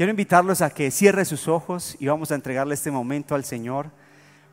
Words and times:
Quiero 0.00 0.12
invitarlos 0.12 0.62
a 0.62 0.70
que 0.70 0.90
cierre 0.90 1.26
sus 1.26 1.46
ojos 1.46 1.94
y 2.00 2.06
vamos 2.06 2.32
a 2.32 2.34
entregarle 2.34 2.72
este 2.72 2.90
momento 2.90 3.34
al 3.34 3.44
Señor, 3.44 3.90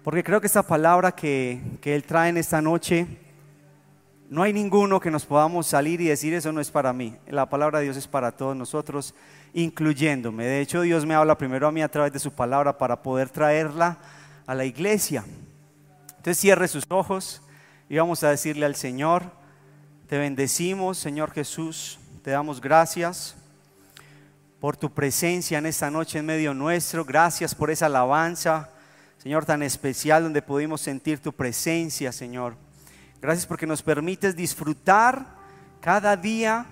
porque 0.03 0.21
creo 0.21 0.41
que 0.41 0.47
esta 0.47 0.61
palabra 0.61 1.13
que, 1.13 1.61
que 1.79 1.95
Él 1.95 2.03
trae 2.03 2.27
en 2.27 2.35
esta 2.35 2.61
noche, 2.61 3.07
no 4.29 4.43
hay 4.43 4.51
ninguno 4.51 4.99
que 4.99 5.09
nos 5.09 5.25
podamos 5.25 5.65
salir 5.65 6.01
y 6.01 6.07
decir 6.09 6.33
eso 6.33 6.51
no 6.51 6.59
es 6.59 6.69
para 6.69 6.91
mí. 6.91 7.15
La 7.29 7.47
palabra 7.47 7.79
de 7.79 7.85
Dios 7.85 7.95
es 7.95 8.09
para 8.09 8.33
todos 8.33 8.57
nosotros, 8.57 9.15
incluyéndome. 9.53 10.43
De 10.43 10.59
hecho, 10.59 10.81
Dios 10.81 11.05
me 11.05 11.15
habla 11.15 11.37
primero 11.37 11.65
a 11.65 11.71
mí 11.71 11.81
a 11.81 11.87
través 11.87 12.11
de 12.11 12.19
su 12.19 12.33
palabra 12.33 12.77
para 12.77 13.01
poder 13.01 13.29
traerla 13.29 13.99
a 14.45 14.53
la 14.53 14.65
iglesia. 14.65 15.23
Entonces 16.09 16.39
cierre 16.39 16.67
sus 16.67 16.83
ojos 16.89 17.41
y 17.87 17.95
vamos 17.95 18.21
a 18.21 18.31
decirle 18.31 18.65
al 18.65 18.75
Señor, 18.75 19.23
te 20.09 20.17
bendecimos, 20.17 20.97
Señor 20.97 21.31
Jesús, 21.31 21.99
te 22.21 22.31
damos 22.31 22.59
gracias 22.59 23.37
por 24.59 24.75
tu 24.75 24.91
presencia 24.91 25.57
en 25.57 25.65
esta 25.65 25.91
noche 25.91 26.19
en 26.19 26.25
medio 26.25 26.53
nuestro. 26.53 27.05
Gracias 27.05 27.53
por 27.53 27.69
esa 27.69 27.85
alabanza, 27.85 28.69
Señor, 29.17 29.45
tan 29.45 29.61
especial 29.63 30.23
donde 30.23 30.41
pudimos 30.41 30.81
sentir 30.81 31.19
tu 31.19 31.33
presencia, 31.33 32.11
Señor. 32.11 32.55
Gracias 33.21 33.45
porque 33.45 33.67
nos 33.67 33.83
permites 33.83 34.35
disfrutar 34.35 35.35
cada 35.81 36.15
día 36.15 36.65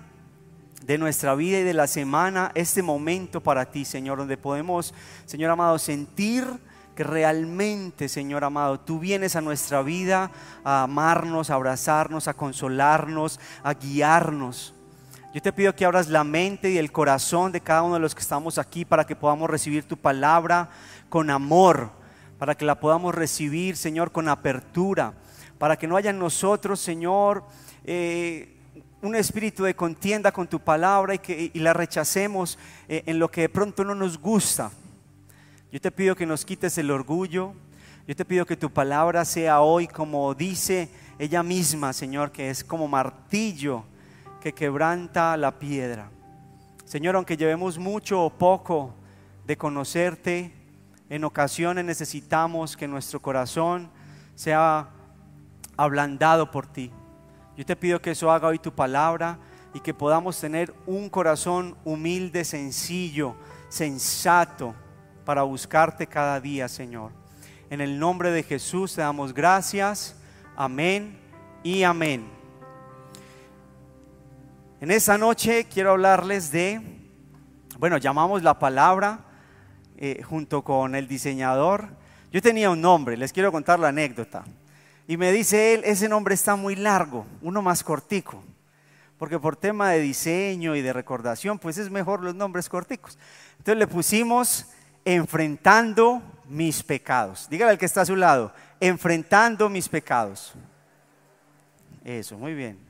de 0.84 0.98
nuestra 0.98 1.34
vida 1.34 1.58
y 1.58 1.64
de 1.64 1.74
la 1.74 1.86
semana 1.86 2.52
este 2.54 2.82
momento 2.82 3.42
para 3.42 3.70
ti, 3.70 3.84
Señor, 3.84 4.18
donde 4.18 4.36
podemos, 4.36 4.94
Señor 5.24 5.50
amado, 5.50 5.78
sentir 5.78 6.44
que 6.94 7.04
realmente, 7.04 8.08
Señor 8.08 8.44
amado, 8.44 8.80
tú 8.80 8.98
vienes 8.98 9.36
a 9.36 9.40
nuestra 9.40 9.82
vida 9.82 10.30
a 10.64 10.84
amarnos, 10.84 11.50
a 11.50 11.54
abrazarnos, 11.54 12.26
a 12.26 12.34
consolarnos, 12.34 13.38
a 13.62 13.74
guiarnos. 13.74 14.75
Yo 15.36 15.42
te 15.42 15.52
pido 15.52 15.76
que 15.76 15.84
abras 15.84 16.08
la 16.08 16.24
mente 16.24 16.70
y 16.70 16.78
el 16.78 16.90
corazón 16.90 17.52
de 17.52 17.60
cada 17.60 17.82
uno 17.82 17.92
de 17.92 18.00
los 18.00 18.14
que 18.14 18.22
estamos 18.22 18.56
aquí 18.56 18.86
para 18.86 19.04
que 19.04 19.14
podamos 19.14 19.50
recibir 19.50 19.84
tu 19.84 19.98
palabra 19.98 20.70
con 21.10 21.28
amor, 21.28 21.90
para 22.38 22.54
que 22.54 22.64
la 22.64 22.80
podamos 22.80 23.14
recibir, 23.14 23.76
Señor, 23.76 24.12
con 24.12 24.30
apertura, 24.30 25.12
para 25.58 25.76
que 25.76 25.86
no 25.86 25.98
haya 25.98 26.08
en 26.08 26.18
nosotros, 26.18 26.80
Señor, 26.80 27.44
eh, 27.84 28.56
un 29.02 29.14
espíritu 29.14 29.64
de 29.64 29.76
contienda 29.76 30.32
con 30.32 30.46
tu 30.46 30.58
palabra 30.58 31.16
y 31.16 31.18
que 31.18 31.50
la 31.52 31.74
rechacemos 31.74 32.58
eh, 32.88 33.02
en 33.04 33.18
lo 33.18 33.30
que 33.30 33.42
de 33.42 33.48
pronto 33.50 33.84
no 33.84 33.94
nos 33.94 34.18
gusta. 34.18 34.70
Yo 35.70 35.78
te 35.78 35.90
pido 35.90 36.16
que 36.16 36.24
nos 36.24 36.46
quites 36.46 36.78
el 36.78 36.90
orgullo. 36.90 37.52
Yo 38.08 38.16
te 38.16 38.24
pido 38.24 38.46
que 38.46 38.56
tu 38.56 38.70
palabra 38.70 39.22
sea 39.26 39.60
hoy 39.60 39.86
como 39.86 40.34
dice 40.34 40.88
ella 41.18 41.42
misma, 41.42 41.92
Señor, 41.92 42.32
que 42.32 42.48
es 42.48 42.64
como 42.64 42.88
martillo 42.88 43.84
que 44.46 44.52
quebranta 44.52 45.36
la 45.36 45.58
piedra. 45.58 46.08
Señor, 46.84 47.16
aunque 47.16 47.36
llevemos 47.36 47.78
mucho 47.78 48.22
o 48.22 48.30
poco 48.30 48.94
de 49.44 49.56
conocerte, 49.58 50.52
en 51.10 51.24
ocasiones 51.24 51.84
necesitamos 51.84 52.76
que 52.76 52.86
nuestro 52.86 53.20
corazón 53.20 53.90
sea 54.36 54.88
ablandado 55.76 56.48
por 56.48 56.68
ti. 56.68 56.92
Yo 57.56 57.66
te 57.66 57.74
pido 57.74 58.00
que 58.00 58.12
eso 58.12 58.30
haga 58.30 58.46
hoy 58.46 58.60
tu 58.60 58.72
palabra 58.72 59.36
y 59.74 59.80
que 59.80 59.92
podamos 59.92 60.38
tener 60.38 60.72
un 60.86 61.10
corazón 61.10 61.76
humilde, 61.84 62.44
sencillo, 62.44 63.34
sensato 63.68 64.76
para 65.24 65.42
buscarte 65.42 66.06
cada 66.06 66.40
día, 66.40 66.68
Señor. 66.68 67.10
En 67.68 67.80
el 67.80 67.98
nombre 67.98 68.30
de 68.30 68.44
Jesús 68.44 68.94
te 68.94 69.00
damos 69.00 69.34
gracias. 69.34 70.14
Amén 70.54 71.18
y 71.64 71.82
amén. 71.82 72.35
En 74.78 74.90
esa 74.90 75.16
noche 75.16 75.64
quiero 75.72 75.92
hablarles 75.92 76.52
de, 76.52 76.82
bueno, 77.78 77.96
llamamos 77.96 78.42
la 78.42 78.58
palabra 78.58 79.20
eh, 79.96 80.22
junto 80.22 80.62
con 80.62 80.94
el 80.94 81.08
diseñador. 81.08 81.88
Yo 82.30 82.42
tenía 82.42 82.68
un 82.68 82.82
nombre, 82.82 83.16
les 83.16 83.32
quiero 83.32 83.50
contar 83.50 83.80
la 83.80 83.88
anécdota. 83.88 84.44
Y 85.08 85.16
me 85.16 85.32
dice 85.32 85.72
él, 85.72 85.80
ese 85.86 86.10
nombre 86.10 86.34
está 86.34 86.56
muy 86.56 86.76
largo, 86.76 87.24
uno 87.40 87.62
más 87.62 87.82
cortico. 87.82 88.44
Porque 89.16 89.38
por 89.38 89.56
tema 89.56 89.92
de 89.92 90.00
diseño 90.00 90.76
y 90.76 90.82
de 90.82 90.92
recordación, 90.92 91.58
pues 91.58 91.78
es 91.78 91.88
mejor 91.88 92.22
los 92.22 92.34
nombres 92.34 92.68
corticos. 92.68 93.16
Entonces 93.52 93.78
le 93.78 93.86
pusimos 93.86 94.66
enfrentando 95.06 96.20
mis 96.50 96.82
pecados. 96.82 97.48
Dígale 97.48 97.70
al 97.70 97.78
que 97.78 97.86
está 97.86 98.02
a 98.02 98.06
su 98.06 98.14
lado, 98.14 98.52
enfrentando 98.78 99.70
mis 99.70 99.88
pecados. 99.88 100.52
Eso, 102.04 102.36
muy 102.36 102.52
bien. 102.52 102.85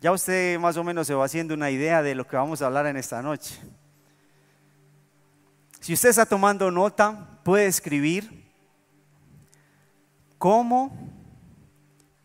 Ya 0.00 0.12
usted 0.12 0.58
más 0.58 0.76
o 0.76 0.84
menos 0.84 1.06
se 1.06 1.14
va 1.14 1.24
haciendo 1.24 1.54
una 1.54 1.70
idea 1.70 2.02
de 2.02 2.14
lo 2.14 2.26
que 2.26 2.36
vamos 2.36 2.60
a 2.60 2.66
hablar 2.66 2.86
en 2.86 2.96
esta 2.96 3.22
noche. 3.22 3.58
Si 5.80 5.92
usted 5.92 6.10
está 6.10 6.26
tomando 6.26 6.70
nota, 6.70 7.40
puede 7.44 7.66
escribir 7.66 8.44
cómo 10.38 10.96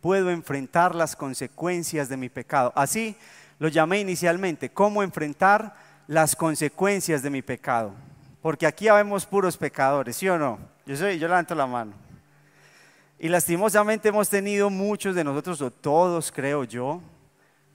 puedo 0.02 0.32
enfrentar 0.32 0.96
las 0.96 1.16
consecuencias 1.16 2.10
de 2.10 2.18
mi 2.18 2.28
pecado. 2.28 2.74
Así 2.76 3.16
lo 3.60 3.68
llamé 3.68 4.00
inicialmente, 4.00 4.72
cómo 4.72 5.04
enfrentar 5.04 5.76
las 6.08 6.36
consecuencias 6.36 7.22
de 7.22 7.30
mi 7.30 7.42
pecado. 7.42 7.94
Porque 8.42 8.66
aquí 8.66 8.90
vemos 8.90 9.26
puros 9.26 9.56
pecadores, 9.56 10.18
¿sí 10.18 10.28
o 10.28 10.38
no? 10.38 10.60
Yo 10.86 10.98
soy, 10.98 11.20
yo 11.20 11.28
levanto 11.28 11.54
la 11.54 11.68
mano. 11.68 11.94
Y 13.20 13.30
lastimosamente 13.30 14.10
hemos 14.10 14.28
tenido 14.28 14.72
muchos 14.72 15.14
de 15.14 15.24
nosotros, 15.24 15.62
o 15.62 15.70
todos 15.70 16.32
creo 16.32 16.64
yo, 16.64 17.00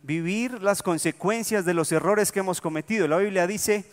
vivir 0.03 0.62
las 0.62 0.83
consecuencias 0.83 1.65
de 1.65 1.75
los 1.75 1.91
errores 1.93 2.33
que 2.33 2.41
hemos 2.41 2.61
cometido. 2.61 3.09
La 3.09 3.19
Biblia 3.19 3.47
dice 3.47 3.84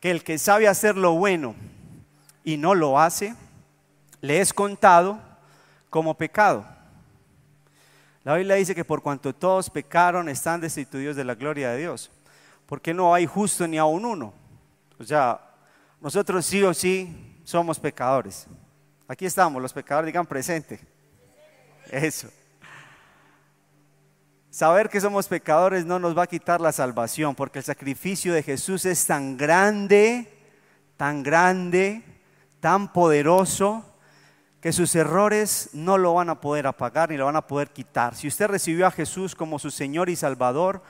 que 0.00 0.10
el 0.10 0.24
que 0.24 0.38
sabe 0.38 0.68
hacer 0.68 0.96
lo 0.96 1.12
bueno 1.12 1.54
y 2.44 2.56
no 2.56 2.74
lo 2.74 2.98
hace, 2.98 3.34
le 4.20 4.40
es 4.40 4.52
contado 4.52 5.20
como 5.90 6.14
pecado. 6.14 6.64
La 8.22 8.36
Biblia 8.36 8.56
dice 8.56 8.74
que 8.74 8.84
por 8.84 9.02
cuanto 9.02 9.34
todos 9.34 9.70
pecaron, 9.70 10.28
están 10.28 10.60
destituidos 10.60 11.16
de 11.16 11.24
la 11.24 11.34
gloria 11.34 11.70
de 11.70 11.78
Dios. 11.78 12.10
Porque 12.66 12.94
no 12.94 13.14
hay 13.14 13.26
justo 13.26 13.66
ni 13.66 13.78
aún 13.78 14.04
uno. 14.04 14.32
O 14.98 15.04
sea, 15.04 15.40
nosotros 16.00 16.44
sí 16.44 16.62
o 16.62 16.72
sí 16.72 17.40
somos 17.44 17.78
pecadores. 17.80 18.46
Aquí 19.08 19.26
estamos, 19.26 19.60
los 19.60 19.72
pecadores 19.72 20.06
digan 20.06 20.26
presente. 20.26 20.80
Eso. 21.90 22.28
Saber 24.50 24.88
que 24.88 25.00
somos 25.00 25.28
pecadores 25.28 25.86
no 25.86 26.00
nos 26.00 26.18
va 26.18 26.24
a 26.24 26.26
quitar 26.26 26.60
la 26.60 26.72
salvación, 26.72 27.36
porque 27.36 27.60
el 27.60 27.64
sacrificio 27.64 28.34
de 28.34 28.42
Jesús 28.42 28.84
es 28.84 29.06
tan 29.06 29.36
grande, 29.36 30.26
tan 30.96 31.22
grande, 31.22 32.02
tan 32.58 32.92
poderoso, 32.92 33.84
que 34.60 34.72
sus 34.72 34.94
errores 34.96 35.70
no 35.72 35.98
lo 35.98 36.14
van 36.14 36.30
a 36.30 36.40
poder 36.40 36.66
apagar 36.66 37.10
ni 37.10 37.16
lo 37.16 37.26
van 37.26 37.36
a 37.36 37.46
poder 37.46 37.70
quitar. 37.70 38.16
Si 38.16 38.26
usted 38.26 38.48
recibió 38.48 38.88
a 38.88 38.90
Jesús 38.90 39.36
como 39.36 39.60
su 39.60 39.70
Señor 39.70 40.10
y 40.10 40.16
Salvador, 40.16 40.82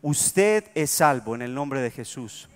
usted 0.00 0.70
es 0.76 0.90
salvo 0.90 1.34
en 1.34 1.42
el 1.42 1.52
nombre 1.52 1.80
de 1.80 1.90
Jesús. 1.90 2.48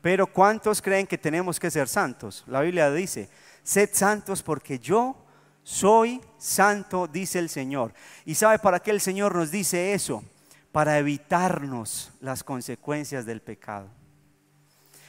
Pero 0.00 0.26
¿cuántos 0.26 0.80
creen 0.80 1.06
que 1.06 1.18
tenemos 1.18 1.60
que 1.60 1.70
ser 1.70 1.86
santos? 1.86 2.44
La 2.46 2.62
Biblia 2.62 2.90
dice, 2.90 3.28
sed 3.62 3.90
santos 3.92 4.42
porque 4.42 4.78
yo 4.78 5.25
soy 5.66 6.20
santo, 6.38 7.08
dice 7.08 7.40
el 7.40 7.48
Señor. 7.48 7.92
¿Y 8.24 8.36
sabe 8.36 8.60
para 8.60 8.78
qué 8.78 8.92
el 8.92 9.00
Señor 9.00 9.34
nos 9.34 9.50
dice 9.50 9.94
eso? 9.94 10.22
Para 10.70 10.96
evitarnos 10.96 12.12
las 12.20 12.44
consecuencias 12.44 13.26
del 13.26 13.40
pecado. 13.40 13.88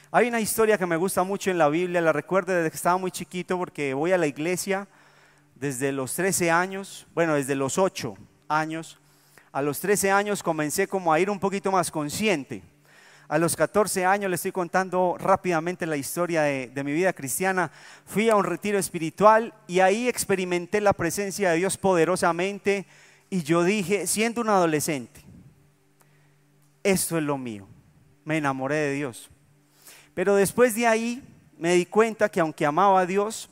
Hay 0.10 0.28
una 0.28 0.40
historia 0.40 0.80
que 0.80 0.88
me 0.88 0.96
gusta 0.98 1.22
mucho 1.22 1.52
en 1.52 1.60
la 1.60 1.70
Biblia, 1.70 2.02
la 2.02 2.12
recuerdo 2.12 2.54
desde 2.54 2.72
que 2.72 2.76
estaba 2.76 2.98
muy 2.98 3.12
chiquito 3.12 3.56
porque 3.56 3.94
voy 3.94 4.14
a 4.14 4.18
la 4.18 4.26
iglesia 4.26 4.88
desde 5.54 5.92
los 5.92 6.16
13 6.16 6.50
años, 6.50 7.06
bueno, 7.14 7.36
desde 7.36 7.54
los 7.54 7.78
8 7.78 8.18
años. 8.48 8.98
A 9.52 9.62
los 9.62 9.80
13 9.80 10.10
años 10.10 10.42
comencé 10.42 10.88
como 10.88 11.14
a 11.14 11.20
ir 11.20 11.30
un 11.30 11.40
poquito 11.40 11.72
más 11.72 11.92
consciente 11.92 12.64
a 13.30 13.38
los 13.38 13.56
14 13.56 14.06
años, 14.06 14.30
le 14.30 14.36
estoy 14.36 14.52
contando 14.52 15.18
rápidamente 15.20 15.86
la 15.86 15.98
historia 15.98 16.44
de, 16.44 16.84
mi 16.84 16.94
vida 16.94 17.12
cristiana, 17.12 17.72
fui 18.06 18.30
a 18.30 18.36
un 18.36 18.46
retiro 18.46 18.80
espiritual 18.80 19.54
y 19.68 19.82
ahí 19.82 20.08
experimenté 20.08 20.80
la 20.80 20.94
presencia 20.94 21.52
de 21.52 21.58
Dios 21.58 21.78
poderosamente 21.78 22.86
y 23.30 23.44
yo 23.44 23.64
dije, 23.64 24.08
siendo 24.08 24.40
un 24.40 24.50
adolescente, 24.50 25.22
esto 26.84 27.18
es 27.18 27.24
lo 27.24 27.38
mío, 27.38 27.68
me 28.24 28.38
enamoré 28.38 28.76
de 28.76 28.94
Dios. 28.94 29.30
Pero 30.14 30.36
después 30.36 30.74
de 30.76 30.88
ahí 30.88 31.24
me 31.58 31.74
di 31.74 31.86
cuenta 31.86 32.30
que 32.30 32.40
aunque 32.40 32.66
amaba 32.66 33.02
a 33.02 33.06
Dios, 33.06 33.50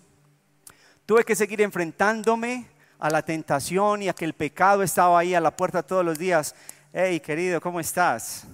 tuve 1.05 1.25
que 1.25 1.35
seguir 1.35 1.61
enfrentándome 1.61 2.65
a 2.97 3.09
la 3.09 3.21
tentación 3.21 4.03
y 4.03 4.09
a 4.09 4.13
que 4.13 4.23
el 4.23 4.33
pecado 4.33 4.83
estaba 4.83 5.19
ahí 5.19 5.35
a 5.35 5.41
la 5.41 5.53
puerta 5.53 5.83
todos 5.83 6.05
los 6.05 6.17
días. 6.17 6.55
Hey, 6.93 7.19
querido, 7.19 7.59
¿cómo 7.59 7.81
estás? 7.81 8.47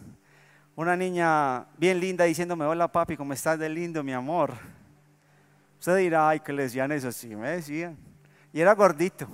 Una 0.82 0.98
niña 0.98 1.68
bien 1.78 2.00
linda 2.00 2.26
diciéndome, 2.26 2.66
hola 2.66 2.88
papi, 2.88 3.16
¿cómo 3.16 3.34
estás 3.34 3.60
de 3.60 3.70
lindo, 3.70 4.04
mi 4.04 4.14
amor? 4.14 4.54
Usted 5.80 5.98
dirá, 5.98 6.30
ay, 6.30 6.40
que 6.40 6.52
le 6.52 6.64
decían 6.64 6.92
eso, 6.92 7.12
sí, 7.12 7.36
me 7.36 7.52
decían. 7.52 7.96
Y 8.52 8.62
era 8.62 8.74
gordito. 8.74 9.28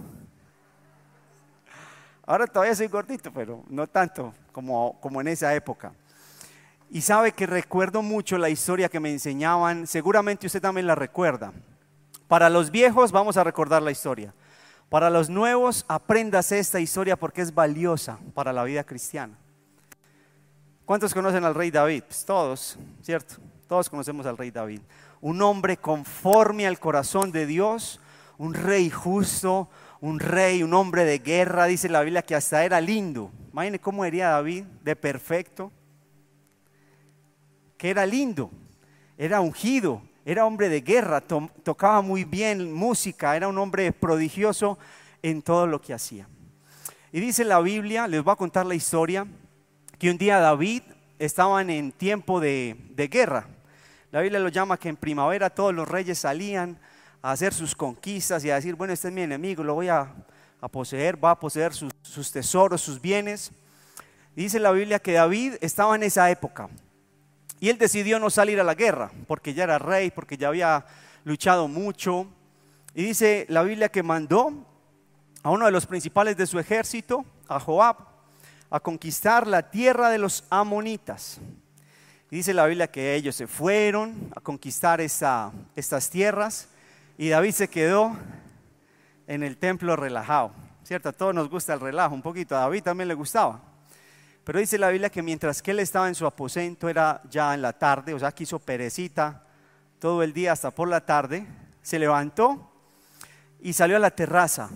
Ahora 2.25 2.47
todavía 2.47 2.75
soy 2.75 2.87
gordito, 2.87 3.31
pero 3.31 3.63
no 3.69 3.87
tanto 3.87 4.33
como, 4.51 4.99
como 4.99 5.21
en 5.21 5.29
esa 5.29 5.55
época. 5.55 5.93
Y 6.89 6.99
sabe 6.99 7.31
que 7.31 7.45
recuerdo 7.45 8.01
mucho 8.01 8.37
la 8.37 8.49
historia 8.49 8.89
que 8.89 8.99
me 8.99 9.09
enseñaban, 9.09 9.87
seguramente 9.87 10.47
usted 10.47 10.61
también 10.61 10.85
la 10.85 10.95
recuerda. 10.95 11.53
Para 12.27 12.49
los 12.49 12.71
viejos 12.71 13.13
vamos 13.13 13.37
a 13.37 13.45
recordar 13.45 13.81
la 13.81 13.91
historia. 13.91 14.33
Para 14.89 15.09
los 15.09 15.29
nuevos, 15.29 15.85
apréndase 15.87 16.59
esta 16.59 16.81
historia 16.81 17.15
porque 17.15 17.41
es 17.41 17.53
valiosa 17.53 18.19
para 18.33 18.51
la 18.51 18.65
vida 18.65 18.83
cristiana. 18.83 19.37
¿Cuántos 20.87 21.13
conocen 21.13 21.43
al 21.43 21.53
rey 21.53 21.69
David? 21.69 22.03
Pues 22.07 22.23
todos, 22.23 22.79
¿cierto? 23.01 23.35
Todos 23.67 23.89
conocemos 23.89 24.25
al 24.25 24.37
rey 24.37 24.51
David. 24.51 24.79
Un 25.19 25.41
hombre 25.41 25.75
conforme 25.75 26.65
al 26.65 26.79
corazón 26.79 27.33
de 27.33 27.45
Dios, 27.45 27.99
un 28.37 28.53
rey 28.53 28.89
justo, 28.89 29.69
un 29.99 30.17
rey, 30.17 30.63
un 30.63 30.73
hombre 30.73 31.03
de 31.03 31.19
guerra, 31.19 31.65
dice 31.65 31.89
la 31.89 32.03
Biblia 32.03 32.21
que 32.21 32.35
hasta 32.35 32.63
era 32.63 32.79
lindo. 32.79 33.29
Imagine 33.51 33.79
cómo 33.79 34.05
era 34.05 34.29
David, 34.29 34.63
de 34.81 34.95
perfecto. 34.95 35.73
Que 37.77 37.89
era 37.89 38.05
lindo, 38.05 38.49
era 39.17 39.41
ungido, 39.41 40.01
era 40.23 40.45
hombre 40.45 40.69
de 40.69 40.79
guerra, 40.79 41.19
tocaba 41.19 42.01
muy 42.01 42.23
bien 42.23 42.71
música, 42.71 43.35
era 43.35 43.49
un 43.49 43.57
hombre 43.57 43.91
prodigioso 43.91 44.79
en 45.21 45.41
todo 45.41 45.67
lo 45.67 45.81
que 45.81 45.93
hacía. 45.93 46.29
Y 47.11 47.19
dice 47.19 47.43
la 47.43 47.59
Biblia, 47.59 48.07
les 48.07 48.23
voy 48.23 48.31
a 48.31 48.37
contar 48.37 48.65
la 48.65 48.73
historia, 48.73 49.27
que 49.99 50.11
un 50.11 50.17
día 50.17 50.39
David 50.39 50.83
estaban 51.19 51.69
en 51.69 51.91
tiempo 51.91 52.39
de, 52.39 52.75
de 52.91 53.07
guerra. 53.07 53.47
La 54.11 54.21
Biblia 54.21 54.39
lo 54.39 54.49
llama 54.49 54.77
que 54.77 54.89
en 54.89 54.95
primavera 54.95 55.49
todos 55.49 55.73
los 55.73 55.87
reyes 55.87 56.19
salían 56.19 56.79
a 57.21 57.31
hacer 57.31 57.53
sus 57.53 57.75
conquistas 57.75 58.43
y 58.45 58.51
a 58.51 58.55
decir, 58.55 58.75
bueno, 58.75 58.93
este 58.93 59.07
es 59.07 59.13
mi 59.13 59.21
enemigo, 59.21 59.63
lo 59.63 59.73
voy 59.73 59.89
a, 59.89 60.13
poseer, 60.71 61.23
va 61.23 61.31
a 61.31 61.39
poseer 61.39 61.73
sus, 61.73 61.91
sus 62.01 62.31
tesoros, 62.31 62.81
sus 62.81 63.01
bienes. 63.01 63.51
Dice 64.35 64.59
la 64.59 64.71
Biblia 64.71 64.99
que 64.99 65.13
David 65.13 65.55
estaba 65.61 65.95
en 65.95 66.03
esa 66.03 66.29
época 66.29 66.69
y 67.59 67.69
él 67.69 67.77
decidió 67.77 68.19
no 68.19 68.29
salir 68.29 68.59
a 68.59 68.63
la 68.63 68.75
guerra 68.75 69.11
porque 69.27 69.53
ya 69.53 69.63
era 69.63 69.79
rey, 69.79 70.11
porque 70.11 70.37
ya 70.37 70.49
había 70.49 70.85
luchado 71.23 71.67
mucho. 71.67 72.27
Y 72.93 73.03
dice 73.03 73.45
la 73.49 73.63
Biblia 73.63 73.89
que 73.89 74.03
mandó 74.03 74.53
a 75.41 75.49
uno 75.49 75.65
de 75.65 75.71
los 75.71 75.85
principales 75.85 76.37
de 76.37 76.45
su 76.45 76.59
ejército, 76.59 77.25
a 77.47 77.59
Joab, 77.59 78.16
a 78.69 78.79
conquistar 78.79 79.47
la 79.47 79.69
tierra 79.69 80.09
de 80.09 80.17
los 80.17 80.43
amonitas. 80.49 81.39
Dice 82.29 82.53
la 82.53 82.65
Biblia 82.65 82.87
que 82.87 83.15
ellos 83.15 83.35
se 83.35 83.47
fueron 83.47 84.31
a 84.35 84.41
conquistar 84.41 84.99
estas 84.99 86.09
tierras 86.09 86.67
y 87.17 87.29
David 87.29 87.51
se 87.51 87.69
quedó 87.69 88.17
en 89.27 89.43
el 89.43 89.57
templo 89.57 89.95
relajado. 89.95 90.51
¿Cierto? 90.83 91.09
A 91.09 91.13
todos 91.13 91.35
nos 91.35 91.49
gusta 91.49 91.73
el 91.73 91.81
relajo 91.81 92.15
un 92.15 92.21
poquito, 92.21 92.55
a 92.55 92.61
David 92.61 92.83
también 92.83 93.09
le 93.09 93.13
gustaba. 93.13 93.61
Pero 94.43 94.59
dice 94.59 94.77
la 94.77 94.89
Biblia 94.89 95.09
que 95.09 95.21
mientras 95.21 95.61
que 95.61 95.71
él 95.71 95.79
estaba 95.79 96.07
en 96.07 96.15
su 96.15 96.25
aposento, 96.25 96.87
era 96.87 97.21
ya 97.29 97.53
en 97.53 97.61
la 97.61 97.73
tarde, 97.73 98.13
o 98.13 98.19
sea, 98.19 98.31
que 98.31 98.43
hizo 98.43 98.59
perecita 98.59 99.43
todo 99.99 100.23
el 100.23 100.31
día 100.31 100.53
hasta 100.53 100.71
por 100.71 100.87
la 100.87 101.05
tarde, 101.05 101.45
se 101.81 101.99
levantó 101.99 102.71
y 103.59 103.73
salió 103.73 103.97
a 103.97 103.99
la 103.99 104.11
terraza 104.11 104.69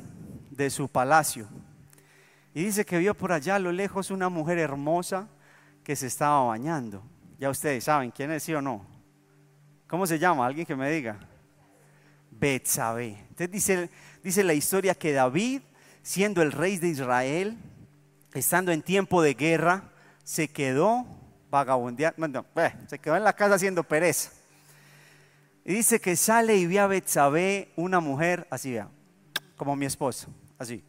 de 0.50 0.70
su 0.70 0.90
palacio. 0.90 1.48
Y 2.54 2.64
dice 2.66 2.86
que 2.86 2.98
vio 2.98 3.14
por 3.14 3.32
allá 3.32 3.56
a 3.56 3.60
lo 3.60 3.72
lejos 3.72 4.12
una 4.12 4.30
mujer 4.30 4.58
hermosa 4.58 5.28
que 5.84 5.96
se 5.96 6.08
estaba 6.08 6.44
bañando. 6.44 7.04
Ya 7.40 7.50
ustedes 7.50 7.86
saben 7.86 8.12
quién 8.12 8.32
es, 8.32 8.44
sí 8.44 8.54
o 8.54 8.62
no. 8.62 8.86
¿Cómo 9.88 10.06
se 10.06 10.20
llama? 10.20 10.46
Alguien 10.46 10.66
que 10.66 10.76
me 10.76 10.90
diga. 10.92 11.20
Betsabé. 12.30 13.18
Entonces 13.30 13.52
dice, 13.52 13.90
dice 14.24 14.44
la 14.44 14.54
historia 14.54 14.96
que 14.96 15.14
David, 15.14 15.62
siendo 16.02 16.42
el 16.42 16.52
rey 16.52 16.78
de 16.78 16.90
Israel, 16.90 17.58
estando 18.34 18.72
en 18.72 18.82
tiempo 18.82 19.22
de 19.22 19.34
guerra, 19.34 19.92
se 20.24 20.50
quedó 20.50 21.06
vagabundeando, 21.50 22.46
se 22.88 23.00
quedó 23.00 23.16
en 23.16 23.24
la 23.24 23.34
casa 23.34 23.56
haciendo 23.56 23.84
pereza. 23.84 24.32
Y 25.64 25.74
dice 25.74 26.00
que 26.00 26.16
sale 26.16 26.56
y 26.56 26.66
ve 26.66 26.80
a 26.80 26.88
Betsabé, 26.88 27.72
una 27.76 28.00
mujer 28.00 28.48
así, 28.50 28.78
como 29.56 29.76
mi 29.76 29.86
esposa, 29.86 30.28
así. 30.58 30.84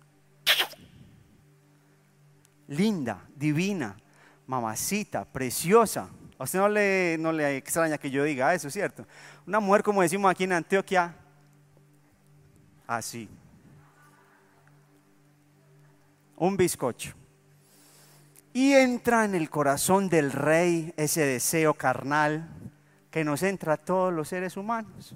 Linda, 2.73 3.23
divina, 3.37 3.95
mamacita, 4.47 5.25
preciosa. 5.25 6.09
A 6.39 6.45
usted 6.45 6.59
no 6.59 6.69
le, 6.69 7.17
no 7.19 7.31
le 7.31 7.57
extraña 7.57 7.99
que 7.99 8.11
yo 8.11 8.25
diga 8.25 8.55
eso, 8.55 8.71
¿cierto? 8.71 9.07
Una 9.47 9.61
mujer, 9.61 9.83
como 9.83 10.01
decimos 10.01 10.31
aquí 10.31 10.45
en 10.45 10.53
Antioquia, 10.55 11.15
así. 12.87 13.29
Un 16.37 16.57
bizcocho. 16.57 17.13
Y 18.55 18.73
entra 18.73 19.27
en 19.27 19.35
el 19.35 19.51
corazón 19.51 20.09
del 20.09 20.33
rey 20.33 20.95
ese 20.97 21.27
deseo 21.27 21.75
carnal 21.75 22.49
que 23.11 23.23
nos 23.23 23.43
entra 23.43 23.75
a 23.75 23.77
todos 23.77 24.13
los 24.13 24.29
seres 24.29 24.57
humanos, 24.57 25.15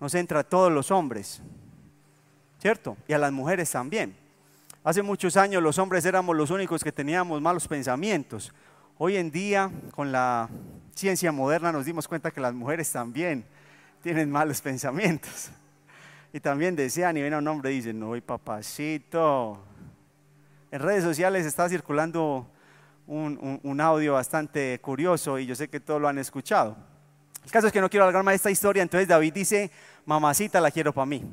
nos 0.00 0.14
entra 0.14 0.40
a 0.40 0.44
todos 0.44 0.72
los 0.72 0.90
hombres, 0.90 1.40
¿cierto? 2.58 2.96
Y 3.06 3.12
a 3.12 3.18
las 3.18 3.30
mujeres 3.30 3.70
también. 3.70 4.16
Hace 4.82 5.02
muchos 5.02 5.36
años 5.36 5.62
los 5.62 5.78
hombres 5.78 6.06
éramos 6.06 6.34
los 6.34 6.50
únicos 6.50 6.82
que 6.82 6.90
teníamos 6.90 7.38
malos 7.42 7.68
pensamientos. 7.68 8.50
Hoy 8.96 9.16
en 9.16 9.30
día, 9.30 9.70
con 9.94 10.10
la 10.10 10.48
ciencia 10.94 11.30
moderna, 11.32 11.70
nos 11.70 11.84
dimos 11.84 12.08
cuenta 12.08 12.30
que 12.30 12.40
las 12.40 12.54
mujeres 12.54 12.90
también 12.90 13.44
tienen 14.02 14.30
malos 14.30 14.62
pensamientos. 14.62 15.50
Y 16.32 16.40
también 16.40 16.76
desean 16.76 17.14
y 17.18 17.22
ven 17.22 17.34
a 17.34 17.38
un 17.38 17.48
hombre 17.48 17.72
y 17.72 17.76
dicen, 17.76 18.00
no, 18.00 18.18
papacito. 18.22 19.62
En 20.70 20.80
redes 20.80 21.04
sociales 21.04 21.44
está 21.44 21.68
circulando 21.68 22.46
un, 23.06 23.80
audio 23.82 24.14
bastante 24.14 24.78
curioso 24.80 25.38
y 25.38 25.44
yo 25.44 25.54
sé 25.54 25.68
que 25.68 25.80
todos 25.80 26.00
lo 26.00 26.08
han 26.08 26.16
escuchado. 26.18 26.74
El 27.44 27.50
caso 27.50 27.66
es 27.66 27.72
que 27.72 27.82
no 27.82 27.90
quiero 27.90 28.04
alargar 28.04 28.22
más 28.22 28.34
esta 28.34 28.50
historia, 28.50 28.82
entonces 28.82 29.08
David 29.08 29.34
dice, 29.34 29.70
mamacita 30.06 30.58
la 30.58 30.70
quiero 30.70 30.92
para 30.94 31.06
mí, 31.06 31.24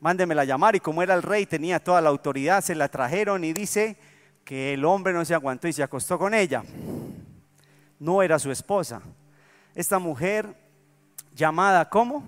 mándemela 0.00 0.44
llamar 0.44 0.76
y 0.76 0.80
como 0.80 1.02
era 1.02 1.14
el 1.14 1.22
rey, 1.22 1.46
tenía 1.46 1.82
toda 1.82 2.00
la 2.00 2.08
autoridad, 2.08 2.62
se 2.62 2.74
la 2.74 2.88
trajeron 2.88 3.44
y 3.44 3.52
dice 3.52 3.96
que 4.44 4.74
el 4.74 4.84
hombre 4.84 5.12
no 5.12 5.24
se 5.24 5.34
aguantó 5.34 5.68
y 5.68 5.72
se 5.72 5.82
acostó 5.82 6.18
con 6.18 6.34
ella. 6.34 6.62
No 7.98 8.22
era 8.22 8.38
su 8.38 8.50
esposa. 8.50 9.02
Esta 9.74 9.98
mujer 9.98 10.54
llamada 11.34 11.88
como 11.88 12.24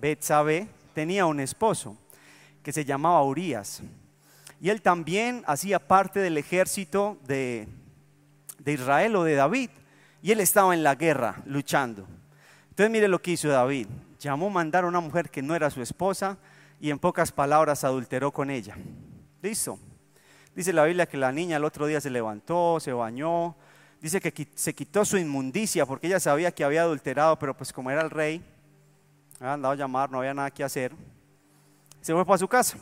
Betsabe 0.00 0.68
tenía 0.94 1.26
un 1.26 1.40
esposo 1.40 1.96
que 2.62 2.72
se 2.72 2.84
llamaba 2.84 3.22
Urias. 3.22 3.82
Y 4.60 4.68
él 4.68 4.82
también 4.82 5.42
hacía 5.46 5.78
parte 5.78 6.20
del 6.20 6.36
ejército 6.36 7.18
de, 7.26 7.68
Israel 8.66 9.16
o 9.16 9.24
de 9.24 9.34
David. 9.34 9.70
Y 10.22 10.32
él 10.32 10.40
estaba 10.40 10.74
en 10.74 10.82
la 10.82 10.94
guerra 10.94 11.42
luchando. 11.46 12.06
Entonces 12.68 12.90
mire 12.90 13.08
lo 13.08 13.22
que 13.22 13.32
hizo 13.32 13.48
David. 13.48 13.86
Llamó 14.18 14.48
a 14.48 14.50
mandar 14.50 14.84
a 14.84 14.88
una 14.88 15.00
mujer 15.00 15.30
que 15.30 15.42
no 15.42 15.54
era 15.54 15.70
su 15.70 15.80
esposa 15.80 16.38
y 16.80 16.90
en 16.90 16.98
pocas 16.98 17.30
palabras 17.30 17.84
adulteró 17.84 18.32
con 18.32 18.50
ella. 18.50 18.76
Listo. 19.42 19.78
Dice 20.54 20.72
la 20.72 20.84
Biblia 20.84 21.06
que 21.06 21.16
la 21.16 21.30
niña 21.30 21.58
el 21.58 21.64
otro 21.64 21.86
día 21.86 22.00
se 22.00 22.10
levantó, 22.10 22.80
se 22.80 22.92
bañó. 22.92 23.54
Dice 24.00 24.20
que 24.20 24.48
se 24.54 24.74
quitó 24.74 25.04
su 25.04 25.18
inmundicia 25.18 25.84
porque 25.86 26.06
ella 26.06 26.18
sabía 26.18 26.52
que 26.52 26.64
había 26.64 26.82
adulterado, 26.82 27.38
pero 27.38 27.54
pues 27.54 27.72
como 27.72 27.90
era 27.90 28.00
el 28.00 28.10
rey, 28.10 28.42
había 29.38 29.52
andado 29.52 29.72
a 29.72 29.76
llamar, 29.76 30.10
no 30.10 30.18
había 30.18 30.34
nada 30.34 30.50
que 30.50 30.64
hacer. 30.64 30.92
Se 32.00 32.14
fue 32.14 32.24
para 32.24 32.38
su 32.38 32.48
casa. 32.48 32.78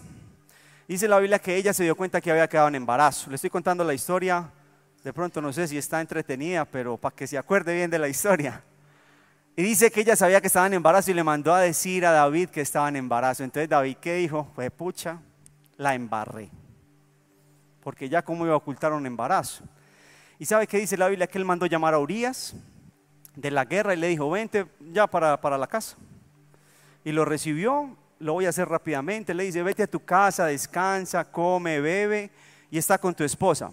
Dice 0.86 1.08
la 1.08 1.18
Biblia 1.18 1.38
que 1.38 1.56
ella 1.56 1.74
se 1.74 1.82
dio 1.82 1.96
cuenta 1.96 2.20
que 2.20 2.30
había 2.30 2.48
quedado 2.48 2.68
en 2.68 2.76
embarazo. 2.76 3.28
Le 3.28 3.36
estoy 3.36 3.50
contando 3.50 3.84
la 3.84 3.94
historia, 3.94 4.50
de 5.02 5.12
pronto 5.12 5.42
no 5.42 5.52
sé 5.52 5.68
si 5.68 5.76
está 5.76 6.00
entretenida, 6.00 6.64
pero 6.64 6.96
para 6.96 7.14
que 7.14 7.26
se 7.26 7.36
acuerde 7.36 7.74
bien 7.74 7.90
de 7.90 7.98
la 7.98 8.08
historia. 8.08 8.62
Y 9.58 9.62
dice 9.64 9.90
que 9.90 10.02
ella 10.02 10.14
sabía 10.14 10.40
que 10.40 10.46
estaba 10.46 10.68
en 10.68 10.74
embarazo 10.74 11.10
y 11.10 11.14
le 11.14 11.24
mandó 11.24 11.52
a 11.52 11.58
decir 11.58 12.06
a 12.06 12.12
David 12.12 12.48
que 12.48 12.60
estaba 12.60 12.88
en 12.88 12.94
embarazo. 12.94 13.42
Entonces 13.42 13.68
David, 13.68 13.96
¿qué 14.00 14.14
dijo? 14.14 14.46
Fue 14.54 14.70
pucha, 14.70 15.18
la 15.76 15.96
embarré. 15.96 16.48
Porque 17.82 18.08
ya 18.08 18.22
cómo 18.22 18.44
iba 18.44 18.54
a 18.54 18.58
ocultar 18.58 18.92
un 18.92 19.04
embarazo. 19.04 19.64
¿Y 20.38 20.44
sabe 20.44 20.68
qué 20.68 20.78
dice 20.78 20.96
la 20.96 21.08
Biblia? 21.08 21.26
Que 21.26 21.38
él 21.38 21.44
mandó 21.44 21.66
llamar 21.66 21.92
a 21.92 21.98
Urias 21.98 22.54
de 23.34 23.50
la 23.50 23.64
guerra 23.64 23.94
y 23.94 23.96
le 23.96 24.06
dijo, 24.06 24.30
vente 24.30 24.64
ya 24.92 25.08
para, 25.08 25.40
para 25.40 25.58
la 25.58 25.66
casa. 25.66 25.96
Y 27.04 27.10
lo 27.10 27.24
recibió 27.24 27.96
lo 28.20 28.34
voy 28.34 28.46
a 28.46 28.50
hacer 28.50 28.68
rápidamente, 28.68 29.34
le 29.34 29.42
dice, 29.42 29.64
vete 29.64 29.82
a 29.82 29.86
tu 29.88 30.04
casa, 30.04 30.46
descansa, 30.46 31.24
come, 31.24 31.80
bebe 31.80 32.30
y 32.70 32.78
está 32.78 32.96
con 32.98 33.12
tu 33.12 33.24
esposa. 33.24 33.72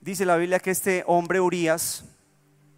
Dice 0.00 0.24
la 0.24 0.36
Biblia 0.36 0.58
que 0.58 0.72
este 0.72 1.04
hombre 1.06 1.40
Urias 1.40 2.04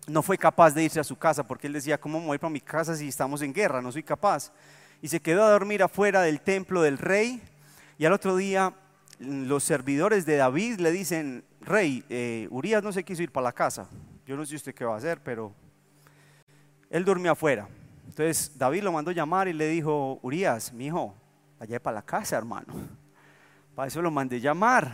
no 0.06 0.22
fue 0.22 0.36
capaz 0.36 0.74
de 0.74 0.84
irse 0.84 1.00
a 1.00 1.04
su 1.04 1.16
casa 1.16 1.44
porque 1.44 1.66
él 1.66 1.72
decía, 1.72 2.00
¿cómo 2.00 2.20
me 2.20 2.26
voy 2.26 2.38
para 2.38 2.50
mi 2.50 2.60
casa 2.60 2.96
si 2.96 3.08
estamos 3.08 3.42
en 3.42 3.52
guerra? 3.52 3.80
No 3.80 3.92
soy 3.92 4.02
capaz. 4.02 4.52
Y 5.00 5.08
se 5.08 5.20
quedó 5.20 5.44
a 5.44 5.50
dormir 5.50 5.82
afuera 5.82 6.22
del 6.22 6.40
templo 6.40 6.82
del 6.82 6.98
rey 6.98 7.40
y 7.98 8.04
al 8.04 8.12
otro 8.12 8.36
día 8.36 8.74
los 9.18 9.62
servidores 9.62 10.26
de 10.26 10.36
David 10.36 10.80
le 10.80 10.90
dicen, 10.90 11.44
rey, 11.60 12.04
eh, 12.08 12.48
Urias 12.50 12.82
no 12.82 12.92
se 12.92 13.04
quiso 13.04 13.22
ir 13.22 13.30
para 13.30 13.44
la 13.44 13.52
casa. 13.52 13.88
Yo 14.26 14.36
no 14.36 14.44
sé 14.44 14.56
usted 14.56 14.74
qué 14.74 14.84
va 14.84 14.94
a 14.94 14.98
hacer, 14.98 15.20
pero 15.22 15.52
él 16.90 17.04
durmió 17.04 17.32
afuera. 17.32 17.68
Entonces 18.08 18.52
David 18.58 18.82
lo 18.82 18.92
mandó 18.92 19.12
llamar 19.12 19.48
y 19.48 19.52
le 19.52 19.68
dijo, 19.68 20.18
Urias, 20.22 20.72
mi 20.72 20.86
hijo, 20.86 21.14
vaya 21.58 21.80
para 21.80 21.96
la 21.96 22.02
casa, 22.02 22.36
hermano. 22.36 22.74
Para 23.74 23.88
eso 23.88 24.02
lo 24.02 24.10
mandé 24.10 24.40
llamar. 24.40 24.92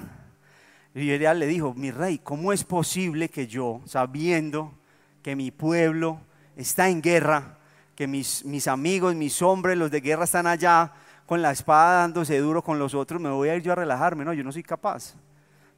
Y 0.95 1.11
él 1.11 1.39
le 1.39 1.47
dijo, 1.47 1.75
mi 1.75 1.91
rey, 1.91 2.19
¿cómo 2.19 2.53
es 2.53 2.65
posible 2.65 3.29
que 3.29 3.47
yo, 3.47 3.81
sabiendo 3.85 4.78
que 5.29 5.37
mi 5.37 5.51
pueblo 5.51 6.23
está 6.57 6.89
en 6.89 7.03
guerra, 7.03 7.59
que 7.95 8.07
mis, 8.07 8.67
amigos, 8.67 9.15
mis 9.15 9.43
hombres, 9.43 9.77
los 9.77 9.91
de 9.91 10.01
guerra 10.01 10.25
están 10.25 10.47
allá 10.47 10.91
con 11.27 11.43
la 11.43 11.51
espada 11.51 12.01
dándose 12.01 12.39
duro 12.39 12.63
con 12.65 12.79
los 12.79 12.95
otros, 12.95 13.21
me 13.21 13.29
voy 13.29 13.51
a 13.51 13.57
ir 13.57 13.63
yo 13.63 13.73
a 13.73 13.75
relajarme. 13.75 14.25
No, 14.25 14.33
yo 14.33 14.43
no 14.43 14.51
soy 14.53 14.63
capaz. 14.63 15.17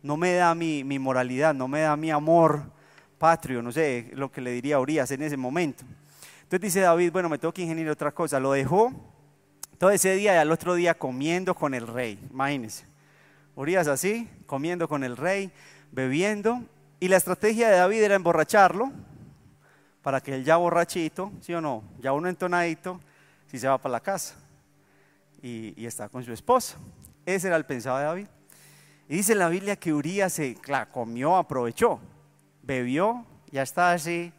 No 0.04 0.16
me 0.16 0.34
da 0.34 0.54
mi, 0.54 0.84
mi 0.84 1.00
moralidad, 1.00 1.52
no 1.52 1.66
me 1.66 1.80
da 1.80 1.96
mi 1.96 2.12
amor 2.12 2.62
patrio, 3.18 3.60
no 3.60 3.72
sé 3.72 4.12
lo 4.12 4.30
que 4.30 4.40
le 4.40 4.52
diría 4.52 4.76
a 4.76 4.78
Urias 4.78 5.10
en 5.10 5.20
ese 5.20 5.36
momento. 5.36 5.82
Entonces 6.42 6.60
dice 6.60 6.80
David, 6.82 7.10
bueno, 7.10 7.28
me 7.28 7.36
tengo 7.36 7.52
que 7.52 7.62
ingeniar 7.62 7.88
otra 7.88 8.12
cosa. 8.12 8.38
Lo 8.38 8.52
dejó 8.52 8.92
todo 9.78 9.90
ese 9.90 10.14
día 10.14 10.34
y 10.34 10.38
al 10.38 10.52
otro 10.52 10.76
día 10.76 10.94
comiendo 10.94 11.56
con 11.56 11.74
el 11.74 11.88
rey. 11.88 12.24
Imagínense. 12.30 12.84
Urias 13.56 13.88
así, 13.88 14.30
comiendo 14.46 14.86
con 14.86 15.02
el 15.02 15.16
rey, 15.16 15.50
bebiendo. 15.90 16.62
Y 17.00 17.08
la 17.08 17.16
estrategia 17.16 17.68
de 17.68 17.78
David 17.78 18.04
era 18.04 18.14
emborracharlo 18.14 18.92
para 20.02 20.20
que 20.20 20.34
él 20.34 20.44
ya 20.44 20.56
borrachito, 20.56 21.32
¿sí 21.40 21.54
o 21.54 21.60
no? 21.60 21.84
Ya 21.98 22.12
uno 22.12 22.28
entonadito, 22.28 23.00
si 23.46 23.58
se 23.58 23.68
va 23.68 23.78
para 23.78 23.92
la 23.92 24.00
casa 24.00 24.34
y, 25.42 25.86
está 25.86 26.08
con 26.08 26.24
su 26.24 26.32
esposa. 26.32 26.76
Ese 27.26 27.48
era 27.48 27.56
el 27.56 27.66
pensado 27.66 27.98
de 27.98 28.04
David. 28.04 28.26
Y 29.08 29.16
dice 29.16 29.34
la 29.34 29.48
Biblia 29.48 29.76
que 29.76 29.92
Urias 29.92 30.32
se 30.32 30.56
comió, 30.92 31.36
aprovechó, 31.36 32.00
bebió, 32.62 33.26
ya 33.50 33.62
está 33.62 33.92
así. 33.92 34.32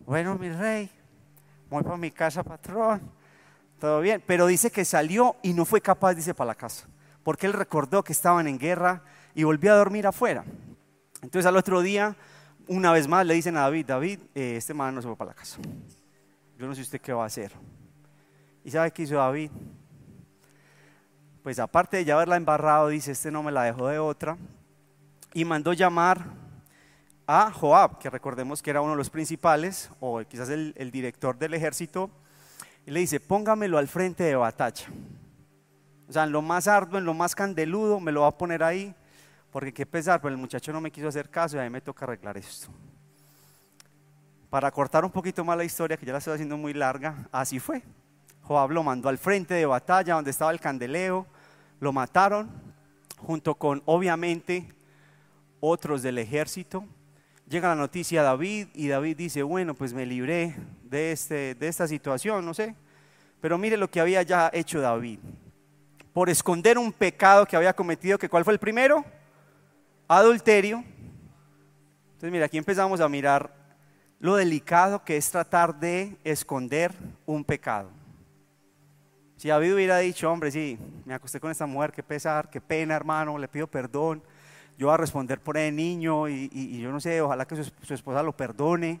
Bueno, 0.00 0.36
mi 0.36 0.50
rey, 0.50 0.90
voy 1.68 1.82
para 1.82 1.96
mi 1.96 2.10
casa, 2.10 2.42
patrón. 2.42 3.00
Todo 3.78 4.00
bien. 4.00 4.22
Pero 4.26 4.46
dice 4.46 4.70
que 4.70 4.84
salió 4.84 5.36
y 5.42 5.52
no 5.52 5.64
fue 5.64 5.80
capaz, 5.80 6.14
dice, 6.14 6.34
para 6.34 6.48
la 6.48 6.54
casa. 6.54 6.86
Porque 7.22 7.46
él 7.46 7.52
recordó 7.52 8.02
que 8.02 8.12
estaban 8.12 8.48
en 8.48 8.58
guerra 8.58 9.02
y 9.34 9.44
volvió 9.44 9.72
a 9.72 9.76
dormir 9.76 10.06
afuera. 10.06 10.44
Entonces 11.22 11.46
al 11.46 11.56
otro 11.56 11.82
día 11.82 12.16
una 12.68 12.92
vez 12.92 13.08
más 13.08 13.26
le 13.26 13.34
dicen 13.34 13.56
a 13.56 13.62
David, 13.62 13.86
David, 13.86 14.20
eh, 14.34 14.54
este 14.56 14.74
man 14.74 14.94
no 14.94 15.02
se 15.02 15.08
va 15.08 15.16
para 15.16 15.30
la 15.30 15.34
casa. 15.34 15.58
Yo 16.58 16.66
no 16.66 16.74
sé 16.74 16.82
usted 16.82 17.00
qué 17.00 17.12
va 17.12 17.24
a 17.24 17.26
hacer. 17.26 17.52
¿Y 18.64 18.70
sabe 18.70 18.90
qué 18.90 19.02
hizo 19.02 19.16
David? 19.16 19.50
Pues 21.42 21.58
aparte 21.58 21.96
de 21.96 22.04
ya 22.04 22.14
haberla 22.14 22.36
embarrado, 22.36 22.88
dice, 22.88 23.12
este 23.12 23.30
no 23.30 23.42
me 23.42 23.50
la 23.50 23.62
dejó 23.62 23.88
de 23.88 23.98
otra. 23.98 24.36
Y 25.32 25.44
mandó 25.44 25.72
llamar 25.72 26.24
a 27.26 27.50
Joab, 27.50 27.98
que 27.98 28.10
recordemos 28.10 28.62
que 28.62 28.70
era 28.70 28.80
uno 28.80 28.92
de 28.92 28.98
los 28.98 29.08
principales, 29.08 29.90
o 30.00 30.20
quizás 30.28 30.50
el, 30.50 30.90
director 30.90 31.38
del 31.38 31.54
ejército, 31.54 32.10
y 32.84 32.90
le 32.90 33.00
dice, 33.00 33.20
póngamelo 33.20 33.78
al 33.78 33.88
frente 33.88 34.24
de 34.24 34.36
batalla. 34.36 34.86
O 36.08 36.12
sea, 36.12 36.24
en 36.24 36.32
lo 36.32 36.42
más 36.42 36.68
arduo, 36.68 36.98
en 36.98 37.04
lo 37.04 37.14
más 37.14 37.34
candeludo, 37.34 38.00
me 38.00 38.12
lo 38.12 38.22
va 38.22 38.28
a 38.28 38.38
poner 38.38 38.62
ahí 38.62 38.94
porque 39.58 39.72
qué 39.72 39.84
pesar, 39.84 40.20
pero 40.20 40.32
el 40.32 40.40
muchacho 40.40 40.72
no 40.72 40.80
me 40.80 40.88
quiso 40.88 41.08
hacer 41.08 41.28
caso 41.28 41.56
y 41.56 41.58
a 41.58 41.64
mí 41.64 41.70
me 41.70 41.80
toca 41.80 42.04
arreglar 42.04 42.36
esto. 42.36 42.68
Para 44.48 44.70
cortar 44.70 45.04
un 45.04 45.10
poquito 45.10 45.44
más 45.44 45.58
la 45.58 45.64
historia, 45.64 45.96
que 45.96 46.06
ya 46.06 46.12
la 46.12 46.18
estoy 46.18 46.34
haciendo 46.34 46.56
muy 46.56 46.72
larga, 46.72 47.28
así 47.32 47.58
fue. 47.58 47.82
Joab 48.42 48.70
lo 48.70 48.84
mandó 48.84 49.08
al 49.08 49.18
frente 49.18 49.54
de 49.54 49.66
batalla 49.66 50.14
donde 50.14 50.30
estaba 50.30 50.52
el 50.52 50.60
candeleo, 50.60 51.26
lo 51.80 51.92
mataron 51.92 52.48
junto 53.16 53.56
con 53.56 53.82
obviamente 53.86 54.68
otros 55.58 56.02
del 56.02 56.18
ejército. 56.18 56.84
Llega 57.48 57.66
la 57.66 57.74
noticia 57.74 58.20
a 58.20 58.22
David 58.24 58.68
y 58.74 58.86
David 58.86 59.16
dice, 59.16 59.42
bueno, 59.42 59.74
pues 59.74 59.92
me 59.92 60.06
libré 60.06 60.54
de, 60.84 61.10
este, 61.10 61.56
de 61.56 61.66
esta 61.66 61.88
situación, 61.88 62.46
no 62.46 62.54
sé. 62.54 62.76
Pero 63.40 63.58
mire 63.58 63.76
lo 63.76 63.90
que 63.90 64.00
había 64.00 64.22
ya 64.22 64.50
hecho 64.54 64.80
David. 64.80 65.18
Por 66.12 66.30
esconder 66.30 66.78
un 66.78 66.92
pecado 66.92 67.44
que 67.44 67.56
había 67.56 67.72
cometido, 67.72 68.18
que 68.18 68.28
¿cuál 68.28 68.44
fue 68.44 68.52
el 68.52 68.60
primero? 68.60 69.04
Adulterio. 70.08 70.82
Entonces, 72.06 72.32
mira, 72.32 72.46
aquí 72.46 72.58
empezamos 72.58 73.00
a 73.00 73.08
mirar 73.08 73.54
lo 74.18 74.34
delicado 74.34 75.04
que 75.04 75.16
es 75.16 75.30
tratar 75.30 75.78
de 75.78 76.16
esconder 76.24 76.92
un 77.26 77.44
pecado. 77.44 77.90
Si 79.36 79.48
David 79.48 79.74
hubiera 79.74 79.98
dicho, 79.98 80.30
hombre, 80.30 80.50
sí, 80.50 80.76
me 81.04 81.14
acosté 81.14 81.38
con 81.38 81.52
esta 81.52 81.66
mujer, 81.66 81.92
qué 81.92 82.02
pesar, 82.02 82.50
qué 82.50 82.60
pena, 82.60 82.96
hermano, 82.96 83.38
le 83.38 83.46
pido 83.46 83.68
perdón, 83.68 84.20
yo 84.76 84.88
voy 84.88 84.94
a 84.94 84.96
responder 84.96 85.40
por 85.40 85.56
el 85.56 85.76
niño 85.76 86.28
y, 86.28 86.80
yo 86.80 86.90
no 86.90 86.98
sé, 86.98 87.20
ojalá 87.20 87.46
que 87.46 87.56
su, 87.56 87.70
su 87.82 87.94
esposa 87.94 88.22
lo 88.22 88.32
perdone. 88.32 89.00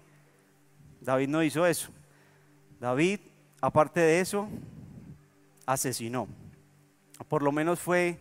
David 1.00 1.28
no 1.28 1.42
hizo 1.42 1.66
eso. 1.66 1.90
David, 2.80 3.20
aparte 3.60 4.00
de 4.00 4.20
eso, 4.20 4.48
asesinó. 5.66 6.28
Por 7.28 7.42
lo 7.42 7.50
menos 7.50 7.80
fue 7.80 8.20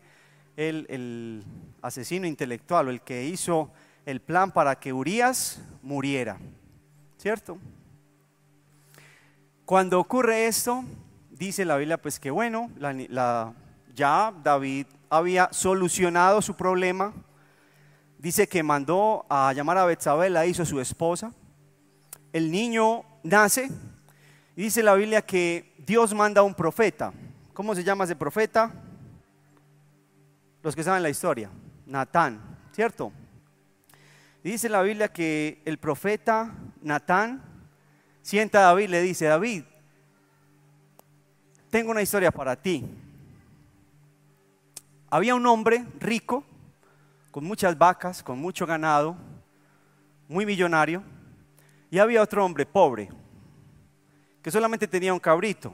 el, 0.58 1.44
asesino 1.82 2.28
intelectual 2.28 2.90
el 2.90 3.02
que 3.02 3.26
hizo 3.26 3.72
el 4.06 4.20
plan 4.20 4.52
para 4.52 4.78
que 4.78 4.92
Urias 4.92 5.62
muriera. 5.82 6.38
¿Cierto? 7.18 7.58
Cuando 9.64 10.00
ocurre 10.00 10.48
esto, 10.48 10.84
dice 11.30 11.64
la 11.64 11.78
Biblia 11.78 12.02
pues 12.02 12.20
que 12.20 12.32
bueno, 12.32 12.70
ya 13.96 14.34
David 14.44 14.88
había 15.10 15.50
solucionado 15.52 16.42
su 16.42 16.56
problema. 16.56 17.14
Dice 18.18 18.48
que 18.48 18.64
mandó 18.64 19.26
a 19.30 19.54
llamar 19.54 19.78
a 19.78 19.86
Betsabé, 19.86 20.30
la 20.30 20.46
hizo 20.46 20.66
su 20.66 20.82
esposa. 20.82 21.32
El 22.34 22.52
niño 22.52 23.04
nace 23.24 23.70
y 24.56 24.64
dice 24.64 24.82
la 24.82 24.96
Biblia 24.96 25.22
que 25.22 25.76
Dios 25.78 26.14
manda 26.14 26.42
a 26.42 26.44
un 26.44 26.56
profeta. 26.56 27.14
¿Cómo 27.54 27.76
se 27.76 27.84
llama 27.84 28.04
ese 28.04 28.16
profeta? 28.16 28.72
Los 30.68 30.76
que 30.76 30.84
saben 30.84 31.02
la 31.02 31.10
historia, 31.10 31.50
Natán, 31.86 32.42
¿cierto? 32.74 33.14
dice 34.44 34.68
la 34.68 34.82
Biblia 34.82 35.08
que 35.08 35.62
el 35.64 35.78
profeta 35.78 36.54
Natán 36.82 37.42
sienta 38.22 38.60
a 38.60 38.62
David 38.64 38.84
y 38.84 38.88
le 38.90 39.02
dice, 39.02 39.28
David, 39.28 39.64
tengo 41.70 41.92
una 41.92 42.02
historia 42.02 42.32
para 42.32 42.58
ti. 42.58 42.84
Había 45.10 45.36
un 45.36 45.46
hombre 45.46 45.86
rico, 46.02 46.44
con 47.32 47.46
muchas 47.46 47.78
vacas, 47.78 48.22
con 48.22 48.38
mucho 48.38 48.66
ganado, 48.66 49.16
muy 50.28 50.46
millonario, 50.46 51.02
y 51.90 51.98
había 51.98 52.22
otro 52.22 52.44
hombre 52.44 52.66
pobre, 52.66 53.08
que 54.42 54.52
solamente 54.52 54.86
tenía 54.86 55.14
un 55.14 55.20
cabrito, 55.22 55.74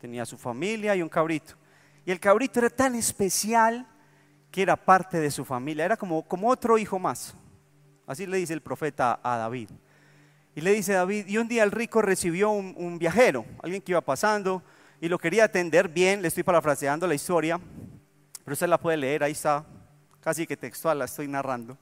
tenía 0.00 0.24
su 0.24 0.38
familia 0.38 0.94
y 0.94 1.02
un 1.02 1.08
cabrito. 1.08 1.57
Y 2.08 2.10
el 2.10 2.20
cabrito 2.20 2.60
era 2.60 2.70
tan 2.70 2.94
especial 2.94 3.86
que 4.50 4.62
era 4.62 4.76
parte 4.76 5.20
de 5.20 5.30
su 5.30 5.44
familia, 5.44 5.84
era 5.84 5.98
como, 5.98 6.24
otro 6.44 6.78
hijo 6.78 6.98
más. 6.98 7.34
Así 8.06 8.24
le 8.24 8.38
dice 8.38 8.54
el 8.54 8.62
profeta 8.62 9.20
a 9.22 9.36
David. 9.36 9.68
Y 10.54 10.62
le 10.62 10.72
dice 10.72 10.94
David, 10.94 11.26
y 11.26 11.36
un 11.36 11.48
día 11.48 11.64
el 11.64 11.70
rico 11.70 12.00
recibió 12.00 12.48
un, 12.48 12.98
viajero, 12.98 13.44
alguien 13.62 13.82
que 13.82 13.92
iba 13.92 14.00
pasando 14.00 14.62
y 15.02 15.08
lo 15.10 15.18
quería 15.18 15.44
atender 15.44 15.90
bien, 15.90 16.22
le 16.22 16.28
estoy 16.28 16.44
parafraseando 16.44 17.06
la 17.06 17.14
historia, 17.14 17.60
pero 18.42 18.54
usted 18.54 18.68
la 18.68 18.80
puede 18.80 18.96
leer, 18.96 19.22
ahí 19.22 19.32
está, 19.32 19.66
casi 20.22 20.46
que 20.46 20.56
textual 20.56 21.00
la 21.00 21.04
estoy 21.04 21.28
narrando. 21.28 21.76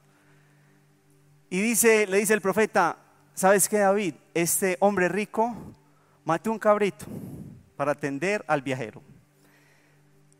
Y 1.49 1.61
dice, 1.61 2.05
le 2.05 2.17
dice 2.17 2.33
el 2.33 2.41
profeta, 2.41 2.97
¿sabes 3.33 3.69
qué 3.69 3.77
David? 3.77 4.15
Este 4.33 4.75
hombre 4.81 5.07
rico 5.07 5.55
mató 6.25 6.51
un 6.51 6.59
cabrito 6.59 7.05
para 7.77 7.93
atender 7.93 8.43
al 8.45 8.61
viajero. 8.61 9.01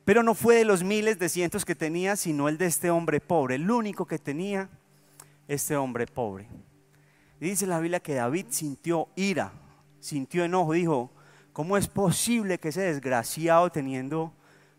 Pero 0.08 0.24
no 0.24 0.36
fue 0.36 0.56
de 0.56 0.64
los 0.64 0.86
miles 0.86 1.20
de 1.20 1.28
cientos 1.28 1.66
que 1.66 1.76
tenía, 1.76 2.16
sino 2.16 2.48
el 2.48 2.58
de 2.58 2.68
este 2.68 2.90
hombre 2.90 3.20
pobre, 3.20 3.56
el 3.56 3.70
único 3.70 4.06
que 4.06 4.18
tenía 4.18 4.70
este 5.50 5.76
hombre 5.76 6.08
pobre. 6.08 6.48
Dice 7.42 7.68
la 7.68 7.82
Biblia 7.82 8.00
que 8.00 8.14
David 8.14 8.46
sintió 8.48 9.10
ira, 9.18 9.52
sintió 10.00 10.46
enojo, 10.46 10.72
dijo, 10.72 11.12
¿cómo 11.52 11.76
es 11.76 11.90
posible 11.90 12.58
que 12.58 12.70
ese 12.70 12.84
desgraciado 12.84 13.70
teniendo 13.70 14.32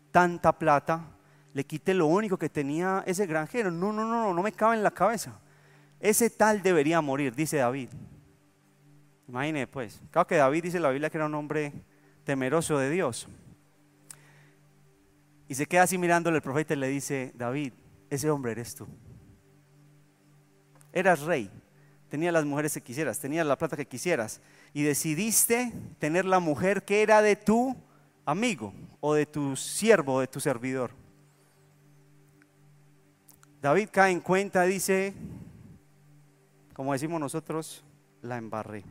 tanta 0.09 0.57
plata 0.57 1.05
le 1.53 1.63
quite 1.63 1.93
lo 1.93 2.07
único 2.07 2.39
que 2.39 2.49
tenía 2.49 3.03
ese 3.05 3.27
granjero? 3.27 3.69
No, 3.69 3.93
no, 3.93 4.05
no, 4.05 4.23
no, 4.23 4.33
no 4.33 4.41
me 4.41 4.51
cabe 4.51 4.77
en 4.77 4.81
la 4.81 4.89
cabeza. 4.89 5.39
Ese 5.99 6.31
tal 6.31 6.63
debería 6.63 7.01
morir, 7.01 7.35
dice 7.35 7.57
David. 7.57 7.89
Imagine 9.27 9.67
pues, 9.67 10.01
claro 10.09 10.25
que 10.25 10.37
David 10.37 10.63
dice 10.63 10.79
la 10.79 10.89
Biblia 10.89 11.11
que 11.11 11.17
era 11.19 11.27
un 11.27 11.35
hombre 11.35 11.71
temeroso 12.23 12.79
de 12.79 12.89
Dios. 12.89 13.27
Y 15.49 15.55
se 15.55 15.65
queda 15.65 15.83
así 15.83 15.97
mirándole 15.97 16.37
el 16.37 16.43
profeta 16.43 16.75
y 16.75 16.77
le 16.77 16.87
dice, 16.87 17.33
David, 17.33 17.73
ese 18.11 18.29
hombre 18.29 18.51
eres 18.51 18.75
tú. 18.75 18.87
Eras 20.93 21.21
rey, 21.21 21.49
tenías 22.07 22.31
las 22.31 22.45
mujeres 22.45 22.73
que 22.75 22.81
quisieras, 22.81 23.19
tenías 23.19 23.47
la 23.47 23.57
plata 23.57 23.75
que 23.75 23.87
quisieras 23.87 24.41
y 24.73 24.83
decidiste 24.83 25.73
tener 25.97 26.25
la 26.25 26.39
mujer 26.39 26.83
que 26.83 27.01
era 27.01 27.23
de 27.23 27.35
tu 27.35 27.75
amigo 28.25 28.71
o 29.01 29.15
de 29.15 29.25
tu 29.25 29.55
siervo 29.55 30.13
o 30.13 30.19
de 30.19 30.27
tu 30.27 30.39
servidor. 30.39 30.91
David 33.59 33.89
cae 33.91 34.11
en 34.11 34.21
cuenta, 34.21 34.63
dice, 34.63 35.13
como 36.75 36.93
decimos 36.93 37.19
nosotros, 37.19 37.83
la 38.21 38.37
embarré. 38.37 38.83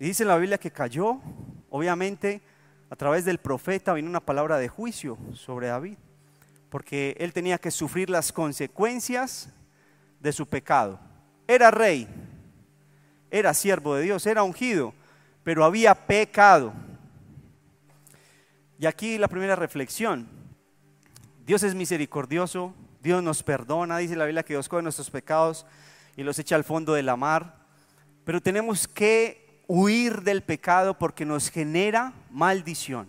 Y 0.00 0.06
dice 0.06 0.24
la 0.24 0.36
Biblia 0.36 0.58
que 0.58 0.72
cayó, 0.72 1.20
obviamente, 1.70 2.40
a 2.90 2.96
través 2.96 3.24
del 3.24 3.38
profeta 3.38 3.94
vino 3.94 4.08
una 4.08 4.20
palabra 4.20 4.58
de 4.58 4.68
juicio 4.68 5.18
sobre 5.34 5.68
David, 5.68 5.98
porque 6.70 7.16
él 7.18 7.32
tenía 7.32 7.58
que 7.58 7.70
sufrir 7.70 8.10
las 8.10 8.32
consecuencias 8.32 9.50
de 10.20 10.32
su 10.32 10.46
pecado. 10.46 10.98
Era 11.46 11.70
rey, 11.70 12.08
era 13.30 13.54
siervo 13.54 13.94
de 13.94 14.02
Dios, 14.04 14.26
era 14.26 14.42
ungido, 14.42 14.94
pero 15.44 15.64
había 15.64 15.94
pecado. 15.94 16.72
Y 18.78 18.86
aquí 18.86 19.18
la 19.18 19.28
primera 19.28 19.56
reflexión. 19.56 20.28
Dios 21.44 21.62
es 21.62 21.74
misericordioso, 21.74 22.74
Dios 23.02 23.22
nos 23.22 23.42
perdona, 23.42 23.98
dice 23.98 24.16
la 24.16 24.26
Biblia 24.26 24.42
que 24.42 24.54
Dios 24.54 24.68
coge 24.68 24.82
nuestros 24.82 25.10
pecados 25.10 25.66
y 26.16 26.22
los 26.22 26.38
echa 26.38 26.56
al 26.56 26.64
fondo 26.64 26.92
de 26.92 27.02
la 27.02 27.16
mar, 27.16 27.56
pero 28.24 28.40
tenemos 28.40 28.86
que 28.86 29.47
huir 29.68 30.22
del 30.22 30.42
pecado 30.42 30.98
porque 30.98 31.24
nos 31.24 31.50
genera 31.50 32.12
maldición. 32.32 33.06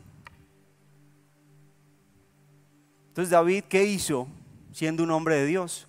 Entonces 3.07 3.31
David, 3.31 3.63
¿qué 3.67 3.85
hizo 3.85 4.27
siendo 4.71 5.03
un 5.03 5.11
hombre 5.11 5.35
de 5.35 5.45
Dios? 5.47 5.87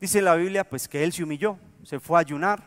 Dice 0.00 0.22
la 0.22 0.36
Biblia, 0.36 0.68
pues 0.68 0.86
que 0.86 1.02
él 1.02 1.12
se 1.12 1.24
humilló, 1.24 1.58
se 1.82 1.98
fue 1.98 2.18
a 2.18 2.20
ayunar. 2.20 2.62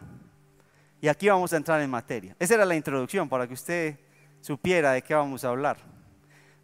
Y 1.00 1.08
aquí 1.08 1.30
vamos 1.30 1.54
a 1.54 1.58
entrar 1.58 1.80
en 1.82 1.90
materia. 1.90 2.36
Esa 2.40 2.56
era 2.56 2.66
la 2.66 2.76
introducción 2.76 3.30
para 3.30 3.48
que 3.48 3.54
usted 3.54 4.00
supiera 4.42 4.92
de 4.92 5.02
qué 5.02 5.14
vamos 5.14 5.44
a 5.44 5.50
hablar. 5.50 5.78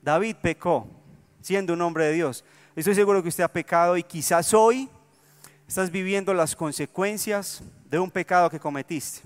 David 0.01 0.38
pecó 0.41 0.88
siendo 1.41 1.73
un 1.73 1.81
hombre 1.81 2.05
de 2.05 2.13
Dios. 2.13 2.43
Estoy 2.75 2.95
seguro 2.95 3.21
que 3.21 3.29
usted 3.29 3.43
ha 3.43 3.51
pecado 3.51 3.97
y 3.97 4.03
quizás 4.03 4.53
hoy 4.53 4.89
estás 5.67 5.91
viviendo 5.91 6.33
las 6.33 6.55
consecuencias 6.55 7.61
de 7.85 8.00
un 8.00 8.09
pecado 8.09 8.50
que 8.50 8.59
cometiste. 8.59 9.21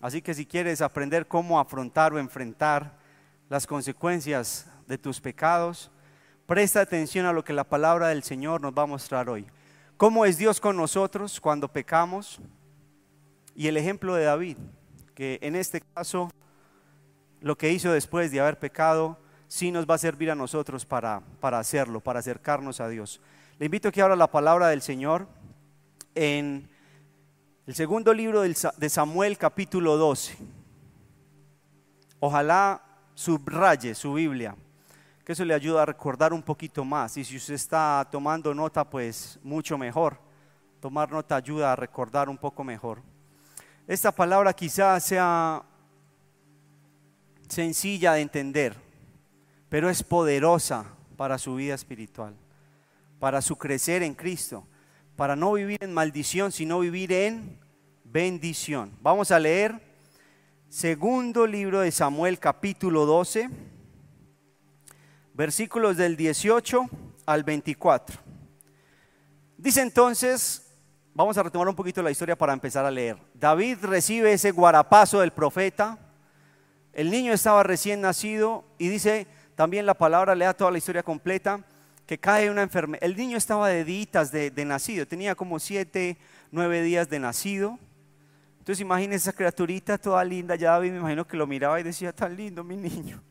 Así 0.00 0.22
que 0.22 0.34
si 0.34 0.46
quieres 0.46 0.80
aprender 0.80 1.26
cómo 1.26 1.58
afrontar 1.58 2.12
o 2.12 2.18
enfrentar 2.18 2.96
las 3.48 3.66
consecuencias 3.66 4.66
de 4.86 4.96
tus 4.96 5.20
pecados, 5.20 5.90
presta 6.46 6.80
atención 6.80 7.26
a 7.26 7.32
lo 7.32 7.44
que 7.44 7.52
la 7.52 7.64
palabra 7.64 8.08
del 8.08 8.22
Señor 8.22 8.60
nos 8.60 8.72
va 8.72 8.82
a 8.82 8.86
mostrar 8.86 9.28
hoy. 9.28 9.46
¿Cómo 9.96 10.24
es 10.24 10.38
Dios 10.38 10.60
con 10.60 10.76
nosotros 10.76 11.40
cuando 11.40 11.72
pecamos? 11.72 12.40
Y 13.56 13.66
el 13.66 13.76
ejemplo 13.76 14.14
de 14.14 14.24
David, 14.24 14.56
que 15.16 15.40
en 15.42 15.56
este 15.56 15.80
caso 15.80 16.30
lo 17.40 17.58
que 17.58 17.72
hizo 17.72 17.92
después 17.92 18.30
de 18.30 18.38
haber 18.38 18.60
pecado, 18.60 19.18
sí 19.48 19.72
nos 19.72 19.86
va 19.86 19.96
a 19.96 19.98
servir 19.98 20.30
a 20.30 20.36
nosotros 20.36 20.86
para, 20.86 21.22
para 21.40 21.58
hacerlo, 21.58 21.98
para 21.98 22.20
acercarnos 22.20 22.80
a 22.80 22.88
Dios. 22.88 23.20
Le 23.58 23.66
invito 23.66 23.88
a 23.88 23.92
que 23.92 24.02
abra 24.02 24.14
la 24.14 24.30
palabra 24.30 24.68
del 24.68 24.82
Señor 24.82 25.26
en 26.14 26.70
el 27.68 27.74
segundo 27.74 28.14
libro 28.14 28.40
de 28.40 28.88
Samuel 28.88 29.36
capítulo 29.36 29.98
12. 29.98 30.38
Ojalá 32.18 32.80
subraye 33.12 33.94
su 33.94 34.14
Biblia 34.14 34.56
que 35.22 35.32
eso 35.32 35.44
le 35.44 35.52
ayuda 35.52 35.82
a 35.82 35.84
recordar 35.84 36.32
un 36.32 36.42
poquito 36.42 36.82
más. 36.82 37.18
Y 37.18 37.24
si 37.24 37.36
usted 37.36 37.52
está 37.52 38.08
tomando 38.10 38.54
nota, 38.54 38.88
pues 38.88 39.38
mucho 39.42 39.76
mejor. 39.76 40.18
Tomar 40.80 41.10
nota 41.10 41.36
ayuda 41.36 41.74
a 41.74 41.76
recordar 41.76 42.30
un 42.30 42.38
poco 42.38 42.64
mejor. 42.64 43.02
Esta 43.86 44.12
palabra 44.12 44.54
quizás 44.54 45.04
sea 45.04 45.62
sencilla 47.48 48.14
de 48.14 48.22
entender, 48.22 48.74
pero 49.68 49.90
es 49.90 50.02
poderosa 50.02 50.86
para 51.18 51.36
su 51.36 51.56
vida 51.56 51.74
espiritual, 51.74 52.34
para 53.18 53.42
su 53.42 53.56
crecer 53.56 54.02
en 54.02 54.14
Cristo, 54.14 54.66
para 55.18 55.34
no 55.34 55.54
vivir 55.54 55.82
en 55.82 55.92
maldición, 55.92 56.52
sino 56.52 56.78
vivir 56.78 57.12
en 57.12 57.58
bendición. 58.04 58.96
Vamos 59.00 59.32
a 59.32 59.40
leer 59.40 59.80
segundo 60.68 61.44
libro 61.44 61.80
de 61.80 61.90
Samuel 61.90 62.38
capítulo 62.38 63.04
12 63.04 63.50
versículos 65.34 65.96
del 65.96 66.16
18 66.16 66.88
al 67.26 67.42
24. 67.42 68.16
Dice 69.56 69.80
entonces, 69.80 70.70
vamos 71.12 71.36
a 71.36 71.42
retomar 71.42 71.66
un 71.66 71.74
poquito 71.74 72.00
la 72.00 72.12
historia 72.12 72.38
para 72.38 72.52
empezar 72.52 72.84
a 72.84 72.90
leer. 72.92 73.18
David 73.34 73.78
recibe 73.82 74.32
ese 74.32 74.52
guarapazo 74.52 75.18
del 75.18 75.32
profeta, 75.32 75.98
el 76.92 77.10
niño 77.10 77.32
estaba 77.32 77.64
recién 77.64 78.02
nacido 78.02 78.64
y 78.78 78.86
dice 78.86 79.26
también 79.56 79.84
la 79.84 79.94
palabra, 79.94 80.36
lea 80.36 80.56
toda 80.56 80.70
la 80.70 80.78
historia 80.78 81.02
completa, 81.02 81.64
que 82.08 82.18
cae 82.18 82.50
una 82.50 82.62
enfermedad. 82.62 83.04
El 83.04 83.16
niño 83.16 83.36
estaba 83.36 83.68
de 83.68 83.84
días 83.84 84.32
de, 84.32 84.50
de, 84.50 84.64
nacido, 84.64 85.06
tenía 85.06 85.36
como 85.36 85.60
siete, 85.60 86.16
nueve 86.50 86.82
días 86.82 87.08
de 87.08 87.20
nacido. 87.20 87.78
Entonces 88.58 88.80
imagínense 88.80 89.28
esa 89.28 89.32
criaturita 89.32 89.96
toda 89.96 90.24
linda, 90.24 90.56
ya 90.56 90.72
David 90.72 90.90
me 90.90 90.98
imagino 90.98 91.24
que 91.24 91.36
lo 91.36 91.46
miraba 91.46 91.78
y 91.78 91.84
decía, 91.84 92.12
tan 92.12 92.36
lindo 92.36 92.64
mi 92.64 92.76
niño 92.76 93.22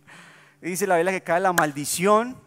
dice 0.62 0.88
la 0.88 0.96
Biblia 0.96 1.13
que 1.13 1.22
cae 1.22 1.40
la 1.40 1.54
maldición, 1.54 2.38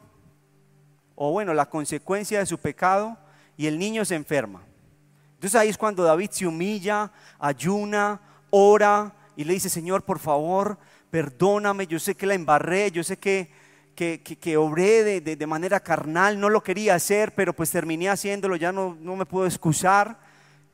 o 1.14 1.32
bueno, 1.32 1.54
la 1.54 1.66
consecuencia 1.66 2.38
de 2.38 2.46
su 2.46 2.58
pecado, 2.58 3.16
y 3.56 3.66
el 3.66 3.78
niño 3.78 4.04
se 4.04 4.14
enferma. 4.14 4.62
Entonces 5.34 5.60
ahí 5.60 5.68
es 5.68 5.78
cuando 5.78 6.02
David 6.02 6.30
se 6.30 6.46
humilla, 6.46 7.12
ayuna, 7.38 8.20
ora 8.50 9.14
y 9.36 9.44
le 9.44 9.54
dice, 9.54 9.68
Señor, 9.68 10.02
por 10.02 10.18
favor, 10.18 10.78
perdóname, 11.10 11.86
yo 11.86 11.98
sé 11.98 12.14
que 12.14 12.26
la 12.26 12.34
embarré, 12.34 12.90
yo 12.90 13.04
sé 13.04 13.18
que, 13.18 13.50
que, 13.94 14.56
obré 14.56 15.20
de, 15.20 15.46
manera 15.46 15.80
carnal, 15.80 16.40
no 16.40 16.48
lo 16.48 16.62
quería 16.62 16.94
hacer, 16.94 17.34
pero 17.34 17.52
pues 17.52 17.70
terminé 17.70 18.08
haciéndolo, 18.08 18.56
ya 18.56 18.72
no, 18.72 18.96
no 19.00 19.16
me 19.16 19.26
puedo 19.26 19.46
excusar, 19.46 20.18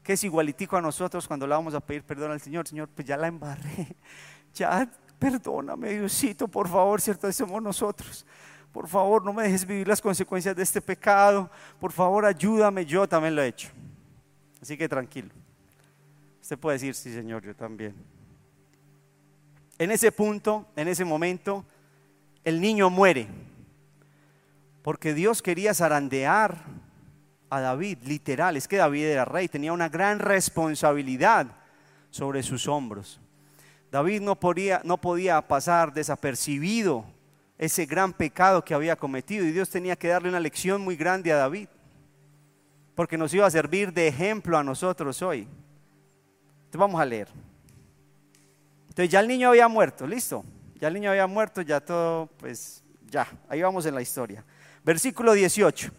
que 0.02 0.12
es 0.12 0.24
igualitico 0.24 0.76
a 0.76 0.80
nosotros 0.80 1.26
cuando 1.26 1.46
le 1.46 1.54
vamos 1.54 1.74
a 1.74 1.80
pedir 1.80 2.04
perdón 2.04 2.30
al 2.30 2.40
Señor, 2.40 2.68
Señor, 2.68 2.88
pues 2.94 3.06
ya 3.06 3.16
la 3.16 3.26
embarré, 3.26 3.96
ya 4.54 4.88
Perdóname, 5.18 5.92
Diosito, 5.92 6.46
por 6.46 6.68
favor, 6.68 7.00
cierto, 7.00 7.30
somos 7.32 7.62
nosotros. 7.62 8.26
Por 8.72 8.86
favor, 8.86 9.24
no 9.24 9.32
me 9.32 9.44
dejes 9.44 9.66
vivir 9.66 9.88
las 9.88 10.02
consecuencias 10.02 10.54
de 10.54 10.62
este 10.62 10.82
pecado. 10.82 11.50
Por 11.80 11.90
favor, 11.90 12.26
ayúdame, 12.26 12.84
yo 12.84 13.08
también 13.08 13.34
lo 13.34 13.42
he 13.42 13.48
hecho. 13.48 13.70
Así 14.60 14.76
que 14.76 14.88
tranquilo. 14.88 15.30
Usted 16.42 16.58
puede 16.58 16.74
decir, 16.74 16.94
sí, 16.94 17.12
Señor, 17.14 17.42
yo 17.42 17.54
también. 17.54 17.94
En 19.78 19.90
ese 19.90 20.12
punto, 20.12 20.66
en 20.76 20.88
ese 20.88 21.04
momento, 21.04 21.64
el 22.46 22.60
niño 22.60 22.88
muere. 22.90 23.26
Porque 24.82 25.14
Dios 25.14 25.42
quería 25.42 25.74
zarandear 25.74 26.58
a 27.50 27.60
David, 27.60 27.98
literal. 28.04 28.56
Es 28.56 28.68
que 28.68 28.76
David 28.76 29.04
era 29.04 29.24
rey, 29.24 29.48
tenía 29.48 29.72
una 29.72 29.88
gran 29.88 30.20
responsabilidad 30.20 31.48
sobre 32.10 32.44
sus 32.44 32.68
hombros. 32.68 33.20
David 33.90 34.20
no 34.20 34.38
podía, 34.38 34.80
no 34.84 34.96
podía 34.96 35.42
pasar 35.42 35.92
desapercibido 35.92 37.04
ese 37.58 37.84
gran 37.84 38.12
pecado 38.12 38.64
que 38.64 38.74
había 38.74 38.94
cometido 38.94 39.44
y 39.44 39.50
Dios 39.50 39.68
tenía 39.68 39.96
que 39.96 40.08
darle 40.08 40.28
una 40.28 40.38
lección 40.38 40.82
muy 40.82 40.94
grande 40.94 41.32
a 41.32 41.36
David, 41.36 41.68
porque 42.94 43.18
nos 43.18 43.34
iba 43.34 43.46
a 43.46 43.50
servir 43.50 43.92
de 43.92 44.06
ejemplo 44.06 44.56
a 44.56 44.62
nosotros 44.62 45.20
hoy. 45.20 45.48
Entonces 46.58 46.78
vamos 46.78 47.00
a 47.00 47.04
leer. 47.04 47.28
Entonces 48.88 49.08
ya 49.08 49.18
el 49.18 49.26
niño 49.26 49.48
había 49.48 49.66
muerto, 49.66 50.06
listo. 50.06 50.44
Ya 50.78 50.88
el 50.88 50.94
niño 50.94 51.10
había 51.10 51.26
muerto, 51.26 51.62
ya 51.62 51.80
todo, 51.80 52.26
pues 52.38 52.82
ya, 53.06 53.26
ahí 53.48 53.62
vamos 53.62 53.86
en 53.86 53.94
la 53.94 54.02
historia. 54.02 54.44
Versículo 54.84 55.32
18. 55.32 55.90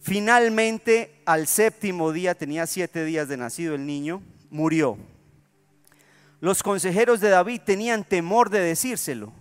Finalmente, 0.00 1.22
al 1.24 1.46
séptimo 1.46 2.10
día, 2.12 2.34
tenía 2.34 2.66
siete 2.66 3.04
días 3.04 3.28
de 3.28 3.36
nacido 3.36 3.76
el 3.76 3.86
niño, 3.86 4.22
murió. 4.50 4.98
Los 6.40 6.62
consejeros 6.62 7.20
de 7.20 7.28
David 7.28 7.60
tenían 7.64 8.02
temor 8.02 8.50
de 8.50 8.60
decírselo. 8.60 9.32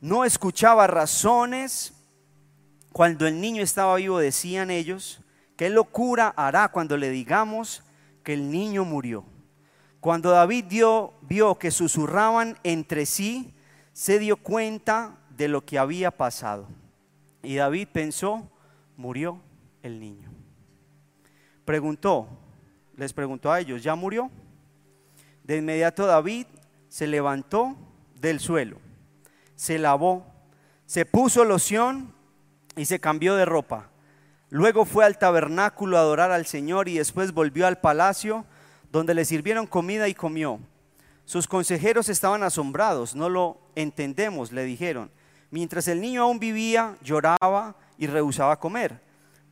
No 0.00 0.24
escuchaba 0.24 0.86
razones. 0.86 1.94
Cuando 2.92 3.26
el 3.26 3.40
niño 3.40 3.62
estaba 3.62 3.96
vivo 3.96 4.18
decían 4.18 4.70
ellos, 4.70 5.22
¿qué 5.56 5.70
locura 5.70 6.28
hará 6.36 6.68
cuando 6.68 6.98
le 6.98 7.08
digamos 7.08 7.82
que 8.22 8.34
el 8.34 8.50
niño 8.50 8.84
murió? 8.84 9.24
Cuando 10.00 10.30
David 10.30 10.66
vio 11.22 11.58
que 11.58 11.70
susurraban 11.70 12.58
entre 12.64 13.06
sí, 13.06 13.54
se 13.92 14.18
dio 14.18 14.36
cuenta 14.36 15.18
de 15.36 15.48
lo 15.48 15.64
que 15.64 15.78
había 15.78 16.10
pasado. 16.10 16.68
Y 17.42 17.56
David 17.56 17.88
pensó, 17.92 18.48
murió 18.96 19.40
el 19.82 20.00
niño. 20.00 20.30
Preguntó, 21.64 22.28
les 22.96 23.12
preguntó 23.12 23.50
a 23.50 23.60
ellos, 23.60 23.82
¿ya 23.82 23.94
murió? 23.94 24.30
De 25.44 25.56
inmediato 25.56 26.06
David 26.06 26.46
se 26.88 27.06
levantó 27.06 27.76
del 28.20 28.40
suelo, 28.40 28.78
se 29.56 29.78
lavó, 29.78 30.26
se 30.86 31.04
puso 31.04 31.44
loción 31.44 32.14
y 32.76 32.84
se 32.84 33.00
cambió 33.00 33.34
de 33.34 33.44
ropa. 33.44 33.90
Luego 34.50 34.84
fue 34.84 35.04
al 35.04 35.18
tabernáculo 35.18 35.96
a 35.96 36.00
adorar 36.00 36.30
al 36.30 36.46
Señor 36.46 36.88
y 36.88 36.98
después 36.98 37.32
volvió 37.32 37.66
al 37.66 37.80
palacio 37.80 38.44
donde 38.90 39.14
le 39.14 39.24
sirvieron 39.24 39.66
comida 39.66 40.08
y 40.08 40.14
comió. 40.14 40.60
Sus 41.32 41.48
consejeros 41.48 42.10
estaban 42.10 42.42
asombrados, 42.42 43.14
no 43.14 43.30
lo 43.30 43.58
entendemos, 43.74 44.52
le 44.52 44.64
dijeron. 44.64 45.10
Mientras 45.50 45.88
el 45.88 46.02
niño 46.02 46.24
aún 46.24 46.38
vivía, 46.38 46.98
lloraba 47.02 47.74
y 47.96 48.06
rehusaba 48.06 48.60
comer. 48.60 49.00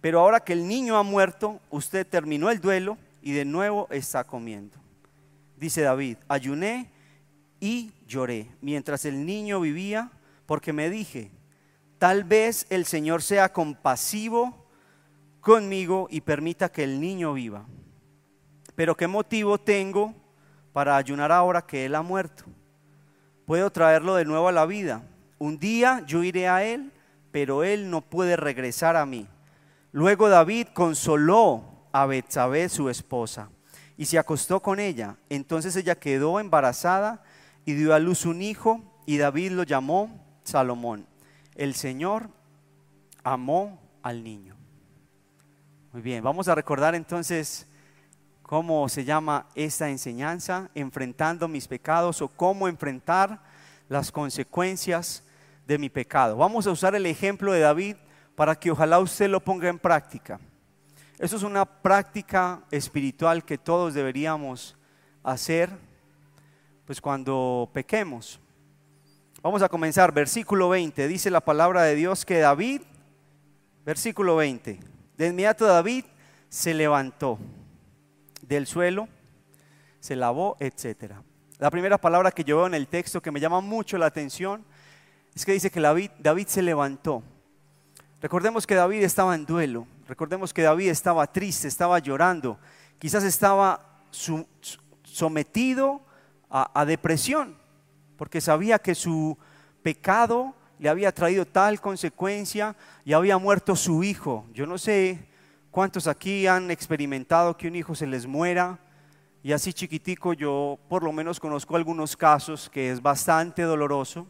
Pero 0.02 0.20
ahora 0.20 0.40
que 0.40 0.52
el 0.52 0.68
niño 0.68 0.98
ha 0.98 1.02
muerto, 1.02 1.58
usted 1.70 2.06
terminó 2.06 2.50
el 2.50 2.60
duelo 2.60 2.98
y 3.22 3.32
de 3.32 3.46
nuevo 3.46 3.86
está 3.90 4.24
comiendo 4.24 4.78
dice 5.60 5.82
David, 5.82 6.16
ayuné 6.26 6.90
y 7.60 7.92
lloré 8.06 8.50
mientras 8.62 9.04
el 9.04 9.26
niño 9.26 9.60
vivía, 9.60 10.10
porque 10.46 10.72
me 10.72 10.88
dije, 10.88 11.30
tal 11.98 12.24
vez 12.24 12.66
el 12.70 12.86
Señor 12.86 13.22
sea 13.22 13.52
compasivo 13.52 14.66
conmigo 15.40 16.08
y 16.10 16.22
permita 16.22 16.72
que 16.72 16.82
el 16.82 16.98
niño 16.98 17.34
viva. 17.34 17.66
Pero 18.74 18.96
¿qué 18.96 19.06
motivo 19.06 19.58
tengo 19.58 20.14
para 20.72 20.96
ayunar 20.96 21.32
ahora 21.32 21.62
que 21.62 21.84
Él 21.86 21.94
ha 21.94 22.02
muerto? 22.02 22.44
Puedo 23.46 23.70
traerlo 23.70 24.14
de 24.14 24.24
nuevo 24.24 24.48
a 24.48 24.52
la 24.52 24.66
vida. 24.66 25.02
Un 25.38 25.58
día 25.58 26.04
yo 26.06 26.22
iré 26.22 26.48
a 26.48 26.64
Él, 26.64 26.92
pero 27.32 27.64
Él 27.64 27.90
no 27.90 28.00
puede 28.00 28.36
regresar 28.36 28.96
a 28.96 29.06
mí. 29.06 29.26
Luego 29.92 30.28
David 30.28 30.68
consoló 30.72 31.64
a 31.92 32.06
Betsabé, 32.06 32.68
su 32.68 32.88
esposa, 32.88 33.50
y 33.96 34.06
se 34.06 34.18
acostó 34.18 34.60
con 34.60 34.78
ella. 34.78 35.16
Entonces 35.28 35.74
ella 35.76 35.96
quedó 35.96 36.38
embarazada 36.38 37.22
y 37.64 37.72
dio 37.72 37.94
a 37.94 37.98
luz 37.98 38.24
un 38.24 38.42
hijo, 38.42 38.80
y 39.06 39.18
David 39.18 39.52
lo 39.52 39.64
llamó 39.64 40.10
Salomón. 40.44 41.06
El 41.56 41.74
Señor 41.74 42.30
amó 43.24 43.80
al 44.02 44.22
niño. 44.22 44.56
Muy 45.92 46.02
bien, 46.02 46.22
vamos 46.22 46.46
a 46.46 46.54
recordar 46.54 46.94
entonces 46.94 47.66
cómo 48.50 48.88
se 48.88 49.04
llama 49.04 49.46
esta 49.54 49.90
enseñanza, 49.90 50.70
enfrentando 50.74 51.46
mis 51.46 51.68
pecados 51.68 52.20
o 52.20 52.26
cómo 52.26 52.66
enfrentar 52.66 53.40
las 53.88 54.10
consecuencias 54.10 55.22
de 55.68 55.78
mi 55.78 55.88
pecado. 55.88 56.36
Vamos 56.36 56.66
a 56.66 56.72
usar 56.72 56.96
el 56.96 57.06
ejemplo 57.06 57.52
de 57.52 57.60
David 57.60 57.94
para 58.34 58.56
que 58.56 58.72
ojalá 58.72 58.98
usted 58.98 59.30
lo 59.30 59.38
ponga 59.38 59.68
en 59.68 59.78
práctica. 59.78 60.40
Eso 61.20 61.36
es 61.36 61.44
una 61.44 61.64
práctica 61.64 62.64
espiritual 62.72 63.44
que 63.44 63.56
todos 63.56 63.94
deberíamos 63.94 64.76
hacer 65.22 65.70
pues 66.86 67.00
cuando 67.00 67.70
pequemos. 67.72 68.40
Vamos 69.44 69.62
a 69.62 69.68
comenzar, 69.68 70.10
versículo 70.12 70.68
20, 70.70 71.06
dice 71.06 71.30
la 71.30 71.40
palabra 71.40 71.84
de 71.84 71.94
Dios 71.94 72.24
que 72.24 72.40
David, 72.40 72.82
versículo 73.86 74.34
20, 74.34 74.80
de 75.16 75.26
inmediato 75.28 75.66
David 75.66 76.04
se 76.48 76.74
levantó 76.74 77.38
del 78.54 78.66
suelo, 78.66 79.08
se 80.00 80.16
lavó, 80.16 80.56
etc. 80.60 81.14
La 81.58 81.70
primera 81.70 81.98
palabra 81.98 82.32
que 82.32 82.44
yo 82.44 82.56
veo 82.56 82.66
en 82.66 82.74
el 82.74 82.88
texto 82.88 83.22
que 83.22 83.30
me 83.30 83.40
llama 83.40 83.60
mucho 83.60 83.96
la 83.96 84.06
atención 84.06 84.64
es 85.34 85.44
que 85.44 85.52
dice 85.52 85.70
que 85.70 85.80
David, 85.80 86.10
David 86.18 86.48
se 86.48 86.60
levantó. 86.60 87.22
Recordemos 88.20 88.66
que 88.66 88.74
David 88.74 89.04
estaba 89.04 89.34
en 89.34 89.46
duelo, 89.46 89.86
recordemos 90.06 90.52
que 90.52 90.62
David 90.62 90.88
estaba 90.88 91.26
triste, 91.28 91.68
estaba 91.68 91.98
llorando, 92.00 92.58
quizás 92.98 93.24
estaba 93.24 94.02
sometido 95.04 96.02
a, 96.50 96.84
depresión, 96.84 97.56
porque 98.16 98.40
sabía 98.40 98.80
que 98.80 98.96
su 98.96 99.38
pecado 99.82 100.54
le 100.80 100.88
había 100.88 101.12
traído 101.12 101.46
tal 101.46 101.80
consecuencia 101.80 102.76
y 103.04 103.12
había 103.12 103.38
muerto 103.38 103.76
su 103.76 104.02
hijo. 104.02 104.44
Yo 104.52 104.66
no 104.66 104.76
sé 104.76 105.29
cuántos 105.70 106.06
aquí 106.06 106.46
han 106.46 106.70
experimentado 106.70 107.56
que 107.56 107.68
un 107.68 107.76
hijo 107.76 107.94
se 107.94 108.06
les 108.06 108.26
muera 108.26 108.78
y 109.42 109.52
así 109.52 109.72
chiquitico 109.72 110.32
yo 110.34 110.78
por 110.88 111.02
lo 111.02 111.12
menos 111.12 111.40
conozco 111.40 111.76
algunos 111.76 112.16
casos 112.16 112.68
que 112.68 112.90
es 112.90 113.00
bastante 113.00 113.62
doloroso 113.62 114.26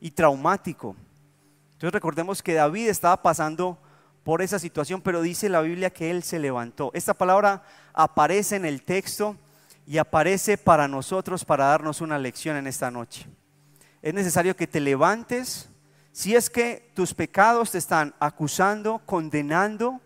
y 0.00 0.10
traumático. 0.10 0.96
Entonces 1.72 1.92
recordemos 1.92 2.42
que 2.42 2.54
David 2.54 2.88
estaba 2.88 3.22
pasando 3.22 3.78
por 4.24 4.42
esa 4.42 4.58
situación, 4.58 5.00
pero 5.00 5.22
dice 5.22 5.48
la 5.48 5.62
Biblia 5.62 5.90
que 5.90 6.10
él 6.10 6.22
se 6.22 6.38
levantó. 6.38 6.90
Esta 6.94 7.14
palabra 7.14 7.62
aparece 7.92 8.56
en 8.56 8.64
el 8.64 8.82
texto 8.82 9.36
y 9.86 9.98
aparece 9.98 10.58
para 10.58 10.88
nosotros 10.88 11.44
para 11.44 11.66
darnos 11.66 12.00
una 12.00 12.18
lección 12.18 12.56
en 12.56 12.66
esta 12.66 12.90
noche. 12.90 13.26
Es 14.02 14.14
necesario 14.14 14.56
que 14.56 14.66
te 14.66 14.80
levantes 14.80 15.68
si 16.12 16.34
es 16.34 16.50
que 16.50 16.90
tus 16.94 17.14
pecados 17.14 17.70
te 17.70 17.78
están 17.78 18.14
acusando, 18.18 19.00
condenando. 19.06 20.00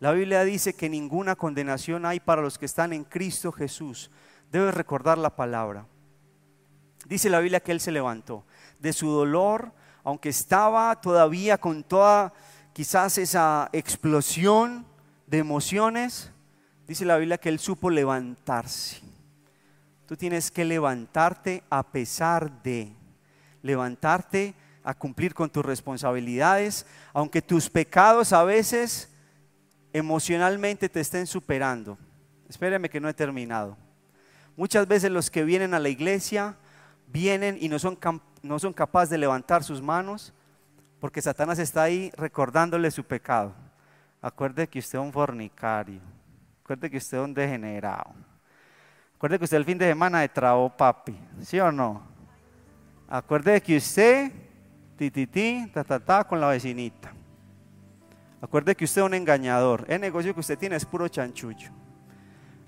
La 0.00 0.12
Biblia 0.12 0.44
dice 0.44 0.72
que 0.72 0.88
ninguna 0.88 1.36
condenación 1.36 2.06
hay 2.06 2.20
para 2.20 2.40
los 2.40 2.58
que 2.58 2.64
están 2.64 2.94
en 2.94 3.04
Cristo 3.04 3.52
Jesús. 3.52 4.10
Debes 4.50 4.72
recordar 4.72 5.18
la 5.18 5.36
palabra. 5.36 5.86
Dice 7.04 7.28
la 7.28 7.40
Biblia 7.40 7.60
que 7.60 7.70
Él 7.70 7.80
se 7.80 7.92
levantó 7.92 8.46
de 8.78 8.94
su 8.94 9.10
dolor, 9.10 9.72
aunque 10.02 10.30
estaba 10.30 10.98
todavía 11.02 11.58
con 11.58 11.84
toda 11.84 12.32
quizás 12.72 13.18
esa 13.18 13.68
explosión 13.74 14.86
de 15.26 15.36
emociones, 15.36 16.32
dice 16.86 17.04
la 17.04 17.18
Biblia 17.18 17.36
que 17.36 17.50
Él 17.50 17.58
supo 17.58 17.90
levantarse. 17.90 19.02
Tú 20.06 20.16
tienes 20.16 20.50
que 20.50 20.64
levantarte 20.64 21.62
a 21.68 21.82
pesar 21.82 22.62
de, 22.62 22.90
levantarte 23.60 24.54
a 24.82 24.94
cumplir 24.94 25.34
con 25.34 25.50
tus 25.50 25.64
responsabilidades, 25.64 26.86
aunque 27.12 27.42
tus 27.42 27.68
pecados 27.68 28.32
a 28.32 28.44
veces 28.44 29.09
emocionalmente 29.92 30.88
te 30.88 31.00
estén 31.00 31.26
superando. 31.26 31.98
Espérame 32.48 32.88
que 32.88 33.00
no 33.00 33.08
he 33.08 33.14
terminado. 33.14 33.76
Muchas 34.56 34.86
veces 34.86 35.10
los 35.10 35.30
que 35.30 35.44
vienen 35.44 35.74
a 35.74 35.78
la 35.78 35.88
iglesia 35.88 36.56
vienen 37.06 37.56
y 37.60 37.68
no 37.68 37.78
son, 37.78 37.98
no 38.42 38.58
son 38.58 38.72
capaces 38.72 39.10
de 39.10 39.18
levantar 39.18 39.64
sus 39.64 39.80
manos 39.80 40.32
porque 41.00 41.22
Satanás 41.22 41.58
está 41.58 41.82
ahí 41.82 42.12
recordándole 42.16 42.90
su 42.90 43.04
pecado. 43.04 43.54
Acuerde 44.20 44.68
que 44.68 44.78
usted 44.78 44.98
es 44.98 45.04
un 45.04 45.12
fornicario. 45.12 46.00
Acuerde 46.62 46.90
que 46.90 46.98
usted 46.98 47.18
es 47.18 47.24
un 47.24 47.34
degenerado. 47.34 48.12
Acuerde 49.16 49.38
que 49.38 49.44
usted 49.44 49.56
el 49.56 49.64
fin 49.64 49.78
de 49.78 49.88
semana 49.88 50.20
de 50.20 50.28
trabó 50.28 50.68
papi. 50.68 51.18
¿Sí 51.40 51.58
o 51.58 51.72
no? 51.72 52.02
Acuerde 53.08 53.60
que 53.60 53.76
usted, 53.76 54.30
ti, 54.96 55.10
ti, 55.10 55.26
ti, 55.26 55.70
ta, 55.72 55.82
ta, 55.82 55.98
ta, 55.98 56.24
con 56.24 56.40
la 56.40 56.48
vecinita. 56.48 57.12
Acuerde 58.40 58.74
que 58.74 58.84
usted 58.84 59.02
es 59.02 59.06
un 59.06 59.14
engañador. 59.14 59.84
El 59.88 60.00
negocio 60.00 60.32
que 60.32 60.40
usted 60.40 60.58
tiene 60.58 60.76
es 60.76 60.84
puro 60.84 61.08
chanchullo. 61.08 61.70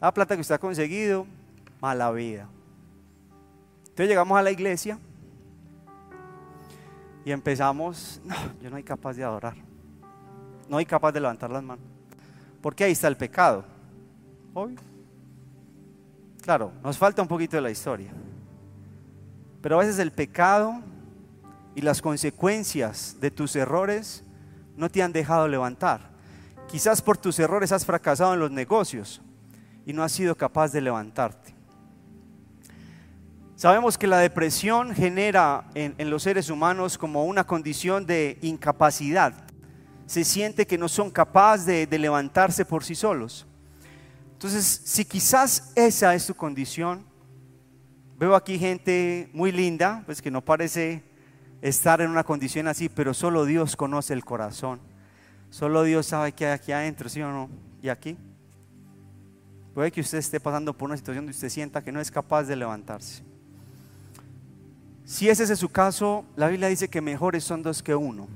La 0.00 0.12
plata 0.12 0.34
que 0.34 0.42
usted 0.42 0.54
ha 0.54 0.58
conseguido, 0.58 1.26
mala 1.80 2.10
vida. 2.10 2.48
Entonces 3.80 4.08
llegamos 4.08 4.38
a 4.38 4.42
la 4.42 4.50
iglesia 4.50 4.98
y 7.24 7.30
empezamos, 7.30 8.20
no, 8.24 8.34
yo 8.60 8.68
no 8.68 8.76
soy 8.76 8.82
capaz 8.82 9.14
de 9.14 9.24
adorar. 9.24 9.56
No 10.68 10.76
soy 10.76 10.86
capaz 10.86 11.12
de 11.12 11.20
levantar 11.20 11.50
las 11.50 11.62
manos. 11.62 11.84
Porque 12.60 12.84
ahí 12.84 12.92
está 12.92 13.08
el 13.08 13.16
pecado. 13.16 13.64
Obvio. 14.54 14.78
Claro, 16.42 16.72
nos 16.82 16.98
falta 16.98 17.22
un 17.22 17.28
poquito 17.28 17.56
de 17.56 17.62
la 17.62 17.70
historia. 17.70 18.10
Pero 19.60 19.76
a 19.76 19.78
veces 19.80 19.98
el 19.98 20.10
pecado 20.10 20.80
y 21.74 21.80
las 21.80 22.02
consecuencias 22.02 23.16
de 23.20 23.30
tus 23.30 23.54
errores 23.56 24.24
no 24.76 24.90
te 24.90 25.02
han 25.02 25.12
dejado 25.12 25.48
levantar. 25.48 26.10
Quizás 26.68 27.02
por 27.02 27.18
tus 27.18 27.38
errores 27.38 27.72
has 27.72 27.84
fracasado 27.84 28.34
en 28.34 28.40
los 28.40 28.50
negocios 28.50 29.20
y 29.84 29.92
no 29.92 30.02
has 30.02 30.12
sido 30.12 30.34
capaz 30.34 30.72
de 30.72 30.80
levantarte. 30.80 31.54
Sabemos 33.56 33.96
que 33.96 34.06
la 34.06 34.18
depresión 34.18 34.94
genera 34.94 35.70
en, 35.74 36.10
los 36.10 36.24
seres 36.24 36.50
humanos 36.50 36.98
como 36.98 37.24
una 37.26 37.44
condición 37.44 38.06
de 38.06 38.38
incapacidad. 38.42 39.34
Se 40.06 40.24
siente 40.24 40.66
que 40.66 40.78
no 40.78 40.88
son 40.88 41.10
capaces 41.10 41.66
de, 41.66 41.86
de 41.86 41.98
levantarse 41.98 42.64
por 42.64 42.82
sí 42.82 42.94
solos. 42.94 43.46
Entonces, 44.32 44.82
si 44.84 45.04
quizás 45.04 45.72
esa 45.76 46.12
es 46.14 46.26
tu 46.26 46.34
condición, 46.34 47.06
veo 48.18 48.34
aquí 48.34 48.58
gente 48.58 49.30
muy 49.32 49.52
linda, 49.52 50.02
pues 50.06 50.20
que 50.20 50.30
no 50.30 50.44
parece 50.44 51.04
estar 51.62 52.00
en 52.00 52.10
una 52.10 52.24
condición 52.24 52.68
así, 52.68 52.88
pero 52.88 53.14
solo 53.14 53.46
Dios 53.46 53.76
conoce 53.76 54.12
el 54.12 54.24
corazón. 54.24 54.80
Solo 55.48 55.84
Dios 55.84 56.06
sabe 56.06 56.32
qué 56.32 56.46
hay 56.46 56.52
aquí 56.52 56.72
adentro, 56.72 57.08
¿sí 57.08 57.22
o 57.22 57.30
no? 57.30 57.48
¿Y 57.80 57.88
aquí? 57.88 58.18
Puede 59.72 59.90
que 59.90 60.00
usted 60.00 60.18
esté 60.18 60.40
pasando 60.40 60.76
por 60.76 60.88
una 60.88 60.96
situación 60.96 61.24
donde 61.24 61.36
usted 61.36 61.48
sienta 61.48 61.82
que 61.82 61.92
no 61.92 62.00
es 62.00 62.10
capaz 62.10 62.44
de 62.44 62.56
levantarse. 62.56 63.22
Si 65.04 65.28
ese 65.28 65.44
es 65.44 65.58
su 65.58 65.68
caso, 65.68 66.24
la 66.36 66.48
Biblia 66.48 66.68
dice 66.68 66.88
que 66.88 67.00
mejores 67.00 67.44
son 67.44 67.62
dos 67.62 67.82
que 67.82 67.94
uno. 67.94 68.28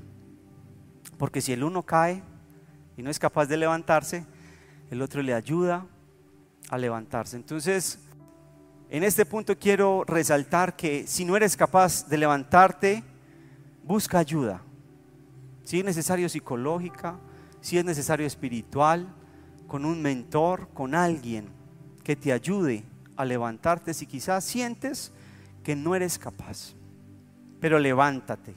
Porque 1.17 1.41
si 1.41 1.51
el 1.51 1.63
uno 1.63 1.83
cae 1.83 2.23
y 2.95 3.03
no 3.03 3.09
es 3.09 3.19
capaz 3.19 3.45
de 3.47 3.57
levantarse, 3.57 4.25
el 4.89 5.01
otro 5.01 5.21
le 5.21 5.33
ayuda 5.33 5.85
a 6.69 6.77
levantarse. 6.77 7.35
Entonces, 7.35 7.99
en 8.89 9.03
este 9.03 9.25
punto 9.25 9.57
quiero 9.57 10.03
resaltar 10.05 10.75
que 10.75 11.05
si 11.07 11.25
no 11.25 11.35
eres 11.35 11.57
capaz 11.57 12.07
de 12.07 12.17
levantarte, 12.17 13.03
busca 13.87 14.19
ayuda. 14.19 14.61
Si 15.63 15.79
es 15.79 15.85
necesario 15.85 16.27
psicológica, 16.27 17.17
si 17.61 17.77
es 17.77 17.85
necesario 17.85 18.27
espiritual, 18.27 19.07
con 19.67 19.85
un 19.85 20.01
mentor, 20.01 20.69
con 20.73 20.93
alguien 20.93 21.49
que 22.03 22.15
te 22.15 22.31
ayude 22.31 22.83
a 23.15 23.25
levantarte 23.25 23.93
si 23.93 24.05
quizás 24.05 24.43
sientes 24.43 25.11
que 25.63 25.75
no 25.75 25.95
eres 25.95 26.19
capaz. 26.19 26.73
Pero 27.59 27.79
levántate, 27.79 28.55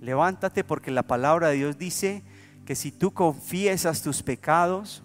levántate 0.00 0.64
porque 0.64 0.90
la 0.90 1.02
palabra 1.02 1.48
de 1.48 1.56
Dios 1.56 1.78
dice 1.78 2.22
que 2.64 2.74
si 2.74 2.92
tú 2.92 3.12
confiesas 3.12 4.02
tus 4.02 4.22
pecados, 4.22 5.02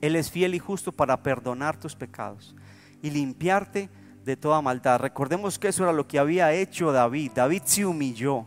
Él 0.00 0.16
es 0.16 0.30
fiel 0.30 0.54
y 0.54 0.58
justo 0.58 0.92
para 0.92 1.22
perdonar 1.22 1.78
tus 1.78 1.96
pecados 1.96 2.54
y 3.00 3.10
limpiarte 3.10 3.88
de 4.24 4.36
toda 4.36 4.60
maldad. 4.60 5.00
Recordemos 5.00 5.58
que 5.58 5.68
eso 5.68 5.84
era 5.84 5.92
lo 5.92 6.06
que 6.06 6.18
había 6.18 6.52
hecho 6.52 6.92
David. 6.92 7.32
David 7.34 7.62
se 7.64 7.86
humilló 7.86 8.44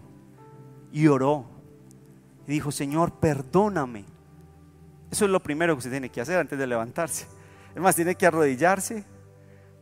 y 0.92 1.08
oró. 1.08 1.46
Y 2.48 2.52
dijo, 2.52 2.72
Señor, 2.72 3.14
perdóname. 3.14 4.06
Eso 5.12 5.26
es 5.26 5.32
lo 5.32 5.42
primero 5.42 5.76
que 5.76 5.82
se 5.82 5.90
tiene 5.90 6.10
que 6.10 6.22
hacer 6.22 6.40
antes 6.40 6.58
de 6.58 6.68
levantarse. 6.68 7.28
Es 7.76 7.82
más, 7.82 7.96
tiene 7.96 8.16
que 8.16 8.26
arrodillarse. 8.26 9.04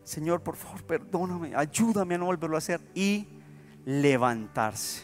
Señor, 0.04 0.42
por 0.42 0.56
favor, 0.56 0.84
perdóname, 0.84 1.56
ayúdame 1.56 2.16
a 2.16 2.18
no 2.18 2.26
volverlo 2.26 2.56
a 2.56 2.60
hacer. 2.60 2.80
Y 2.94 3.28
levantarse. 3.86 5.04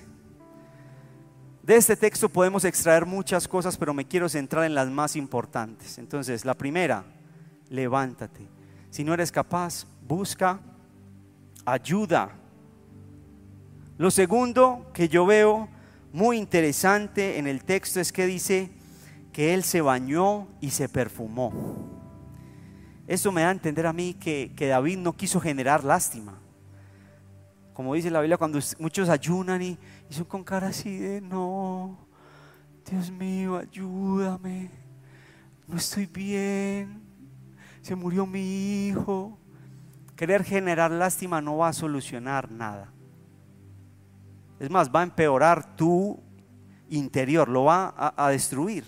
De 1.62 1.78
este 1.78 1.96
texto 1.96 2.28
podemos 2.28 2.66
extraer 2.66 3.06
muchas 3.06 3.48
cosas, 3.48 3.78
pero 3.78 3.94
me 3.94 4.06
quiero 4.06 4.28
centrar 4.28 4.66
en 4.66 4.76
las 4.76 4.90
más 4.90 5.16
importantes. 5.16 5.98
Entonces, 5.98 6.44
la 6.44 6.54
primera, 6.54 7.06
levántate. 7.70 8.48
Si 8.90 9.04
no 9.06 9.14
eres 9.14 9.32
capaz, 9.32 9.86
busca 10.06 10.60
ayuda. 11.66 12.32
Lo 13.98 14.12
segundo 14.12 14.92
que 14.94 15.08
yo 15.08 15.26
veo 15.26 15.70
muy 16.14 16.38
interesante 16.38 17.40
en 17.40 17.48
el 17.48 17.64
texto 17.64 18.00
es 18.00 18.14
que 18.14 18.28
dice 18.28 18.70
que 19.34 19.56
él 19.56 19.64
se 19.64 19.82
bañó 19.82 20.48
y 20.62 20.70
se 20.70 20.88
perfumó. 20.88 21.52
Esto 23.08 23.32
me 23.32 23.42
da 23.42 23.50
a 23.50 23.52
entender 23.52 23.88
a 23.88 23.94
mí 23.94 24.14
que, 24.14 24.54
que 24.56 24.68
David 24.68 25.00
no 25.00 25.18
quiso 25.18 25.40
generar 25.42 25.84
lástima. 25.84 26.40
Como 27.74 27.96
dice 27.96 28.12
la 28.12 28.22
Biblia, 28.22 28.38
cuando 28.38 28.60
muchos 28.78 29.10
ayunan 29.10 29.64
y, 29.64 29.80
y 30.08 30.14
son 30.14 30.26
con 30.26 30.44
cara 30.44 30.68
así 30.68 31.00
de, 31.00 31.20
no, 31.20 31.98
Dios 32.88 33.10
mío, 33.10 33.58
ayúdame, 33.58 34.70
no 35.68 35.78
estoy 35.78 36.06
bien, 36.06 37.02
se 37.82 37.96
murió 37.96 38.28
mi 38.28 38.88
hijo. 38.88 39.40
Querer 40.16 40.44
generar 40.44 40.92
lástima 40.92 41.42
no 41.42 41.58
va 41.58 41.70
a 41.70 41.74
solucionar 41.74 42.52
nada. 42.52 42.93
Es 44.60 44.70
más, 44.70 44.90
va 44.90 45.02
a 45.02 45.04
empeorar 45.04 45.76
tu 45.76 46.20
interior, 46.90 47.50
lo 47.50 47.66
va 47.66 47.94
a, 48.16 48.30
destruir. 48.30 48.86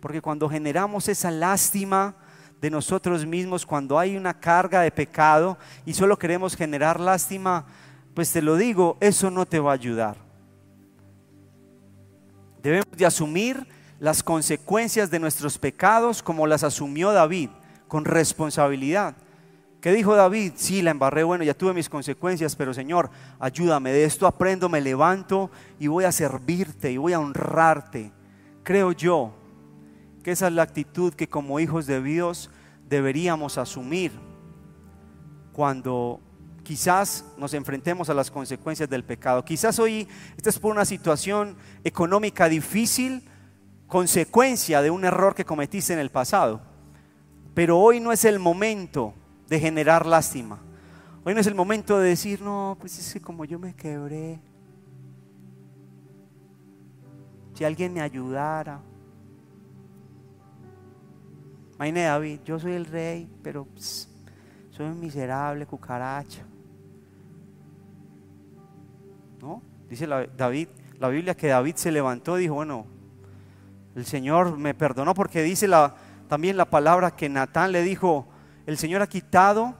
Porque 0.00 0.20
cuando 0.20 0.48
generamos 0.48 1.08
esa 1.08 1.30
lástima 1.30 2.14
de 2.60 2.70
nosotros 2.70 3.26
mismos, 3.26 3.66
cuando 3.66 3.98
hay 3.98 4.16
una 4.16 4.38
carga 4.38 4.82
de 4.82 4.90
pecado 4.90 5.58
y 5.84 5.94
solo 5.94 6.18
queremos 6.18 6.56
generar 6.56 7.00
lástima, 7.00 7.66
pues 8.14 8.32
te 8.32 8.42
lo 8.42 8.56
digo, 8.56 8.96
eso 9.00 9.30
no 9.30 9.46
te 9.46 9.58
va 9.58 9.72
a 9.72 9.74
ayudar. 9.74 10.16
Debemos 12.62 12.96
de 12.96 13.06
asumir 13.06 13.66
las 13.98 14.22
consecuencias 14.22 15.10
de 15.10 15.18
nuestros 15.18 15.58
pecados 15.58 16.22
como 16.22 16.46
las 16.46 16.64
asumió 16.64 17.12
David, 17.12 17.50
con 17.88 18.04
responsabilidad. 18.04 19.16
¿Qué 19.82 19.92
dijo 19.92 20.14
David? 20.14 20.52
Sí, 20.54 20.80
la 20.80 20.92
embarré, 20.92 21.24
bueno, 21.24 21.42
ya 21.42 21.54
tuve 21.54 21.74
mis 21.74 21.88
consecuencias, 21.88 22.54
pero 22.54 22.72
Señor, 22.72 23.10
ayúdame, 23.40 23.90
de 23.90 24.04
esto 24.04 24.28
aprendo, 24.28 24.68
me 24.68 24.80
levanto 24.80 25.50
y 25.80 25.88
voy 25.88 26.04
a 26.04 26.12
servirte 26.12 26.92
y 26.92 26.98
voy 26.98 27.14
a 27.14 27.18
honrarte. 27.18 28.12
Creo 28.62 28.92
yo 28.92 29.34
que 30.22 30.30
esa 30.30 30.46
es 30.46 30.52
la 30.52 30.62
actitud 30.62 31.12
que 31.14 31.28
como 31.28 31.58
hijos 31.58 31.86
de 31.88 32.00
Dios 32.00 32.48
deberíamos 32.88 33.58
asumir 33.58 34.12
cuando 35.52 36.20
quizás 36.62 37.24
nos 37.36 37.52
enfrentemos 37.52 38.08
a 38.08 38.14
las 38.14 38.30
consecuencias 38.30 38.88
del 38.88 39.02
pecado. 39.02 39.44
Quizás 39.44 39.80
hoy 39.80 40.06
estás 40.36 40.60
por 40.60 40.70
una 40.70 40.84
situación 40.84 41.56
económica 41.82 42.48
difícil, 42.48 43.28
consecuencia 43.88 44.80
de 44.80 44.92
un 44.92 45.04
error 45.04 45.34
que 45.34 45.44
cometiste 45.44 45.92
en 45.92 45.98
el 45.98 46.10
pasado. 46.10 46.60
Pero 47.52 47.80
hoy 47.80 47.98
no 47.98 48.12
es 48.12 48.24
el 48.24 48.38
momento 48.38 49.14
de 49.52 49.60
generar 49.60 50.06
lástima. 50.06 50.58
Hoy 51.24 51.34
no 51.34 51.40
es 51.40 51.46
el 51.46 51.54
momento 51.54 51.98
de 51.98 52.08
decir, 52.08 52.40
no, 52.40 52.74
pues 52.80 52.98
es 52.98 53.12
que 53.12 53.20
como 53.20 53.44
yo 53.44 53.58
me 53.58 53.74
quebré, 53.74 54.40
si 57.52 57.62
alguien 57.62 57.92
me 57.92 58.00
ayudara. 58.00 58.80
Imagínate 61.74 62.06
David, 62.06 62.40
yo 62.46 62.58
soy 62.58 62.72
el 62.72 62.86
rey, 62.86 63.28
pero 63.42 63.66
soy 63.76 64.86
un 64.86 64.98
miserable 64.98 65.66
cucaracha. 65.66 66.46
¿No? 69.38 69.60
Dice 69.86 70.06
la, 70.06 70.26
David, 70.26 70.68
la 70.98 71.08
Biblia 71.08 71.34
que 71.34 71.48
David 71.48 71.74
se 71.74 71.92
levantó 71.92 72.38
y 72.38 72.42
dijo, 72.42 72.54
bueno, 72.54 72.86
el 73.96 74.06
Señor 74.06 74.56
me 74.56 74.72
perdonó 74.72 75.12
porque 75.12 75.42
dice 75.42 75.68
la, 75.68 75.94
también 76.26 76.56
la 76.56 76.70
palabra 76.70 77.10
que 77.10 77.28
Natán 77.28 77.72
le 77.72 77.82
dijo, 77.82 78.31
el 78.66 78.78
Señor 78.78 79.02
ha 79.02 79.06
quitado 79.06 79.74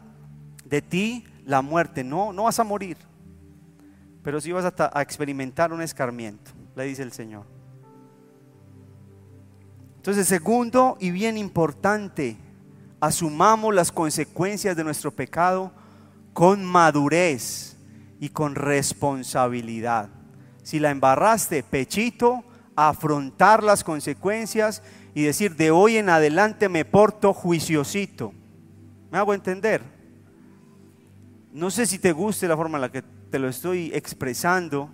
de 0.64 0.83
ti 0.83 1.25
la 1.45 1.62
muerte. 1.62 2.05
No, 2.05 2.33
no 2.33 2.45
vas 2.45 2.59
a 2.59 2.64
morir, 2.64 2.97
pero 4.23 4.40
sí 4.40 4.53
vas 4.53 4.64
a, 4.64 4.90
a 4.92 5.03
experimentar 5.03 5.73
un 5.73 5.83
escarmiento, 5.83 6.51
le 6.77 6.85
dice 6.85 7.03
el 7.03 7.12
Señor. 7.12 7.45
Entonces, 9.97 10.27
segundo 10.27 10.97
y 10.99 11.11
bien 11.12 11.38
importante, 11.38 12.37
asumamos 13.01 13.75
las 13.75 13.92
consecuencias 13.92 14.77
de 14.77 14.85
nuestro 14.85 15.12
pecado 15.12 15.73
con 16.33 16.64
madurez 16.64 17.77
y 18.18 18.29
con 18.31 18.55
responsabilidad. 18.55 20.09
Si 20.62 20.79
la 20.79 20.90
embarraste, 20.90 21.62
pechito, 21.62 22.45
afrontar 22.77 23.62
las 23.62 23.85
consecuencias 23.85 24.83
y 25.14 25.23
decir, 25.23 25.57
de 25.57 25.71
hoy 25.71 25.97
en 25.97 26.09
adelante 26.09 26.68
me 26.68 26.85
porto 26.85 27.35
juiciosito. 27.35 28.33
¿Me 29.12 29.18
hago 29.18 29.35
entender? 29.35 29.83
No 31.53 31.70
sé 31.70 31.85
si 31.85 31.98
te 31.98 32.12
guste 32.12 32.48
la 32.48 32.57
forma 32.57 32.79
en 32.79 32.81
la 32.81 32.90
que 32.90 33.03
te 33.03 33.38
lo 33.38 33.46
estoy 33.46 33.90
expresando, 33.92 34.88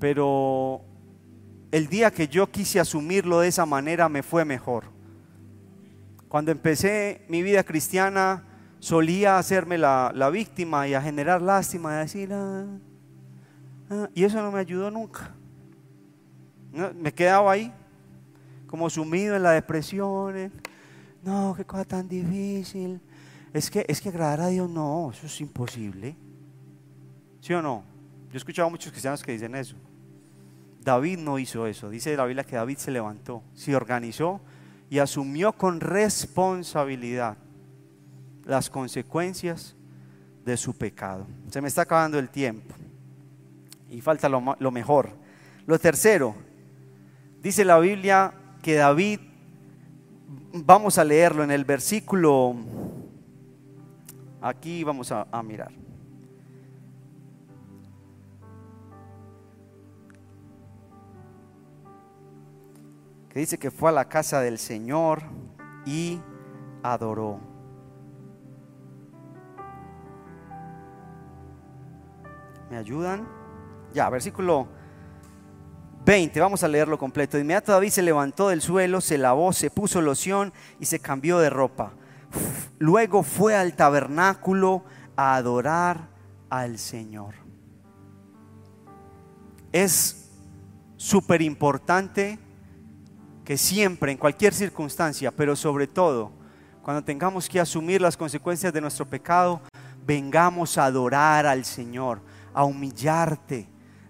pero 0.00 0.82
el 1.70 1.86
día 1.86 2.10
que 2.10 2.26
yo 2.26 2.50
quise 2.50 2.80
asumirlo 2.80 3.38
de 3.38 3.46
esa 3.46 3.64
manera 3.66 4.08
me 4.08 4.24
fue 4.24 4.44
mejor. 4.44 4.86
Cuando 6.26 6.50
empecé 6.50 7.24
mi 7.28 7.40
vida 7.40 7.62
cristiana 7.62 8.42
solía 8.80 9.38
hacerme 9.38 9.78
la, 9.78 10.30
víctima 10.32 10.88
y 10.88 10.94
a 10.94 11.00
generar 11.00 11.40
lástima, 11.40 11.94
y 11.94 11.98
decir, 11.98 12.32
ah, 12.32 12.66
ah", 13.90 14.08
y 14.12 14.24
eso 14.24 14.42
no 14.42 14.50
me 14.50 14.58
ayudó 14.58 14.90
nunca. 14.90 15.36
Me 16.96 17.14
quedaba 17.14 17.52
ahí, 17.52 17.72
como 18.66 18.90
sumido 18.90 19.36
en 19.36 19.44
la 19.44 19.52
depresión. 19.52 20.50
No, 21.22 21.54
qué 21.56 21.64
cosa 21.64 21.84
tan 21.84 22.08
difícil. 22.08 23.00
Es 23.52 23.70
que, 23.70 23.84
es 23.88 24.00
que 24.00 24.08
agradar 24.08 24.40
a 24.42 24.46
Dios 24.48 24.70
no, 24.70 25.10
eso 25.10 25.26
es 25.26 25.40
imposible. 25.40 26.16
¿Sí 27.40 27.52
o 27.52 27.62
no? 27.62 27.82
Yo 28.28 28.34
he 28.34 28.36
escuchado 28.36 28.68
a 28.68 28.70
muchos 28.70 28.92
cristianos 28.92 29.22
que 29.22 29.32
dicen 29.32 29.54
eso. 29.54 29.76
David 30.82 31.18
no 31.18 31.38
hizo 31.38 31.66
eso. 31.66 31.90
Dice 31.90 32.16
la 32.16 32.24
Biblia 32.26 32.44
que 32.44 32.56
David 32.56 32.78
se 32.78 32.90
levantó, 32.90 33.42
se 33.54 33.74
organizó 33.74 34.40
y 34.88 34.98
asumió 34.98 35.52
con 35.52 35.80
responsabilidad 35.80 37.36
las 38.44 38.70
consecuencias 38.70 39.76
de 40.44 40.56
su 40.56 40.74
pecado. 40.74 41.26
Se 41.50 41.60
me 41.60 41.68
está 41.68 41.82
acabando 41.82 42.18
el 42.18 42.30
tiempo 42.30 42.74
y 43.90 44.00
falta 44.00 44.28
lo, 44.28 44.56
lo 44.58 44.70
mejor. 44.70 45.10
Lo 45.66 45.78
tercero, 45.78 46.34
dice 47.42 47.64
la 47.64 47.78
Biblia 47.78 48.32
que 48.62 48.74
David, 48.74 49.20
vamos 50.52 50.98
a 50.98 51.04
leerlo 51.04 51.44
en 51.44 51.50
el 51.50 51.64
versículo, 51.64 52.56
aquí 54.40 54.84
vamos 54.84 55.12
a, 55.12 55.42
mirar. 55.42 55.72
que 63.28 63.38
dice 63.38 63.58
que 63.58 63.70
fue 63.70 63.90
a 63.90 63.92
la 63.92 64.08
casa 64.08 64.40
del 64.40 64.58
Señor 64.58 65.22
y 65.86 66.20
adoró. 66.82 67.38
¿Me 72.68 72.76
ayudan? 72.76 73.28
Ya, 73.92 74.10
versículo 74.10 74.66
20, 76.04 76.40
vamos 76.40 76.64
a 76.64 76.68
leerlo 76.68 76.98
completo. 76.98 77.36
De 77.36 77.42
inmediato 77.42 77.70
David 77.70 77.90
se 77.90 78.02
levantó 78.02 78.48
del 78.48 78.62
suelo, 78.62 79.00
se 79.00 79.16
lavó, 79.16 79.52
se 79.52 79.70
puso 79.70 80.00
loción 80.00 80.52
y 80.80 80.86
se 80.86 80.98
cambió 80.98 81.38
de 81.38 81.50
ropa. 81.50 81.92
Luego 82.78 83.22
fue 83.22 83.54
al 83.54 83.74
tabernáculo 83.76 84.84
a 85.16 85.34
adorar 85.34 86.08
al 86.48 86.78
Señor. 86.78 87.34
Es 89.72 90.30
súper 90.96 91.42
importante 91.42 92.38
que 93.44 93.56
siempre, 93.56 94.12
en 94.12 94.18
cualquier 94.18 94.54
circunstancia, 94.54 95.30
pero 95.30 95.56
sobre 95.56 95.86
todo, 95.86 96.32
cuando 96.82 97.04
tengamos 97.04 97.48
que 97.48 97.60
asumir 97.60 98.00
las 98.00 98.16
consecuencias 98.16 98.72
de 98.72 98.80
nuestro 98.80 99.06
pecado, 99.06 99.60
vengamos 100.06 100.78
a 100.78 100.86
adorar 100.86 101.46
al 101.46 101.64
Señor, 101.64 102.20
a 102.54 102.64
humillarte 102.64 103.68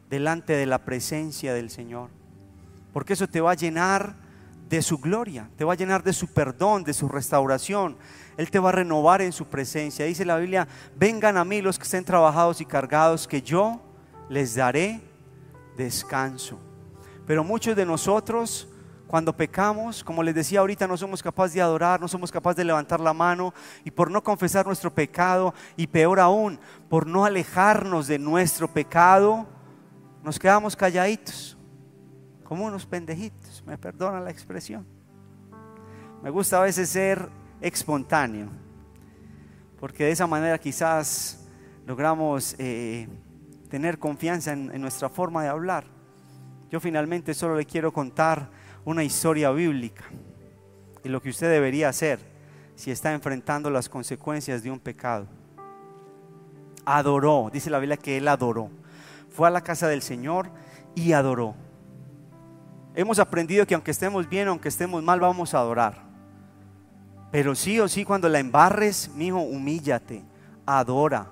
delante 0.09 0.53
de 0.55 0.67
la 0.67 0.85
presencia 0.85 1.53
del 1.55 1.71
Señor. 1.71 2.11
Porque 2.93 3.13
eso 3.13 3.29
te 3.29 3.41
va 3.41 3.53
a 3.53 3.55
llenar 3.55 4.17
de 4.71 4.83
su 4.83 4.99
gloria, 4.99 5.51
te 5.57 5.65
va 5.65 5.73
a 5.73 5.77
llenar 5.77 6.05
de 6.05 6.13
su 6.13 6.29
perdón, 6.29 6.85
de 6.85 6.95
su 6.95 7.09
restauración. 7.09 7.97
Él 8.37 8.53
te 8.53 8.61
va 8.61 8.69
a 8.69 8.73
renovar 8.73 9.21
en 9.21 9.33
su 9.33 9.47
presencia. 9.47 10.07
Dice 10.07 10.25
la 10.25 10.39
Biblia, 10.39 10.69
vengan 10.95 11.37
a 11.37 11.45
mí 11.45 11.61
los 11.61 11.77
que 11.77 11.83
estén 11.83 12.05
trabajados 12.05 12.61
y 12.61 12.65
cargados, 12.65 13.27
que 13.27 13.43
yo 13.43 13.81
les 14.29 14.55
daré 14.55 15.01
descanso. 15.77 16.61
Pero 17.27 17.43
muchos 17.43 17.75
de 17.75 17.85
nosotros 17.85 18.69
cuando 19.09 19.37
pecamos, 19.37 20.05
como 20.05 20.23
les 20.23 20.37
decía 20.37 20.61
ahorita, 20.61 20.87
no 20.87 20.97
somos 20.97 21.21
capaces 21.21 21.55
de 21.55 21.61
adorar, 21.61 22.01
no 22.01 22.07
somos 22.07 22.31
capaces 22.31 22.59
de 22.59 22.65
levantar 22.65 23.01
la 23.01 23.13
mano 23.13 23.53
y 23.85 23.91
por 23.91 24.09
no 24.09 24.23
confesar 24.23 24.65
nuestro 24.65 24.95
pecado 24.95 25.53
y 25.77 25.89
peor 25.89 26.21
aún, 26.21 26.61
por 26.89 27.09
no 27.09 27.25
alejarnos 27.25 28.07
de 28.07 28.21
nuestro 28.21 28.73
pecado, 28.73 29.49
nos 30.23 30.39
quedamos 30.39 30.77
calladitos, 30.77 31.59
como 32.45 32.67
unos 32.67 32.87
pendejitos, 32.87 33.50
me 33.67 33.79
perdona 33.79 34.21
la 34.21 34.31
expresión. 34.31 34.87
Me 36.23 36.31
gusta 36.31 36.59
a 36.59 36.63
veces 36.63 36.89
ser 36.89 37.29
espontáneo, 37.61 38.49
porque 39.79 40.05
de 40.05 40.11
esa 40.11 40.27
manera 40.27 40.59
quizás 40.59 41.47
logramos 41.87 42.55
eh, 42.59 43.09
tener 43.69 43.99
confianza 43.99 44.53
en 44.53 44.81
nuestra 44.81 45.09
forma 45.09 45.43
de 45.43 45.49
hablar. 45.49 45.85
Yo 46.71 46.79
finalmente 46.79 47.35
solo 47.35 47.57
le 47.57 47.67
quiero 47.67 47.93
contar 47.93 48.49
una 48.85 49.03
historia 49.03 49.51
bíblica 49.51 50.05
y 51.03 51.09
lo 51.09 51.21
que 51.21 51.31
usted 51.31 51.51
debería 51.51 51.89
hacer 51.89 52.21
si 52.77 52.91
está 52.91 53.13
enfrentando 53.13 53.71
las 53.71 53.89
consecuencias 53.89 54.63
de 54.63 54.71
un 54.71 54.79
pecado. 54.79 55.27
Adoró, 56.85 57.51
dice 57.53 57.71
la 57.71 57.79
Biblia 57.79 57.97
que 57.97 58.17
él 58.17 58.29
adoró. 58.29 58.71
Fue 59.29 59.49
a 59.49 59.51
la 59.51 59.63
casa 59.63 59.87
del 59.87 60.03
Señor 60.03 60.51
y 60.95 61.13
adoró. 61.13 61.55
Hemos 63.01 63.19
aprendido 63.19 63.67
que 63.67 63.73
aunque 63.73 63.93
estemos 63.93 64.29
bien, 64.29 64.47
aunque 64.49 64.69
estemos 64.69 65.03
mal, 65.03 65.21
vamos 65.21 65.55
a 65.55 65.59
adorar. 65.59 66.03
Pero 67.33 67.55
sí 67.55 67.81
o 67.81 67.89
sí, 67.89 68.05
cuando 68.05 68.29
la 68.29 68.41
embarres, 68.41 69.11
mi 69.15 69.29
hijo, 69.29 69.39
humíllate, 69.39 70.23
adora. 70.67 71.31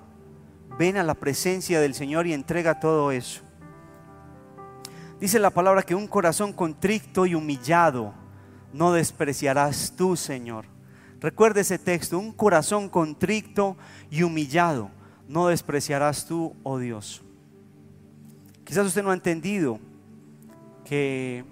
Ven 0.79 0.97
a 0.97 1.03
la 1.03 1.13
presencia 1.13 1.79
del 1.79 1.93
Señor 1.93 2.25
y 2.25 2.33
entrega 2.33 2.79
todo 2.79 3.11
eso. 3.11 3.43
Dice 5.19 5.37
la 5.37 5.51
palabra 5.51 5.83
que 5.83 5.93
un 5.93 6.07
corazón 6.07 6.53
contrito 6.53 7.27
y 7.27 7.35
humillado 7.35 8.15
no 8.73 8.91
despreciarás 8.91 9.93
tú, 9.95 10.15
Señor. 10.15 10.65
Recuerde 11.19 11.61
ese 11.61 11.77
texto, 11.77 12.17
un 12.17 12.31
corazón 12.31 12.89
contrito 12.89 13.77
y 14.09 14.23
humillado 14.23 14.89
no 15.27 15.49
despreciarás 15.49 16.25
tú, 16.25 16.55
oh 16.63 16.79
Dios. 16.79 17.21
Quizás 18.63 18.87
usted 18.87 19.03
no 19.03 19.11
ha 19.11 19.13
entendido 19.13 19.79
que 20.83 21.45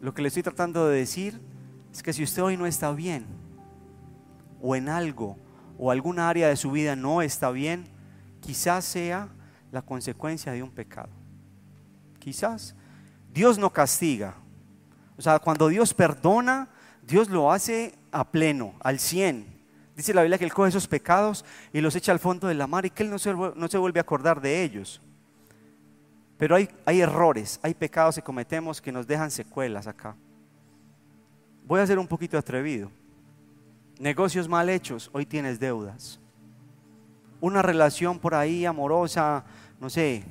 lo 0.00 0.14
que 0.14 0.22
le 0.22 0.28
estoy 0.28 0.42
tratando 0.42 0.88
de 0.88 0.98
decir 0.98 1.40
es 1.92 2.02
que 2.02 2.12
si 2.12 2.22
usted 2.22 2.42
hoy 2.42 2.56
no 2.56 2.66
está 2.66 2.92
bien, 2.92 3.26
o 4.62 4.76
en 4.76 4.88
algo, 4.88 5.36
o 5.78 5.90
alguna 5.90 6.28
área 6.28 6.48
de 6.48 6.56
su 6.56 6.70
vida 6.70 6.96
no 6.96 7.22
está 7.22 7.50
bien, 7.50 7.86
quizás 8.40 8.84
sea 8.84 9.28
la 9.72 9.82
consecuencia 9.82 10.52
de 10.52 10.62
un 10.62 10.70
pecado. 10.70 11.10
Quizás 12.18 12.74
Dios 13.32 13.58
no 13.58 13.70
castiga. 13.70 14.34
O 15.16 15.22
sea, 15.22 15.38
cuando 15.38 15.68
Dios 15.68 15.94
perdona, 15.94 16.68
Dios 17.02 17.28
lo 17.28 17.52
hace 17.52 17.94
a 18.12 18.30
pleno, 18.30 18.74
al 18.80 18.98
cien. 18.98 19.60
Dice 19.96 20.14
la 20.14 20.22
Biblia 20.22 20.38
que 20.38 20.44
Él 20.44 20.52
coge 20.52 20.70
esos 20.70 20.88
pecados 20.88 21.44
y 21.72 21.80
los 21.80 21.94
echa 21.94 22.12
al 22.12 22.18
fondo 22.18 22.48
de 22.48 22.54
la 22.54 22.66
mar 22.66 22.86
y 22.86 22.90
que 22.90 23.02
Él 23.02 23.10
no 23.10 23.18
se, 23.18 23.34
no 23.34 23.68
se 23.68 23.78
vuelve 23.78 24.00
a 24.00 24.02
acordar 24.02 24.40
de 24.40 24.62
ellos. 24.62 25.02
Pero 26.40 26.56
hay, 26.56 26.70
hay 26.86 27.02
errores, 27.02 27.60
hay 27.62 27.74
pecados 27.74 28.14
que 28.14 28.22
cometemos 28.22 28.80
que 28.80 28.90
nos 28.90 29.06
dejan 29.06 29.30
secuelas 29.30 29.86
acá. 29.86 30.16
Voy 31.66 31.80
a 31.80 31.86
ser 31.86 31.98
un 31.98 32.06
poquito 32.06 32.38
atrevido. 32.38 32.90
Negocios 33.98 34.48
mal 34.48 34.70
hechos, 34.70 35.10
hoy 35.12 35.26
tienes 35.26 35.60
deudas. 35.60 36.18
Una 37.42 37.60
relación 37.60 38.18
por 38.18 38.34
ahí 38.34 38.64
amorosa, 38.64 39.44
no 39.78 39.90
sé, 39.90 40.14
eh, 40.16 40.24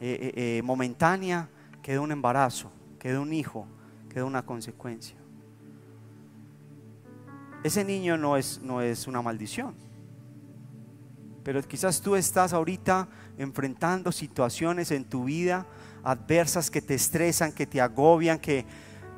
eh, 0.00 0.32
eh, 0.36 0.62
momentánea, 0.62 1.48
quedó 1.82 2.04
un 2.04 2.12
embarazo, 2.12 2.70
quedó 3.00 3.22
un 3.22 3.32
hijo, 3.32 3.66
quedó 4.08 4.24
una 4.24 4.46
consecuencia. 4.46 5.16
Ese 7.64 7.84
niño 7.84 8.16
no 8.16 8.36
es, 8.36 8.60
no 8.62 8.80
es 8.80 9.08
una 9.08 9.20
maldición. 9.20 9.74
Pero 11.42 11.60
quizás 11.62 12.00
tú 12.00 12.14
estás 12.14 12.52
ahorita 12.52 13.08
enfrentando 13.38 14.12
situaciones 14.12 14.90
en 14.90 15.04
tu 15.04 15.24
vida 15.24 15.66
adversas 16.04 16.70
que 16.70 16.82
te 16.82 16.94
estresan, 16.94 17.52
que 17.52 17.66
te 17.66 17.80
agobian, 17.80 18.38
que, 18.38 18.64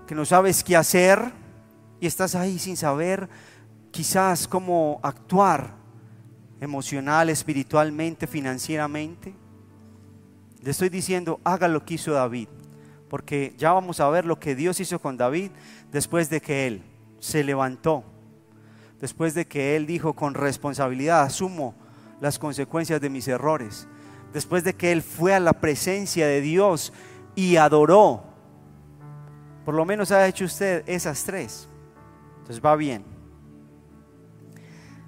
que 0.07 0.14
no 0.14 0.24
sabes 0.24 0.62
qué 0.62 0.77
hacer 0.77 1.33
y 2.00 2.07
estás 2.07 2.35
ahí 2.35 2.59
sin 2.59 2.77
saber 2.77 3.29
quizás 3.90 4.46
cómo 4.46 5.00
actuar 5.03 5.74
emocional, 6.61 7.31
espiritualmente, 7.31 8.27
financieramente. 8.27 9.35
Le 10.62 10.70
estoy 10.70 10.88
diciendo, 10.88 11.40
haga 11.44 11.68
lo 11.68 11.85
que 11.85 11.94
hizo 11.94 12.12
David, 12.12 12.48
porque 13.09 13.55
ya 13.57 13.72
vamos 13.72 14.00
a 14.00 14.09
ver 14.09 14.24
lo 14.24 14.38
que 14.38 14.55
Dios 14.55 14.81
hizo 14.81 14.98
con 14.98 15.16
David 15.16 15.50
después 15.92 16.31
de 16.31 16.40
que 16.40 16.66
él 16.66 16.83
se 17.18 17.44
levantó, 17.44 18.05
después 19.00 19.35
de 19.35 19.46
que 19.46 19.77
él 19.77 19.87
dijo 19.87 20.14
con 20.14 20.35
responsabilidad, 20.35 21.22
asumo 21.22 21.74
las 22.20 22.38
consecuencias 22.38 23.00
de 23.00 23.11
mis 23.11 23.29
errores, 23.29 23.87
después 24.35 24.64
de 24.64 24.75
que 24.75 24.92
él 24.92 25.01
fue 25.01 25.33
a 25.33 25.40
la 25.40 25.55
presencia 25.55 26.27
de 26.27 26.42
Dios 26.42 26.92
y 27.37 27.57
adoró. 27.57 28.25
Por 29.64 29.75
lo 29.75 29.87
menos 29.87 30.11
ha 30.11 30.27
hecho 30.27 30.44
usted 30.44 30.83
esas 30.87 31.25
tres. 31.25 31.68
Entonces 32.40 32.62
va 32.62 32.77
bien. 32.77 33.05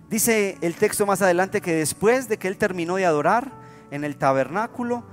Dice 0.09 0.57
el 0.61 0.77
texto 0.77 1.05
más 1.05 1.21
adelante 1.21 1.61
que 1.61 1.75
después 1.75 2.29
de 2.29 2.39
que 2.39 2.47
él 2.47 2.57
terminó 2.57 2.97
de 2.97 3.05
adorar 3.05 3.51
en 3.91 4.05
el 4.05 4.17
tabernáculo, 4.17 5.05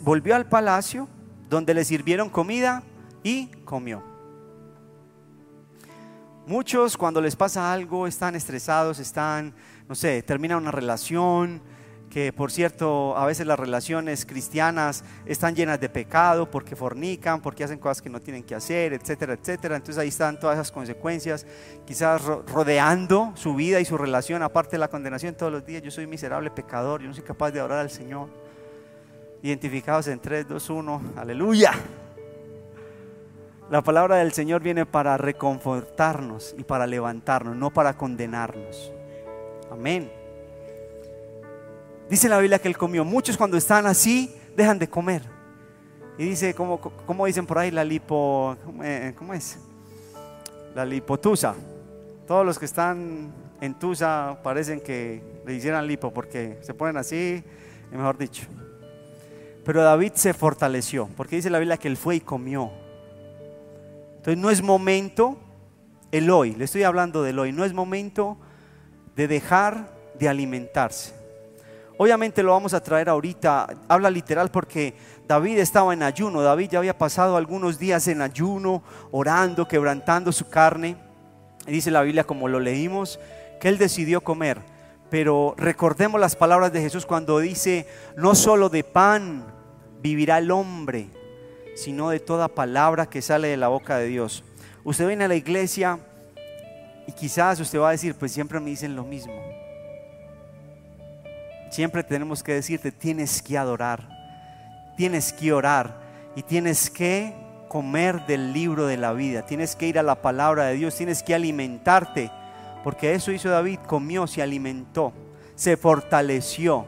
volvió 0.00 0.34
al 0.34 0.48
palacio 0.48 1.08
donde 1.48 1.74
le 1.74 1.84
sirvieron 1.84 2.28
comida 2.28 2.82
y 3.22 3.46
comió. 3.64 4.02
Muchos 6.46 6.96
cuando 6.96 7.20
les 7.20 7.36
pasa 7.36 7.72
algo 7.72 8.06
están 8.08 8.34
estresados, 8.34 8.98
están, 8.98 9.54
no 9.88 9.94
sé, 9.94 10.22
termina 10.22 10.56
una 10.56 10.72
relación, 10.72 11.62
que 12.14 12.32
por 12.32 12.52
cierto 12.52 13.16
a 13.16 13.26
veces 13.26 13.44
las 13.44 13.58
relaciones 13.58 14.24
cristianas 14.24 15.02
están 15.26 15.56
llenas 15.56 15.80
de 15.80 15.88
pecado 15.88 16.48
porque 16.48 16.76
fornican, 16.76 17.42
porque 17.42 17.64
hacen 17.64 17.80
cosas 17.80 18.00
que 18.00 18.08
no 18.08 18.20
tienen 18.20 18.44
que 18.44 18.54
hacer, 18.54 18.92
etcétera, 18.92 19.32
etcétera. 19.32 19.74
Entonces 19.74 20.00
ahí 20.00 20.10
están 20.10 20.38
todas 20.38 20.54
esas 20.54 20.70
consecuencias, 20.70 21.44
quizás 21.84 22.22
rodeando 22.22 23.32
su 23.34 23.56
vida 23.56 23.80
y 23.80 23.84
su 23.84 23.98
relación, 23.98 24.44
aparte 24.44 24.76
de 24.76 24.78
la 24.78 24.86
condenación 24.86 25.34
todos 25.34 25.50
los 25.50 25.66
días. 25.66 25.82
Yo 25.82 25.90
soy 25.90 26.06
miserable 26.06 26.52
pecador, 26.52 27.02
yo 27.02 27.08
no 27.08 27.14
soy 27.14 27.24
capaz 27.24 27.50
de 27.50 27.60
orar 27.60 27.80
al 27.80 27.90
Señor 27.90 28.28
identificados 29.42 30.06
en 30.06 30.20
3, 30.20 30.46
2, 30.46 30.70
1. 30.70 31.02
Aleluya. 31.16 31.72
La 33.72 33.82
palabra 33.82 34.18
del 34.18 34.32
Señor 34.32 34.62
viene 34.62 34.86
para 34.86 35.16
reconfortarnos 35.16 36.54
y 36.56 36.62
para 36.62 36.86
levantarnos, 36.86 37.56
no 37.56 37.72
para 37.72 37.96
condenarnos. 37.96 38.92
Amén. 39.68 40.23
Dice 42.08 42.28
la 42.28 42.38
Biblia 42.38 42.58
que 42.58 42.68
él 42.68 42.76
comió. 42.76 43.04
Muchos 43.04 43.36
cuando 43.36 43.56
están 43.56 43.86
así 43.86 44.34
dejan 44.56 44.78
de 44.78 44.88
comer. 44.88 45.22
Y 46.18 46.24
dice, 46.24 46.54
¿cómo, 46.54 46.80
cómo 46.80 47.26
dicen 47.26 47.46
por 47.46 47.58
ahí? 47.58 47.70
La 47.70 47.84
lipo, 47.84 48.56
¿cómo 49.16 49.34
es? 49.34 49.58
La 50.74 50.84
lipotusa. 50.84 51.54
Todos 52.26 52.46
los 52.46 52.58
que 52.58 52.66
están 52.66 53.32
en 53.60 53.74
Tusa 53.74 54.38
parecen 54.42 54.80
que 54.80 55.22
le 55.46 55.54
hicieran 55.54 55.86
lipo 55.86 56.12
porque 56.12 56.58
se 56.62 56.74
ponen 56.74 56.96
así, 56.96 57.42
mejor 57.90 58.16
dicho. 58.16 58.46
Pero 59.64 59.82
David 59.82 60.12
se 60.14 60.34
fortaleció, 60.34 61.08
porque 61.16 61.36
dice 61.36 61.50
la 61.50 61.58
Biblia 61.58 61.78
que 61.78 61.88
él 61.88 61.96
fue 61.96 62.16
y 62.16 62.20
comió. 62.20 62.70
Entonces 64.16 64.38
no 64.38 64.50
es 64.50 64.62
momento, 64.62 65.38
el 66.12 66.30
hoy, 66.30 66.54
le 66.54 66.64
estoy 66.64 66.82
hablando 66.82 67.22
del 67.22 67.38
hoy, 67.38 67.52
no 67.52 67.64
es 67.64 67.72
momento 67.72 68.36
de 69.16 69.26
dejar 69.26 69.88
de 70.18 70.28
alimentarse. 70.28 71.23
Obviamente 71.96 72.42
lo 72.42 72.50
vamos 72.50 72.74
a 72.74 72.82
traer 72.82 73.08
ahorita, 73.08 73.68
habla 73.88 74.10
literal 74.10 74.50
porque 74.50 74.94
David 75.28 75.58
estaba 75.58 75.92
en 75.94 76.02
ayuno, 76.02 76.42
David 76.42 76.70
ya 76.72 76.78
había 76.78 76.98
pasado 76.98 77.36
algunos 77.36 77.78
días 77.78 78.08
en 78.08 78.20
ayuno, 78.20 78.82
orando, 79.12 79.68
quebrantando 79.68 80.32
su 80.32 80.48
carne. 80.48 80.96
Y 81.66 81.72
dice 81.72 81.92
la 81.92 82.02
Biblia, 82.02 82.24
como 82.24 82.48
lo 82.48 82.58
leímos, 82.58 83.20
que 83.60 83.68
él 83.68 83.78
decidió 83.78 84.22
comer. 84.22 84.60
Pero 85.08 85.54
recordemos 85.56 86.20
las 86.20 86.34
palabras 86.34 86.72
de 86.72 86.80
Jesús 86.80 87.06
cuando 87.06 87.38
dice, 87.38 87.86
no 88.16 88.34
solo 88.34 88.68
de 88.68 88.82
pan 88.82 89.46
vivirá 90.02 90.38
el 90.38 90.50
hombre, 90.50 91.10
sino 91.76 92.10
de 92.10 92.18
toda 92.18 92.48
palabra 92.48 93.06
que 93.06 93.22
sale 93.22 93.48
de 93.48 93.56
la 93.56 93.68
boca 93.68 93.98
de 93.98 94.08
Dios. 94.08 94.42
Usted 94.82 95.06
viene 95.06 95.24
a 95.24 95.28
la 95.28 95.36
iglesia 95.36 96.00
y 97.06 97.12
quizás 97.12 97.60
usted 97.60 97.78
va 97.78 97.90
a 97.90 97.92
decir, 97.92 98.16
pues 98.16 98.32
siempre 98.32 98.58
me 98.58 98.70
dicen 98.70 98.96
lo 98.96 99.04
mismo. 99.04 99.63
Siempre 101.74 102.04
tenemos 102.04 102.44
que 102.44 102.52
decirte, 102.54 102.92
tienes 102.92 103.42
que 103.42 103.58
adorar, 103.58 104.08
tienes 104.96 105.32
que 105.32 105.52
orar 105.52 105.98
y 106.36 106.44
tienes 106.44 106.88
que 106.88 107.34
comer 107.68 108.26
del 108.26 108.52
libro 108.52 108.86
de 108.86 108.96
la 108.96 109.12
vida, 109.12 109.44
tienes 109.44 109.74
que 109.74 109.88
ir 109.88 109.98
a 109.98 110.04
la 110.04 110.22
palabra 110.22 110.66
de 110.66 110.76
Dios, 110.76 110.94
tienes 110.94 111.24
que 111.24 111.34
alimentarte, 111.34 112.30
porque 112.84 113.14
eso 113.14 113.32
hizo 113.32 113.48
David, 113.48 113.80
comió, 113.88 114.28
se 114.28 114.40
alimentó, 114.40 115.12
se 115.56 115.76
fortaleció. 115.76 116.86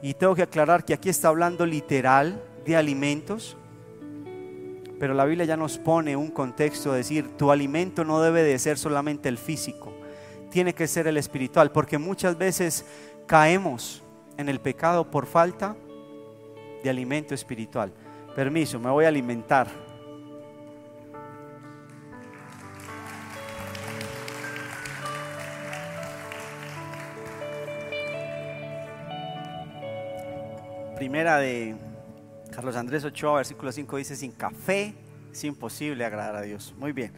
Y 0.00 0.14
tengo 0.14 0.34
que 0.34 0.44
aclarar 0.44 0.82
que 0.82 0.94
aquí 0.94 1.10
está 1.10 1.28
hablando 1.28 1.66
literal 1.66 2.42
de 2.64 2.76
alimentos, 2.76 3.58
Pero 4.98 5.12
la 5.12 5.26
Biblia 5.26 5.44
ya 5.44 5.58
nos 5.58 5.76
pone 5.76 6.16
un 6.16 6.30
contexto, 6.30 6.92
de 6.92 6.98
decir, 6.98 7.36
tu 7.36 7.50
alimento 7.50 8.06
no 8.06 8.22
debe 8.22 8.42
de 8.42 8.58
ser 8.58 8.78
solamente 8.78 9.28
el 9.28 9.36
físico, 9.36 9.92
tiene 10.50 10.74
que 10.74 10.88
ser 10.88 11.06
el 11.06 11.18
espiritual, 11.18 11.72
porque 11.72 11.98
muchas 11.98 12.38
veces 12.38 12.86
caemos 13.30 14.02
en 14.38 14.48
el 14.48 14.58
pecado 14.58 15.08
por 15.08 15.24
falta 15.24 15.76
de 16.82 16.90
alimento 16.90 17.32
espiritual. 17.32 17.92
Permiso, 18.34 18.80
me 18.80 18.90
voy 18.90 19.04
a 19.04 19.08
alimentar. 19.08 19.68
Primera 30.96 31.38
de 31.38 31.76
Carlos 32.50 32.74
Andrés 32.74 33.04
Ochoa, 33.04 33.36
versículo 33.36 33.70
5 33.70 33.96
dice, 33.96 34.16
sin 34.16 34.32
café 34.32 34.92
es 35.30 35.44
imposible 35.44 36.04
agradar 36.04 36.34
a 36.34 36.42
Dios. 36.42 36.74
Muy 36.76 36.90
bien, 36.90 37.12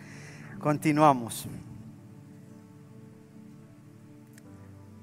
continuamos. 0.60 1.48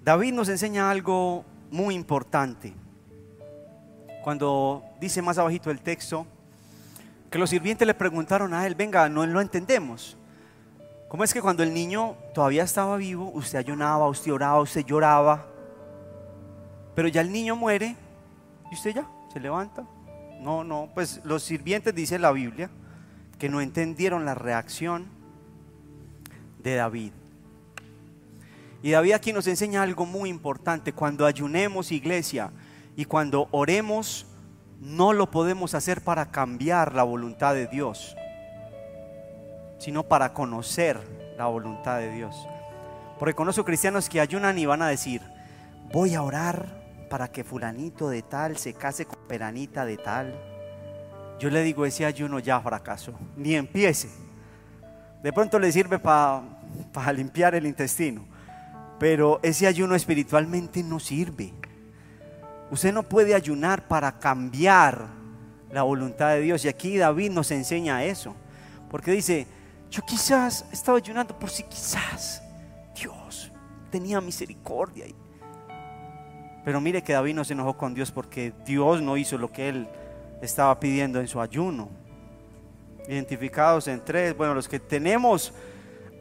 David 0.09 0.33
nos 0.33 0.49
enseña 0.49 0.89
algo 0.89 1.45
muy 1.69 1.93
importante. 1.93 2.73
Cuando 4.23 4.83
dice 4.99 5.21
más 5.21 5.37
abajito 5.37 5.69
el 5.69 5.81
texto, 5.81 6.25
que 7.29 7.37
los 7.37 7.51
sirvientes 7.51 7.85
le 7.85 7.93
preguntaron 7.93 8.55
a 8.55 8.65
él, 8.65 8.73
venga, 8.73 9.07
no 9.07 9.23
lo 9.27 9.39
entendemos. 9.39 10.17
¿Cómo 11.09 11.23
es 11.23 11.31
que 11.31 11.43
cuando 11.43 11.61
el 11.61 11.71
niño 11.75 12.15
todavía 12.33 12.63
estaba 12.63 12.97
vivo, 12.97 13.29
usted 13.35 13.59
ayunaba, 13.59 14.07
usted 14.07 14.33
oraba, 14.33 14.59
usted 14.61 14.83
lloraba, 14.83 15.45
pero 16.95 17.07
ya 17.07 17.21
el 17.21 17.31
niño 17.31 17.55
muere 17.55 17.95
y 18.71 18.73
usted 18.73 18.95
ya 18.95 19.07
se 19.31 19.39
levanta? 19.39 19.85
No, 20.41 20.63
no, 20.63 20.89
pues 20.95 21.21
los 21.23 21.43
sirvientes, 21.43 21.93
dice 21.93 22.17
la 22.17 22.31
Biblia, 22.31 22.71
que 23.37 23.47
no 23.47 23.61
entendieron 23.61 24.25
la 24.25 24.33
reacción 24.33 25.05
de 26.63 26.73
David. 26.73 27.11
Y 28.81 28.91
David 28.91 29.13
aquí 29.13 29.33
nos 29.33 29.47
enseña 29.47 29.83
algo 29.83 30.05
muy 30.05 30.29
importante. 30.29 30.93
Cuando 30.93 31.25
ayunemos 31.25 31.91
iglesia 31.91 32.51
y 32.95 33.05
cuando 33.05 33.47
oremos, 33.51 34.25
no 34.79 35.11
lo 35.13 35.29
podemos 35.29 35.73
hacer 35.73 36.01
para 36.01 36.31
cambiar 36.31 36.95
la 36.95 37.03
voluntad 37.03 37.53
de 37.53 37.67
Dios, 37.67 38.15
sino 39.77 40.03
para 40.03 40.33
conocer 40.33 40.99
la 41.37 41.45
voluntad 41.47 41.97
de 41.97 42.11
Dios. 42.11 42.35
Porque 43.17 43.33
conozco 43.33 43.65
cristianos 43.65 44.07
que 44.07 44.21
ayunan 44.21 44.57
y 44.57 44.65
van 44.65 44.81
a 44.81 44.87
decir, 44.87 45.21
voy 45.91 46.15
a 46.15 46.21
orar 46.21 46.79
para 47.09 47.27
que 47.27 47.43
fulanito 47.43 48.09
de 48.09 48.21
tal 48.21 48.57
se 48.57 48.73
case 48.73 49.05
con 49.05 49.19
peranita 49.27 49.83
de 49.83 49.97
tal. 49.97 50.33
Yo 51.39 51.49
le 51.49 51.63
digo, 51.63 51.85
ese 51.85 52.05
ayuno 52.05 52.39
ya 52.39 52.61
fracasó, 52.61 53.13
ni 53.35 53.55
empiece. 53.55 54.09
De 55.21 55.33
pronto 55.33 55.59
le 55.59 55.71
sirve 55.71 55.99
para 55.99 56.43
limpiar 57.13 57.55
el 57.55 57.65
intestino, 57.65 58.25
pero 58.99 59.39
ese 59.41 59.65
ayuno 59.65 59.95
espiritualmente 59.95 60.83
no 60.83 60.99
sirve. 60.99 61.53
Usted 62.69 62.93
no 62.93 63.03
puede 63.03 63.33
ayunar 63.33 63.87
para 63.87 64.19
cambiar 64.19 65.07
la 65.71 65.83
voluntad 65.83 66.31
de 66.31 66.41
Dios. 66.41 66.65
Y 66.65 66.67
aquí 66.67 66.97
David 66.97 67.31
nos 67.31 67.49
enseña 67.51 68.03
eso. 68.03 68.35
Porque 68.89 69.11
dice, 69.11 69.47
yo 69.89 70.03
quizás 70.05 70.65
estaba 70.71 70.97
ayunando 70.97 71.37
por 71.37 71.49
si 71.49 71.63
quizás 71.63 72.43
Dios 72.95 73.51
tenía 73.89 74.21
misericordia. 74.21 75.05
Pero 76.65 76.81
mire 76.81 77.01
que 77.01 77.13
David 77.13 77.35
no 77.35 77.43
se 77.43 77.53
enojó 77.53 77.77
con 77.77 77.93
Dios 77.93 78.11
porque 78.11 78.53
Dios 78.65 79.01
no 79.01 79.17
hizo 79.17 79.37
lo 79.37 79.51
que 79.51 79.69
él 79.69 79.87
estaba 80.41 80.79
pidiendo 80.79 81.19
en 81.19 81.27
su 81.27 81.39
ayuno. 81.39 81.89
Identificados 83.07 83.87
en 83.87 84.03
tres, 84.03 84.35
bueno, 84.35 84.53
los 84.53 84.67
que 84.67 84.79
tenemos 84.79 85.53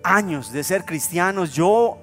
años 0.02 0.52
de 0.52 0.64
ser 0.64 0.84
cristianos, 0.84 1.52
yo 1.52 1.98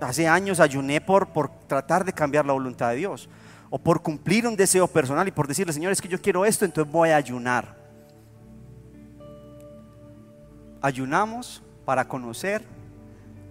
hace 0.00 0.28
años 0.28 0.60
ayuné 0.60 1.00
por, 1.00 1.28
por 1.28 1.50
tratar 1.66 2.04
de 2.04 2.12
cambiar 2.12 2.46
la 2.46 2.52
voluntad 2.52 2.90
de 2.90 2.96
Dios 2.96 3.28
o 3.70 3.78
por 3.78 4.02
cumplir 4.02 4.46
un 4.46 4.56
deseo 4.56 4.86
personal 4.86 5.26
y 5.28 5.32
por 5.32 5.46
decirle, 5.48 5.72
Señor, 5.72 5.92
es 5.92 6.00
que 6.00 6.08
yo 6.08 6.20
quiero 6.20 6.44
esto, 6.44 6.64
entonces 6.64 6.92
voy 6.92 7.10
a 7.10 7.16
ayunar. 7.16 7.76
Ayunamos 10.80 11.62
para 11.84 12.06
conocer 12.06 12.62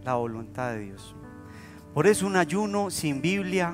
la 0.04 0.14
voluntad 0.14 0.72
de 0.72 0.80
Dios. 0.80 1.16
Por 1.94 2.08
eso 2.08 2.28
un 2.28 2.36
ayuno 2.36 2.90
sin 2.90 3.22
Biblia 3.22 3.74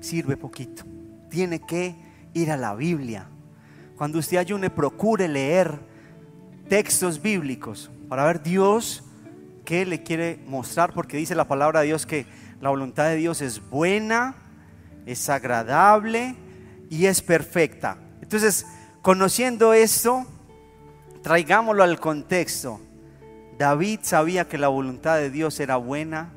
sirve 0.00 0.36
poquito. 0.36 0.84
Tiene 1.30 1.60
que 1.60 1.94
ir 2.34 2.50
a 2.50 2.56
la 2.56 2.74
Biblia. 2.74 3.26
Cuando 3.96 4.18
usted 4.18 4.36
ayune, 4.36 4.70
procure 4.70 5.26
leer 5.26 5.78
textos 6.68 7.20
bíblicos 7.20 7.90
para 8.08 8.24
ver 8.24 8.42
Dios 8.42 9.02
qué 9.66 9.84
le 9.84 10.02
quiere 10.02 10.40
mostrar, 10.46 10.94
porque 10.94 11.18
dice 11.18 11.34
la 11.34 11.46
palabra 11.46 11.80
de 11.80 11.88
Dios 11.88 12.06
que 12.06 12.24
la 12.62 12.70
voluntad 12.70 13.04
de 13.08 13.16
Dios 13.16 13.42
es 13.42 13.60
buena, 13.68 14.36
es 15.04 15.28
agradable 15.28 16.34
y 16.88 17.04
es 17.04 17.20
perfecta. 17.20 17.98
Entonces, 18.22 18.64
conociendo 19.02 19.74
esto, 19.74 20.24
traigámoslo 21.22 21.82
al 21.82 22.00
contexto. 22.00 22.80
David 23.58 24.00
sabía 24.02 24.48
que 24.48 24.56
la 24.56 24.68
voluntad 24.68 25.16
de 25.16 25.30
Dios 25.30 25.60
era 25.60 25.76
buena, 25.76 26.32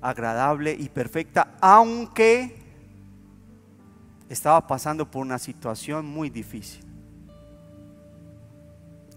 agradable 0.00 0.76
y 0.78 0.88
perfecta, 0.88 1.54
aunque 1.60 2.62
estaba 4.28 4.66
pasando 4.66 5.10
por 5.10 5.22
una 5.22 5.38
situación 5.38 6.06
muy 6.06 6.30
difícil. 6.30 6.84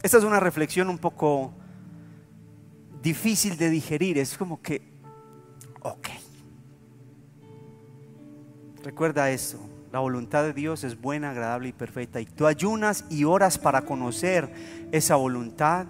Esta 0.01 0.17
es 0.17 0.23
una 0.23 0.39
reflexión 0.39 0.89
un 0.89 0.97
poco 0.97 1.53
difícil 3.01 3.57
de 3.57 3.69
digerir, 3.69 4.17
es 4.17 4.37
como 4.37 4.61
que, 4.61 4.81
ok, 5.81 6.07
recuerda 8.83 9.29
eso, 9.29 9.59
la 9.91 9.99
voluntad 9.99 10.43
de 10.43 10.53
Dios 10.53 10.83
es 10.83 10.99
buena, 10.99 11.31
agradable 11.31 11.69
y 11.69 11.73
perfecta, 11.73 12.19
y 12.21 12.25
tú 12.25 12.45
ayunas 12.45 13.05
y 13.09 13.23
oras 13.23 13.57
para 13.57 13.81
conocer 13.81 14.49
esa 14.91 15.15
voluntad 15.15 15.87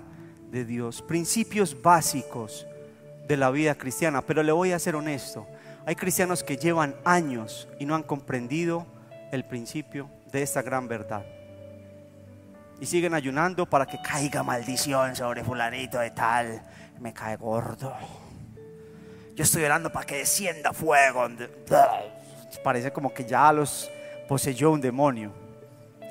de 0.51 0.65
Dios, 0.65 1.01
principios 1.01 1.79
básicos 1.81 2.65
de 3.27 3.37
la 3.37 3.51
vida 3.51 3.75
cristiana, 3.75 4.21
pero 4.21 4.41
le 4.41 4.51
voy 4.51 4.71
a 4.71 4.79
ser 4.79 4.95
honesto, 4.95 5.47
hay 5.85 5.95
cristianos 5.95 6.43
que 6.43 6.57
llevan 6.57 6.95
años 7.03 7.67
y 7.79 7.85
no 7.85 7.95
han 7.95 8.03
comprendido 8.03 8.85
el 9.31 9.43
principio 9.45 10.09
de 10.31 10.43
esta 10.43 10.61
gran 10.61 10.87
verdad. 10.87 11.25
Y 12.79 12.85
siguen 12.85 13.13
ayunando 13.13 13.65
para 13.65 13.85
que 13.85 14.01
caiga 14.01 14.43
maldición 14.43 15.15
sobre 15.15 15.43
fulanito 15.43 15.99
de 15.99 16.11
tal. 16.11 16.63
Me 16.99 17.13
cae 17.13 17.37
gordo. 17.37 17.93
Yo 19.35 19.43
estoy 19.43 19.63
orando 19.63 19.91
para 19.91 20.05
que 20.05 20.17
descienda 20.17 20.73
fuego. 20.73 21.27
Parece 22.63 22.91
como 22.91 23.13
que 23.13 23.25
ya 23.25 23.51
los 23.53 23.89
poseyó 24.27 24.71
un 24.71 24.81
demonio. 24.81 25.33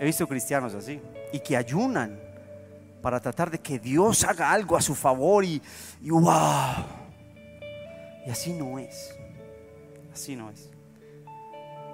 He 0.01 0.05
visto 0.05 0.26
cristianos 0.26 0.74
así. 0.74 1.01
Y 1.32 1.41
que 1.41 1.57
ayunan 1.57 2.18
para 3.03 3.20
tratar 3.20 3.51
de 3.51 3.59
que 3.59 3.78
Dios 3.78 4.24
haga 4.24 4.51
algo 4.51 4.76
a 4.76 4.80
su 4.80 4.95
favor 4.95 5.45
y, 5.45 5.61
y 6.01 6.11
wow. 6.11 6.84
Y 8.26 8.30
así 8.30 8.53
no 8.53 8.78
es. 8.78 9.14
Así 10.12 10.34
no 10.34 10.51
es. 10.51 10.70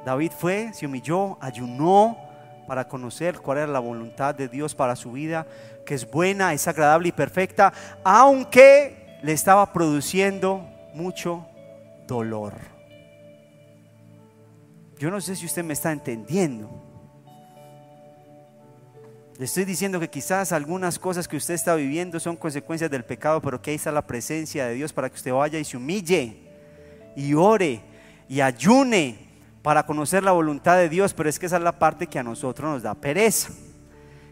David 0.05 0.33
fue, 0.39 0.73
se 0.73 0.87
humilló, 0.87 1.39
ayunó 1.41 2.24
para 2.67 2.89
conocer 2.89 3.39
cuál 3.41 3.59
era 3.59 3.67
la 3.67 3.79
voluntad 3.79 4.35
de 4.35 4.49
Dios 4.49 4.75
para 4.75 4.97
su 4.97 5.13
vida, 5.13 5.47
que 5.85 5.95
es 5.95 6.11
buena, 6.11 6.53
es 6.53 6.67
agradable 6.67 7.09
y 7.09 7.13
perfecta, 7.13 7.73
aunque 8.03 9.19
le 9.23 9.33
estaba 9.33 9.73
produciendo 9.73 10.67
mucho 10.95 11.47
dolor. 12.07 12.55
Yo 14.99 15.11
no 15.11 15.21
sé 15.21 15.37
si 15.37 15.47
usted 15.47 15.65
me 15.65 15.73
está 15.73 15.93
entendiendo. 15.93 16.71
Le 19.37 19.47
estoy 19.47 19.65
diciendo 19.65 19.99
que 19.99 20.09
quizás 20.09 20.53
algunas 20.53 20.99
cosas 20.99 21.27
que 21.27 21.37
usted 21.37 21.55
está 21.55 21.75
viviendo 21.75 22.21
son 22.21 22.37
consecuencias 22.37 22.89
del 22.91 23.05
pecado, 23.05 23.43
pero 23.43 23.61
que 23.61 23.71
ahí 23.71 23.77
está 23.77 23.91
la 23.91 24.07
presencia 24.07 24.67
de 24.67 24.75
Dios 24.75 24.93
para 24.93 25.09
que 25.09 25.17
usted 25.17 25.33
vaya 25.33 25.59
y 25.59 25.65
se 25.65 25.77
humille 25.77 26.39
y 27.17 27.35
ore 27.35 27.81
y 28.29 28.41
ayune 28.41 29.24
para 29.65 29.87
conocer 29.87 30.23
la 30.23 30.33
voluntad 30.33 30.77
de 30.77 30.91
Dios, 30.91 31.15
pero 31.15 31.27
es 31.27 31.39
que 31.39 31.47
esa 31.47 31.57
es 31.57 31.63
la 31.63 31.73
parte 31.73 32.07
que 32.07 32.19
a 32.19 32.23
nosotros 32.23 32.71
nos 32.71 32.83
da 32.83 32.95
pereza. 32.95 33.49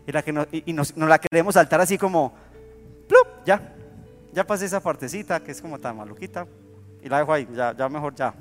Y, 0.06 0.12
la 0.12 0.22
que 0.22 0.30
nos, 0.30 0.94
la 0.94 1.18
queremos 1.18 1.54
saltar 1.54 1.80
así 1.80 1.96
como, 1.96 2.34
ya, 3.46 3.74
ya 4.30 4.46
pasé 4.46 4.66
esa 4.66 4.80
partecita 4.80 5.40
que 5.40 5.52
es 5.52 5.62
como 5.62 5.78
tan 5.78 5.96
maluquita 5.96 6.46
y 7.02 7.08
la 7.08 7.20
dejo 7.20 7.32
ahí, 7.32 7.48
ya, 7.50 7.74
ya 7.74 7.88
mejor 7.88 8.14
ya, 8.14 8.34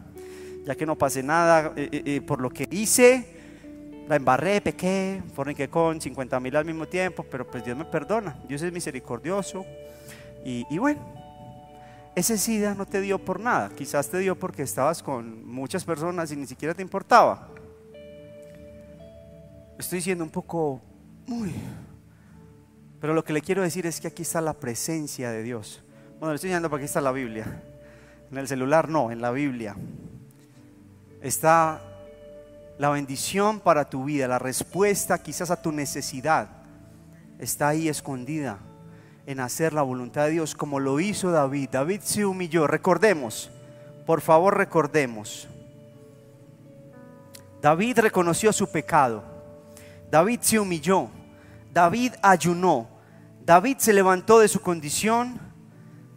ya 0.66 0.76
que 0.76 0.86
no 0.86 0.98
pase 0.98 1.24
nada 1.24 1.74
por 2.28 2.42
lo 2.42 2.50
que 2.50 2.68
hice, 2.70 3.38
la 4.10 4.18
embarré, 4.18 4.60
pequé, 4.60 5.24
que 5.56 5.70
con 5.70 6.02
50 6.02 6.42
mil 6.42 6.58
al 6.58 6.66
mismo 6.66 6.90
tiempo, 6.90 7.24
pero 7.24 7.48
pues 7.48 7.64
Dios 7.64 7.78
me 7.78 7.86
perdona, 7.86 8.36
Dios 8.50 8.62
es 8.64 8.74
misericordioso 8.74 9.66
y, 10.44 10.66
y 10.70 10.78
bueno, 10.78 11.00
ese 12.16 12.38
SIDA 12.38 12.76
no 12.76 12.86
te 12.86 13.00
dio 13.00 13.20
por 13.20 13.40
nada, 13.40 13.70
quizás 13.70 14.10
te 14.10 14.20
dio 14.20 14.38
porque 14.38 14.64
estabas 14.64 15.02
con 15.02 15.48
muchas 15.48 15.86
personas 15.86 16.32
y 16.32 16.36
ni 16.36 16.46
siquiera 16.46 16.74
te 16.74 16.82
importaba. 16.82 17.48
Estoy 19.80 20.02
siendo 20.02 20.24
un 20.24 20.30
poco 20.30 20.82
muy 21.26 21.54
Pero 23.00 23.14
lo 23.14 23.24
que 23.24 23.34
le 23.34 23.42
quiero 23.42 23.64
decir 23.64 23.88
es 23.88 24.00
que 24.00 24.08
aquí 24.08 24.22
está 24.22 24.42
la 24.42 24.54
presencia 24.54 25.32
de 25.32 25.42
Dios. 25.42 25.84
Bueno, 26.20 26.30
le 26.30 26.36
estoy 26.36 26.50
enseñando 26.50 26.70
porque 26.70 26.84
aquí 26.84 26.90
está 26.90 27.02
la 27.02 27.12
Biblia. 27.12 27.64
En 28.30 28.38
el 28.38 28.48
celular 28.48 28.90
no, 28.90 29.10
en 29.10 29.22
la 29.22 29.32
Biblia. 29.32 29.76
Está 31.22 31.82
la 32.78 32.90
bendición 32.90 33.60
para 33.60 33.90
tu 33.90 34.04
vida, 34.04 34.28
la 34.28 34.38
respuesta 34.38 35.24
quizás 35.24 35.50
a 35.50 35.62
tu 35.62 35.72
necesidad. 35.72 36.50
Está 37.40 37.70
ahí 37.70 37.88
escondida 37.88 38.60
en 39.26 39.40
hacer 39.40 39.74
la 39.74 39.82
voluntad 39.82 40.26
de 40.26 40.32
Dios 40.32 40.56
como 40.56 40.80
lo 40.80 41.00
hizo 41.00 41.32
David. 41.32 41.70
David 41.72 42.02
se 42.02 42.26
humilló. 42.26 42.68
Recordemos, 42.68 43.52
por 44.06 44.22
favor 44.22 44.58
recordemos. 44.58 45.48
David 47.62 48.00
reconoció 48.00 48.52
su 48.52 48.70
pecado. 48.72 49.24
David 50.10 50.40
se 50.42 50.60
humilló. 50.60 51.10
David 51.74 52.14
ayunó. 52.22 52.88
David 53.46 53.78
se 53.78 53.94
levantó 53.94 54.40
de 54.40 54.48
su 54.48 54.60
condición. 54.62 55.40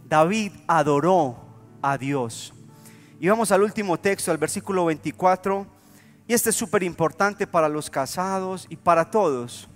David 0.06 0.52
adoró 0.66 1.36
a 1.82 1.98
Dios. 1.98 2.52
Y 3.20 3.28
vamos 3.28 3.52
al 3.52 3.62
último 3.62 3.98
texto, 3.98 4.30
al 4.30 4.38
versículo 4.38 4.86
24. 4.86 5.66
Y 6.26 6.32
este 6.32 6.50
es 6.50 6.56
súper 6.56 6.82
importante 6.82 7.46
para 7.46 7.68
los 7.68 7.90
casados 7.90 8.66
y 8.70 8.76
para 8.76 9.10
todos 9.10 9.68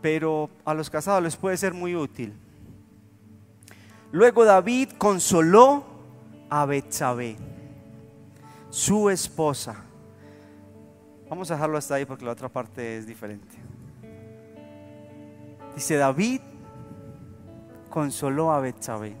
pero 0.00 0.50
a 0.64 0.74
los 0.74 0.90
casados 0.90 1.22
les 1.22 1.36
puede 1.36 1.56
ser 1.56 1.74
muy 1.74 1.96
útil. 1.96 2.34
Luego 4.10 4.44
David 4.44 4.90
consoló 4.96 5.84
a 6.48 6.64
Betsabé, 6.64 7.36
su 8.70 9.10
esposa. 9.10 9.84
Vamos 11.28 11.50
a 11.50 11.54
dejarlo 11.54 11.76
hasta 11.76 11.94
ahí 11.94 12.06
porque 12.06 12.24
la 12.24 12.32
otra 12.32 12.48
parte 12.48 12.96
es 12.96 13.06
diferente. 13.06 13.56
Dice 15.74 15.96
David 15.96 16.40
consoló 17.90 18.50
a 18.52 18.60
Betsabé. 18.60 19.14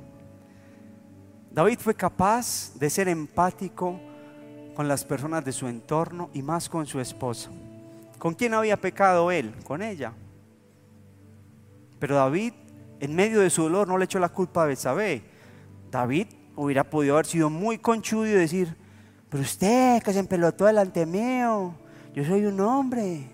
David 1.50 1.78
fue 1.80 1.94
capaz 1.94 2.72
de 2.78 2.88
ser 2.88 3.08
empático 3.08 4.00
con 4.74 4.88
las 4.88 5.04
personas 5.04 5.44
de 5.44 5.52
su 5.52 5.66
entorno 5.66 6.30
y 6.32 6.42
más 6.42 6.68
con 6.68 6.86
su 6.86 7.00
esposa. 7.00 7.50
¿Con 8.18 8.34
quién 8.34 8.54
había 8.54 8.76
pecado 8.76 9.30
él? 9.30 9.54
Con 9.64 9.82
ella. 9.82 10.12
Pero 11.98 12.16
David, 12.16 12.52
en 13.00 13.14
medio 13.14 13.40
de 13.40 13.50
su 13.50 13.62
dolor, 13.62 13.88
no 13.88 13.98
le 13.98 14.04
echó 14.04 14.18
la 14.18 14.28
culpa 14.28 14.62
a 14.62 14.66
Betsabé. 14.66 15.22
David 15.90 16.28
hubiera 16.56 16.84
podido 16.84 17.14
haber 17.14 17.26
sido 17.26 17.50
muy 17.50 17.78
conchudo 17.78 18.26
y 18.26 18.30
decir, 18.30 18.76
pero 19.28 19.42
usted 19.42 20.02
que 20.02 20.12
se 20.12 20.18
empelotó 20.18 20.66
delante 20.66 21.04
mío, 21.06 21.74
yo 22.14 22.24
soy 22.24 22.44
un 22.46 22.60
hombre. 22.60 23.28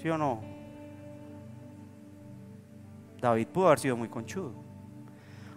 ¿Sí 0.00 0.08
o 0.08 0.18
no? 0.18 0.40
David 3.20 3.46
pudo 3.48 3.66
haber 3.68 3.78
sido 3.78 3.96
muy 3.96 4.08
conchudo. 4.08 4.52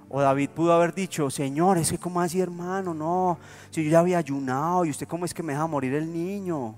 O 0.08 0.22
David 0.22 0.52
pudo 0.52 0.72
haber 0.72 0.94
dicho, 0.94 1.30
Señor, 1.30 1.78
es 1.78 1.92
que 1.92 1.98
como 1.98 2.22
así 2.22 2.40
hermano, 2.40 2.94
no, 2.94 3.40
si 3.72 3.84
yo 3.84 3.90
ya 3.90 4.00
había 4.00 4.20
ayunado 4.20 4.86
y 4.86 4.92
usted 4.92 5.08
cómo 5.08 5.26
es 5.26 5.34
que 5.34 5.42
me 5.42 5.54
deja 5.54 5.66
morir 5.66 5.94
el 5.96 6.12
niño. 6.12 6.76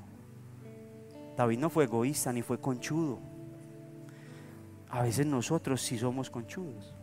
David 1.36 1.60
no 1.60 1.70
fue 1.70 1.84
egoísta 1.84 2.32
ni 2.32 2.42
fue 2.42 2.60
conchudo. 2.60 3.20
A 4.90 5.02
veces 5.02 5.26
nosotros 5.26 5.82
sí 5.82 5.98
somos 5.98 6.30
conchudos 6.30 6.94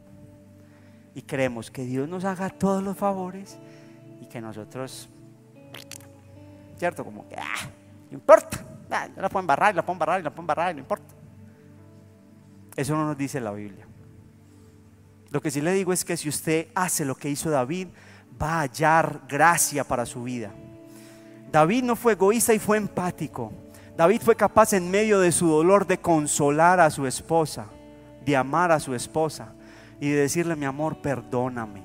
y 1.14 1.22
creemos 1.22 1.70
que 1.70 1.84
Dios 1.84 2.08
nos 2.08 2.24
haga 2.24 2.50
todos 2.50 2.82
los 2.82 2.96
favores 2.96 3.58
y 4.20 4.26
que 4.26 4.40
nosotros, 4.40 5.08
¿cierto? 6.78 7.04
Como 7.04 7.26
ah, 7.36 7.68
no 8.10 8.16
importa, 8.16 8.64
ah, 8.90 9.08
la 9.16 9.28
puedo 9.28 9.40
embarrar, 9.40 9.74
la 9.74 9.82
puedo 9.82 9.94
embarrar, 9.94 10.22
la 10.22 10.30
puedo 10.30 10.42
embarrar, 10.42 10.74
no 10.74 10.80
importa. 10.80 11.14
Eso 12.76 12.96
no 12.96 13.06
nos 13.06 13.16
dice 13.16 13.40
la 13.40 13.52
Biblia. 13.52 13.86
Lo 15.30 15.40
que 15.40 15.50
sí 15.50 15.60
le 15.60 15.72
digo 15.72 15.92
es 15.92 16.04
que 16.04 16.16
si 16.16 16.28
usted 16.28 16.68
hace 16.74 17.04
lo 17.04 17.14
que 17.14 17.28
hizo 17.28 17.50
David, 17.50 17.88
va 18.40 18.58
a 18.58 18.60
hallar 18.62 19.22
gracia 19.28 19.84
para 19.84 20.06
su 20.06 20.24
vida. 20.24 20.50
David 21.50 21.84
no 21.84 21.96
fue 21.96 22.14
egoísta 22.14 22.52
y 22.54 22.58
fue 22.58 22.76
empático. 22.76 23.52
David 23.96 24.22
fue 24.22 24.34
capaz 24.34 24.72
en 24.72 24.90
medio 24.90 25.20
de 25.20 25.30
su 25.30 25.46
dolor 25.48 25.86
de 25.86 25.98
consolar 25.98 26.80
a 26.80 26.90
su 26.90 27.06
esposa, 27.06 27.66
de 28.24 28.36
amar 28.36 28.72
a 28.72 28.80
su 28.80 28.94
esposa 28.94 29.52
y 30.00 30.08
de 30.08 30.16
decirle, 30.16 30.56
mi 30.56 30.64
amor, 30.64 30.96
perdóname. 31.00 31.82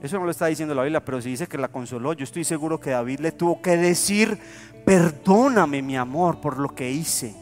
Eso 0.00 0.18
no 0.18 0.24
lo 0.24 0.30
está 0.30 0.46
diciendo 0.46 0.74
la 0.74 0.82
Biblia, 0.82 1.04
pero 1.04 1.20
si 1.20 1.28
dice 1.28 1.46
que 1.46 1.58
la 1.58 1.68
consoló, 1.68 2.14
yo 2.14 2.24
estoy 2.24 2.44
seguro 2.44 2.80
que 2.80 2.90
David 2.90 3.20
le 3.20 3.32
tuvo 3.32 3.60
que 3.60 3.76
decir, 3.76 4.38
perdóname, 4.86 5.82
mi 5.82 5.96
amor, 5.98 6.40
por 6.40 6.58
lo 6.58 6.74
que 6.74 6.90
hice. 6.90 7.34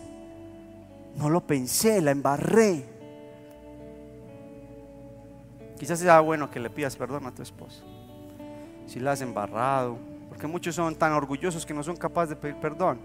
No 1.16 1.30
lo 1.30 1.40
pensé, 1.40 2.01
la 2.01 2.11
embarré. 2.11 2.84
Quizás 5.78 6.01
sea 6.01 6.18
bueno 6.18 6.51
que 6.51 6.59
le 6.59 6.70
pidas 6.70 6.96
perdón 6.96 7.26
a 7.26 7.34
tu 7.34 7.42
esposa. 7.42 7.84
Si 8.86 8.99
la 8.99 9.12
has 9.12 9.20
embarrado, 9.20 9.99
que 10.39 10.47
muchos 10.47 10.74
son 10.74 10.95
tan 10.95 11.12
orgullosos 11.12 11.66
que 11.66 11.74
no 11.74 11.82
son 11.82 11.97
capaces 11.97 12.30
de 12.30 12.36
pedir 12.36 12.57
perdón. 12.57 12.99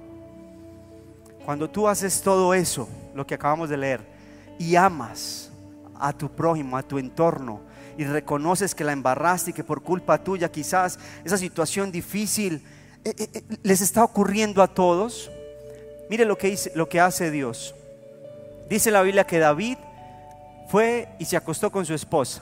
Cuando 1.46 1.70
tú 1.70 1.88
haces 1.88 2.22
todo 2.22 2.54
eso, 2.54 2.88
lo 3.14 3.28
que 3.28 3.36
acabamos 3.36 3.70
de 3.70 3.78
leer, 3.78 4.02
y 4.60 4.76
amas 4.76 5.52
a 6.00 6.14
tu 6.14 6.30
prójimo, 6.30 6.78
a 6.78 6.84
tu 6.84 6.98
entorno, 6.98 7.62
y 7.98 8.06
reconoces 8.06 8.74
que 8.74 8.84
la 8.84 8.94
embarraste 8.94 9.52
y 9.52 9.54
que 9.54 9.64
por 9.64 9.82
culpa 9.82 10.24
tuya 10.24 10.52
quizás 10.52 10.98
esa 11.24 11.38
situación 11.38 11.92
difícil 11.92 12.66
eh, 13.04 13.14
eh, 13.18 13.30
eh, 13.34 13.44
les 13.62 13.82
está 13.82 14.04
ocurriendo 14.04 14.62
a 14.64 14.68
todos, 14.68 15.30
mire 16.10 16.26
lo 16.26 16.38
que, 16.38 16.58
lo 16.76 16.88
que 16.88 17.00
hace 17.00 17.30
Dios. 17.30 17.76
Dice 18.70 18.90
la 18.90 19.02
Biblia 19.02 19.26
que 19.26 19.40
David 19.40 19.78
fue 20.70 21.10
y 21.20 21.26
se 21.26 21.36
acostó 21.36 21.72
con 21.72 21.86
su 21.86 21.94
esposa 21.94 22.42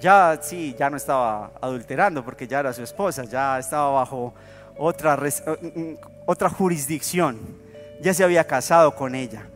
ya 0.00 0.38
sí, 0.42 0.74
ya 0.78 0.88
no 0.88 0.96
estaba 0.96 1.52
adulterando 1.60 2.24
porque 2.24 2.48
ya 2.48 2.60
era 2.60 2.72
su 2.72 2.82
esposa, 2.82 3.24
ya 3.24 3.58
estaba 3.58 3.90
bajo 3.90 4.32
otra, 4.76 5.18
eh, 5.26 5.72
mm, 5.74 5.94
otra 6.26 6.48
jurisdicción, 6.48 7.38
ya 8.00 8.14
se 8.14 8.24
había 8.24 8.44
casado 8.46 8.94
con 8.94 9.14
ella. 9.14 9.46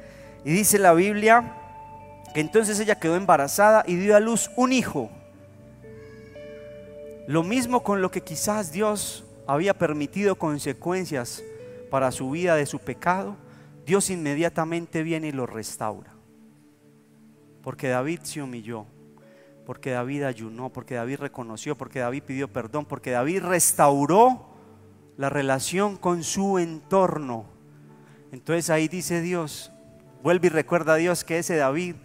Y 0.45 0.53
dice 0.53 0.79
la 0.79 0.93
Biblia 0.93 1.55
que 2.35 2.41
entonces 2.41 2.79
ella 2.79 2.99
quedó 2.99 3.17
embarazada 3.17 3.85
y 3.87 3.97
dio 3.97 4.15
a 4.15 4.21
luz 4.21 4.51
un 4.57 4.73
hijo. 4.73 5.11
Lo 7.27 7.43
mismo 7.43 7.83
con 7.83 8.03
lo 8.03 8.11
que 8.11 8.21
quizás 8.21 8.71
Dios 8.71 9.25
había 9.47 9.73
permitido 9.73 10.37
consecuencias 10.37 11.43
para 11.91 12.11
su 12.11 12.31
vida 12.31 12.57
de 12.57 12.67
su 12.67 12.81
pecado, 12.81 13.37
Dios 13.87 14.11
inmediatamente 14.11 15.03
viene 15.03 15.29
y 15.29 15.33
lo 15.33 15.47
restaura. 15.47 16.13
Porque 17.63 17.89
David 17.89 18.21
se 18.25 18.43
humilló 18.43 18.87
porque 19.67 19.91
David 19.91 20.25
ayunó, 20.25 20.71
porque 20.71 20.95
David 20.95 21.21
reconoció, 21.21 21.77
porque 21.77 22.01
David 22.01 22.23
pidió 22.25 22.53
perdón, 22.53 22.85
porque 22.85 23.11
David 23.11 23.43
restauró 23.43 24.47
la 25.17 25.31
relación 25.31 25.97
con 25.97 26.23
su 26.23 26.59
entorno. 26.59 27.47
Entonces 28.33 28.69
ahí 28.71 28.89
dice 28.89 29.21
Dios, 29.21 29.73
vuelve 30.23 30.49
y 30.49 30.51
recuerda 30.51 30.95
a 30.95 30.97
Dios 30.97 31.25
que 31.25 31.39
ese 31.39 31.57
David 31.57 31.97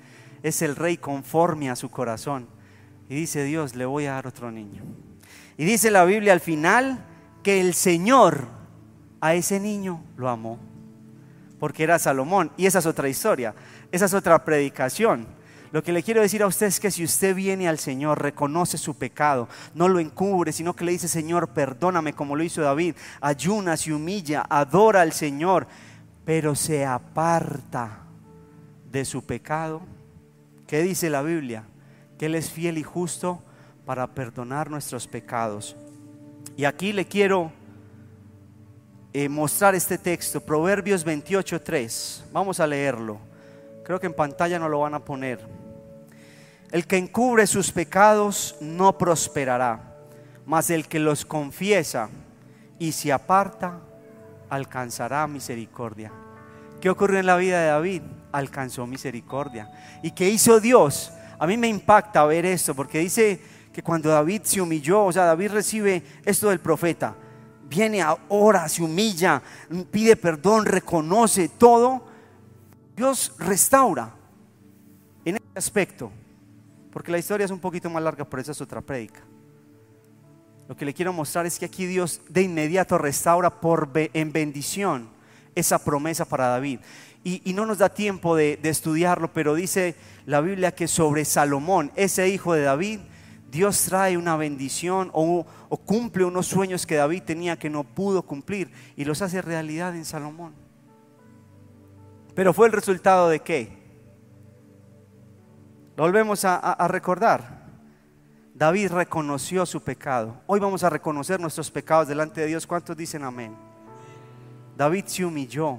es 0.44 0.62
el 0.62 0.76
rey 0.76 0.98
conforme 0.98 1.70
a 1.70 1.76
su 1.76 1.90
corazón. 1.90 2.48
Y 3.10 3.16
dice 3.16 3.44
Dios, 3.44 3.76
le 3.76 3.86
voy 3.86 4.06
a 4.06 4.14
dar 4.14 4.28
otro 4.28 4.52
niño. 4.52 4.84
Y 5.58 5.66
dice 5.66 5.92
la 5.92 6.06
Biblia 6.06 6.32
al 6.32 6.40
final 6.40 7.06
que 7.44 7.60
el 7.60 7.74
Señor 7.74 8.48
a 9.20 9.34
ese 9.34 9.60
niño 9.60 10.04
lo 10.16 10.30
amó, 10.30 10.60
porque 11.60 11.84
era 11.84 12.00
Salomón. 12.00 12.52
Y 12.56 12.66
esa 12.68 12.80
es 12.80 12.86
otra 12.86 13.10
historia, 13.10 13.54
esa 13.92 14.06
es 14.06 14.14
otra 14.14 14.46
predicación. 14.46 15.39
Lo 15.72 15.84
que 15.84 15.92
le 15.92 16.02
quiero 16.02 16.22
decir 16.22 16.42
a 16.42 16.48
usted 16.48 16.66
es 16.66 16.80
que 16.80 16.90
si 16.90 17.04
usted 17.04 17.36
viene 17.36 17.68
al 17.70 17.78
Señor, 17.78 18.22
reconoce 18.22 18.78
su 18.78 18.98
pecado, 18.98 19.48
no 19.76 19.88
lo 19.88 20.00
encubre, 20.00 20.52
sino 20.52 20.76
que 20.76 20.84
le 20.84 20.94
dice, 20.94 21.08
Señor, 21.08 21.50
perdóname 21.50 22.14
como 22.14 22.36
lo 22.36 22.44
hizo 22.44 22.62
David, 22.62 22.96
ayuna, 23.22 23.78
se 23.78 23.94
humilla, 23.94 24.46
adora 24.50 25.02
al 25.02 25.14
Señor, 25.14 25.68
pero 26.26 26.56
se 26.56 26.86
aparta 26.86 28.00
de 28.92 29.06
su 29.06 29.24
pecado. 29.24 29.82
¿Qué 30.66 30.82
dice 30.82 31.10
la 31.10 31.22
Biblia? 31.22 31.64
Que 32.18 32.26
Él 32.26 32.36
es 32.36 32.50
fiel 32.50 32.78
y 32.80 32.84
justo 32.84 33.44
para 33.86 34.08
perdonar 34.08 34.72
nuestros 34.72 35.08
pecados. 35.08 35.76
Y 36.58 36.66
aquí 36.66 36.94
le 36.94 37.06
quiero 37.06 37.52
eh, 39.14 39.30
mostrar 39.30 39.76
este 39.76 39.98
texto, 39.98 40.42
Proverbios 40.42 41.06
28.3. 41.06 42.24
Vamos 42.32 42.60
a 42.60 42.68
leerlo. 42.68 43.20
Creo 43.84 44.00
que 44.00 44.08
en 44.08 44.14
pantalla 44.14 44.60
no 44.60 44.70
lo 44.70 44.80
van 44.80 44.94
a 44.94 45.00
poner. 45.00 45.59
El 46.72 46.86
que 46.86 46.98
encubre 46.98 47.48
sus 47.48 47.72
pecados 47.72 48.56
no 48.62 48.98
prosperará, 48.98 49.98
mas 50.46 50.70
el 50.70 50.88
que 50.88 51.00
los 51.00 51.26
confiesa 51.26 52.10
y 52.78 52.92
se 52.92 53.12
aparta 53.12 53.80
alcanzará 54.50 55.26
misericordia. 55.28 56.12
¿Qué 56.80 56.90
ocurrió 56.90 57.20
en 57.20 57.26
la 57.26 57.38
vida 57.38 57.60
de 57.60 57.68
David? 57.68 58.02
Alcanzó 58.32 58.88
misericordia. 58.88 59.72
¿Y 60.04 60.12
qué 60.12 60.30
hizo 60.30 60.60
Dios? 60.60 61.12
A 61.40 61.48
mí 61.48 61.58
me 61.58 61.68
impacta 61.68 62.24
ver 62.26 62.46
esto, 62.46 62.76
porque 62.76 63.00
dice 63.00 63.42
que 63.74 63.82
cuando 63.82 64.10
David 64.10 64.42
se 64.44 64.62
humilló, 64.62 65.06
o 65.06 65.12
sea, 65.12 65.26
David 65.26 65.52
recibe 65.52 66.04
esto 66.26 66.50
del 66.50 66.60
profeta, 66.60 67.16
viene 67.70 68.02
ahora, 68.02 68.68
se 68.68 68.84
humilla, 68.84 69.42
pide 69.92 70.16
perdón, 70.16 70.66
reconoce 70.66 71.50
todo, 71.50 72.06
Dios 72.96 73.34
restaura 73.40 74.12
en 75.24 75.36
este 75.36 75.60
aspecto, 75.60 76.12
porque 77.00 77.14
la 77.14 77.18
historia 77.18 77.46
es 77.46 77.52
un 77.52 77.60
poquito 77.60 77.90
más 77.90 78.04
larga, 78.04 78.26
por 78.26 78.42
eso 78.42 78.52
es 78.52 78.60
otra 78.60 78.82
prédica. 78.82 79.22
Lo 80.68 80.76
que 80.76 80.84
le 80.84 80.94
quiero 80.94 81.14
mostrar 81.14 81.46
es 81.46 81.58
que 81.58 81.64
aquí 81.64 81.86
Dios 81.86 82.20
de 82.28 82.42
inmediato 82.42 82.98
restaura 82.98 83.62
por 83.62 83.90
en 83.96 84.34
bendición 84.34 85.10
esa 85.56 85.82
promesa 85.82 86.26
para 86.26 86.48
David. 86.48 86.82
Y, 87.24 87.54
no 87.54 87.66
nos 87.66 87.78
da 87.78 87.88
tiempo 87.88 88.36
de, 88.36 88.60
estudiarlo, 88.64 89.32
pero 89.32 89.56
dice 89.56 89.96
la 90.26 90.42
Biblia 90.42 90.76
que 90.76 90.90
sobre 90.90 91.24
Salomón, 91.24 91.90
ese 91.96 92.28
hijo 92.28 92.52
de 92.52 92.64
David, 92.64 93.00
Dios 93.50 93.82
trae 93.86 94.18
una 94.18 94.36
bendición 94.36 95.10
o, 95.14 95.46
o 95.70 95.78
cumple 95.78 96.26
unos 96.26 96.48
sueños 96.48 96.86
que 96.86 96.96
David 96.96 97.24
tenía 97.24 97.58
que 97.58 97.70
no 97.70 97.86
pudo 97.86 98.24
cumplir 98.24 98.74
y 98.98 99.06
los 99.06 99.22
hace 99.22 99.42
realidad 99.42 99.96
en 99.96 100.04
Salomón. 100.04 100.54
Pero 102.36 102.54
fue 102.54 102.68
el 102.68 102.74
resultado 102.74 103.30
de 103.30 103.40
qué? 103.40 103.79
Volvemos 106.00 106.46
a, 106.46 106.88
recordar. 106.88 107.60
David 108.54 108.94
reconoció 108.94 109.66
su 109.66 109.82
pecado. 109.82 110.34
Hoy 110.48 110.58
vamos 110.58 110.82
a 110.86 110.90
reconocer 110.90 111.42
nuestros 111.42 111.70
pecados 111.70 112.08
delante 112.08 112.40
de 112.40 112.48
Dios. 112.48 112.66
¿Cuántos 112.66 112.96
dicen 112.96 113.22
amén? 113.22 113.54
David 114.78 115.04
se 115.08 115.26
humilló. 115.26 115.78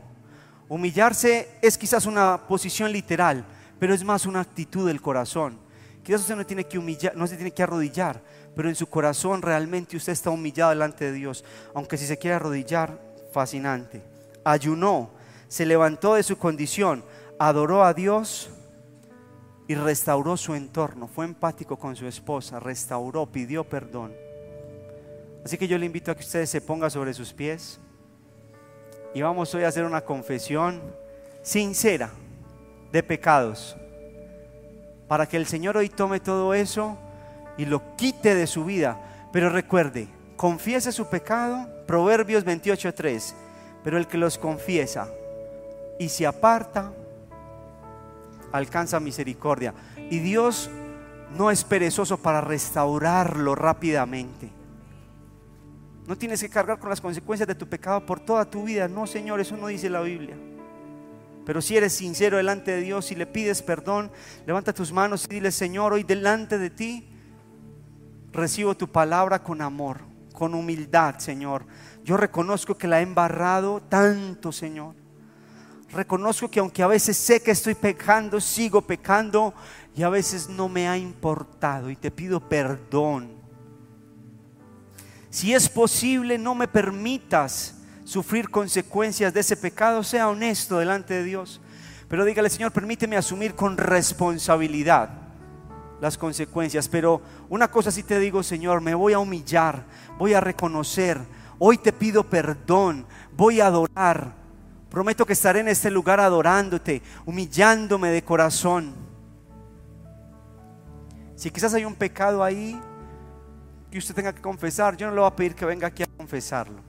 Humillarse 0.69 1.57
es 1.63 1.79
quizás 1.79 2.05
una 2.05 2.39
posición 2.47 2.93
literal, 2.93 3.47
pero 3.79 3.95
es 3.95 4.05
más 4.05 4.27
una 4.27 4.41
actitud 4.41 4.87
del 4.87 5.01
corazón. 5.01 5.59
Quizás 6.03 6.21
usted 6.21 6.37
no 6.37 6.45
tiene 6.45 6.65
que 6.65 6.79
humillar, 6.79 7.17
no 7.17 7.27
se 7.27 7.37
tiene 7.37 7.53
que 7.53 7.63
arrodillar, 7.63 8.21
pero 8.55 8.69
en 8.69 8.75
su 8.75 8.89
corazón 8.89 9.41
realmente 9.41 9.97
usted 9.97 10.13
está 10.13 10.29
humillado 10.29 10.69
delante 10.69 11.07
de 11.07 11.13
Dios. 11.13 11.47
Aunque 11.75 11.97
si 11.97 12.05
se 12.05 12.19
quiere 12.19 12.35
arrodillar, 12.35 13.01
fascinante. 13.33 14.03
Ayunó, 14.45 15.13
se 15.49 15.65
levantó 15.65 16.13
de 16.13 16.23
su 16.23 16.37
condición, 16.37 17.03
adoró 17.39 17.83
a 17.83 17.95
Dios 17.95 18.51
y 19.71 19.77
restauró 19.77 20.37
su 20.37 20.57
entorno. 20.57 21.07
Fue 21.07 21.25
empático 21.25 21.77
con 21.77 21.95
su 21.95 22.05
esposa, 22.09 22.59
restauró, 22.59 23.27
pidió 23.27 23.63
perdón. 23.63 24.13
Así 25.45 25.57
que 25.57 25.69
yo 25.69 25.79
le 25.79 25.87
invito 25.87 26.11
a 26.11 26.17
que 26.17 26.25
usted 26.25 26.45
se 26.47 26.61
ponga 26.61 26.91
sobre 26.91 27.15
sus 27.15 27.33
pies 27.33 27.79
y 29.15 29.23
vamos 29.23 29.55
hoy 29.55 29.63
a 29.63 29.69
hacer 29.69 29.85
una 29.85 30.01
confesión 30.01 30.83
sincera 31.43 32.11
de 32.91 33.01
pecados. 33.05 33.77
Para 35.07 35.29
que 35.29 35.37
el 35.37 35.47
Señor 35.47 35.77
hoy 35.77 35.89
tome 35.89 36.19
todo 36.19 36.53
eso 36.53 36.99
y 37.57 37.65
lo 37.65 37.95
quite 37.95 38.35
de 38.35 38.49
su 38.49 38.65
vida. 38.65 39.29
Pero 39.33 39.51
recuerde, 39.51 40.09
confiese 40.35 40.91
su 40.91 41.09
pecado, 41.09 41.69
Proverbios 41.87 42.45
28.3. 42.45 43.35
Pero 43.85 43.99
el 43.99 44.09
que 44.09 44.19
los 44.19 44.37
confiesa 44.37 45.09
y 45.97 46.09
se 46.09 46.27
aparta, 46.27 46.93
alcanza 48.53 49.01
misericordia. 49.01 49.75
Y 50.11 50.19
Dios 50.19 50.71
no 51.37 51.51
es 51.51 51.65
perezoso 51.65 52.19
para 52.19 52.41
restaurarlo 52.41 53.55
rápidamente. 53.55 54.51
No 56.07 56.17
tienes 56.17 56.41
que 56.41 56.49
cargar 56.49 56.79
con 56.79 56.91
las 56.91 57.01
consecuencias 57.01 57.47
de 57.47 57.55
tu 57.55 57.69
pecado 57.69 58.05
por 58.05 58.19
toda 58.21 58.45
tu 58.45 58.65
vida. 58.65 58.89
No, 58.89 59.07
Señor, 59.07 59.41
eso 59.41 59.57
no 59.57 59.69
dice 59.69 59.89
la 59.89 60.01
Biblia. 60.01 60.37
Pero 61.47 61.63
si 61.63 61.77
eres 61.77 61.93
sincero 61.93 62.37
delante 62.37 62.73
de 62.73 62.81
Dios 62.81 63.13
y 63.13 63.15
le 63.15 63.27
pides 63.27 63.63
perdón, 63.63 64.11
levanta 64.47 64.73
tus 64.73 64.93
manos 64.93 65.27
y 65.27 65.35
dile, 65.35 65.51
Señor, 65.53 65.93
hoy 65.93 66.03
delante 66.03 66.59
de 66.59 66.71
ti 66.71 67.09
recibo 68.33 68.77
tu 68.77 68.89
palabra 68.89 69.43
con 69.43 69.63
amor, 69.63 69.99
con 70.33 70.55
humildad, 70.55 71.19
Señor. 71.19 71.67
Yo 72.05 72.17
reconozco 72.17 72.77
que 72.77 72.89
la 72.89 73.01
he 73.01 73.03
embarrado 73.03 73.81
tanto, 73.81 74.53
Señor. 74.53 74.95
Reconozco 75.93 76.49
que 76.49 76.61
aunque 76.61 76.83
a 76.83 76.87
veces 76.87 77.17
sé 77.17 77.43
que 77.43 77.51
estoy 77.51 77.75
pecando, 77.75 78.41
sigo 78.41 78.81
pecando 78.83 79.53
y 79.97 80.03
a 80.03 80.09
veces 80.09 80.49
no 80.49 80.69
me 80.69 80.89
ha 80.89 80.97
importado 80.97 81.91
y 81.91 81.97
te 81.97 82.11
pido 82.11 82.41
perdón. 82.41 83.31
Si 85.31 85.53
es 85.53 85.69
posible, 85.69 86.39
no 86.39 86.55
me 86.55 86.69
permitas 86.69 87.77
sufrir 88.05 88.51
consecuencias 88.51 89.35
de 89.35 89.41
ese 89.41 89.57
pecado, 89.57 90.03
sea 90.03 90.29
honesto 90.29 90.79
delante 90.79 91.15
de 91.15 91.25
Dios. 91.25 91.61
Pero 92.09 92.25
dígale, 92.25 92.51
Señor, 92.51 92.73
permíteme 92.73 93.17
asumir 93.17 93.55
con 93.55 93.77
responsabilidad 93.77 95.11
las 96.01 96.19
consecuencias. 96.19 96.89
Pero 96.89 97.21
una 97.49 97.69
cosa 97.69 97.91
sí 97.91 98.03
te 98.03 98.19
digo, 98.19 98.43
Señor, 98.43 98.81
me 98.81 98.95
voy 98.95 99.13
a 99.13 99.19
humillar, 99.19 99.85
voy 100.19 100.35
a 100.35 100.41
reconocer, 100.41 101.21
hoy 101.59 101.79
te 101.79 101.93
pido 101.93 102.25
perdón, 102.25 103.07
voy 103.37 103.61
a 103.61 103.67
adorar 103.67 104.40
Prometo 104.91 105.25
que 105.25 105.35
estaré 105.35 105.61
en 105.61 105.69
este 105.69 105.89
lugar 105.89 106.19
adorándote, 106.19 107.01
humillándome 107.25 108.11
de 108.11 108.25
corazón. 108.25 108.93
Si 111.37 111.51
quizás 111.51 111.73
hay 111.75 111.85
un 111.85 111.95
pecado 111.95 112.43
ahí 112.43 112.79
que 113.89 113.99
usted 113.99 114.15
tenga 114.15 114.35
que 114.35 114.43
confesar, 114.43 114.97
yo 114.97 115.07
no 115.07 115.15
le 115.15 115.21
voy 115.21 115.29
a 115.29 115.37
pedir 115.37 115.55
que 115.55 115.65
venga 115.65 115.87
aquí 115.87 116.03
a 116.03 116.07
confesarlo. 116.17 116.81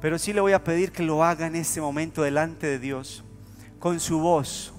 Pero 0.00 0.18
sí 0.18 0.34
le 0.34 0.42
voy 0.42 0.52
a 0.52 0.62
pedir 0.62 0.92
que 0.92 1.02
lo 1.02 1.24
haga 1.24 1.46
en 1.46 1.56
este 1.56 1.80
momento 1.80 2.22
delante 2.22 2.66
de 2.66 2.78
Dios, 2.78 3.24
con 3.78 3.98
su 3.98 4.20
voz. 4.20 4.74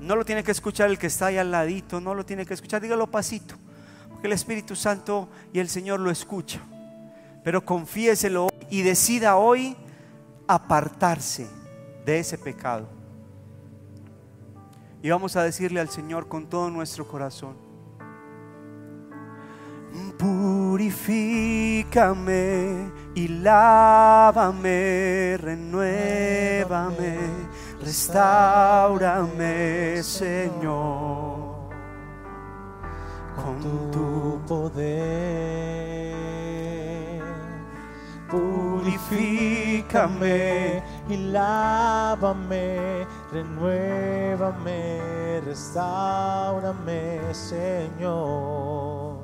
No 0.00 0.16
lo 0.16 0.24
tiene 0.24 0.42
que 0.42 0.50
escuchar 0.50 0.90
el 0.90 0.98
que 0.98 1.06
está 1.06 1.26
ahí 1.26 1.38
al 1.38 1.52
ladito, 1.52 2.00
no 2.00 2.14
lo 2.14 2.26
tiene 2.26 2.44
que 2.46 2.54
escuchar, 2.54 2.82
dígalo 2.82 3.08
pasito, 3.08 3.54
porque 4.10 4.26
el 4.26 4.32
Espíritu 4.32 4.74
Santo 4.74 5.28
y 5.52 5.60
el 5.60 5.68
Señor 5.68 6.00
lo 6.00 6.10
escucha. 6.10 6.60
Pero 7.44 7.64
confiéselo 7.64 8.48
y 8.70 8.82
decida 8.82 9.36
hoy 9.36 9.76
apartarse 10.46 11.48
de 12.04 12.18
ese 12.18 12.36
pecado. 12.38 12.88
Y 15.02 15.10
vamos 15.10 15.36
a 15.36 15.42
decirle 15.42 15.80
al 15.80 15.88
Señor 15.88 16.28
con 16.28 16.46
todo 16.46 16.70
nuestro 16.70 17.08
corazón, 17.08 17.56
purifícame 20.16 21.82
y 23.14 23.28
lávame, 23.28 25.36
renuévame, 25.38 27.18
restaurame, 27.80 30.02
Señor, 30.02 31.68
con 33.36 33.90
tu 33.90 34.40
poder 34.46 36.31
purifícame 38.82 40.82
y 41.08 41.16
lávame, 41.16 43.06
renuévame, 43.32 45.40
restaurame, 45.44 47.32
Señor. 47.32 49.22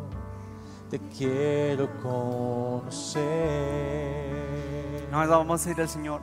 Te 0.91 0.99
quiero 1.17 1.89
conocer. 2.03 3.19
No, 5.11 5.27
vamos 5.27 5.67
a 5.67 5.71
ir 5.71 5.81
al 5.81 5.89
Señor. 5.89 6.21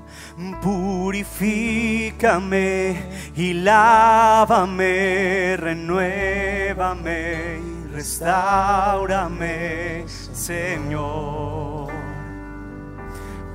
Purifícame 0.62 2.96
y 3.36 3.54
lávame, 3.54 5.58
renuévame 5.58 7.76
restaurame, 7.96 10.04
Señor 10.34 11.75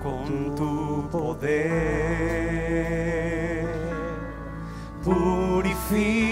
con 0.02 0.54
tu 0.56 1.08
poder. 1.10 2.00
Purifícame 5.04 6.30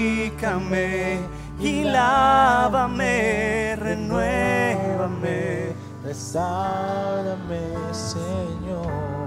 y 1.61 1.85
lávame, 1.85 3.77
renuévame, 3.77 5.73
restaurame, 6.05 7.61
Señor. 7.93 9.18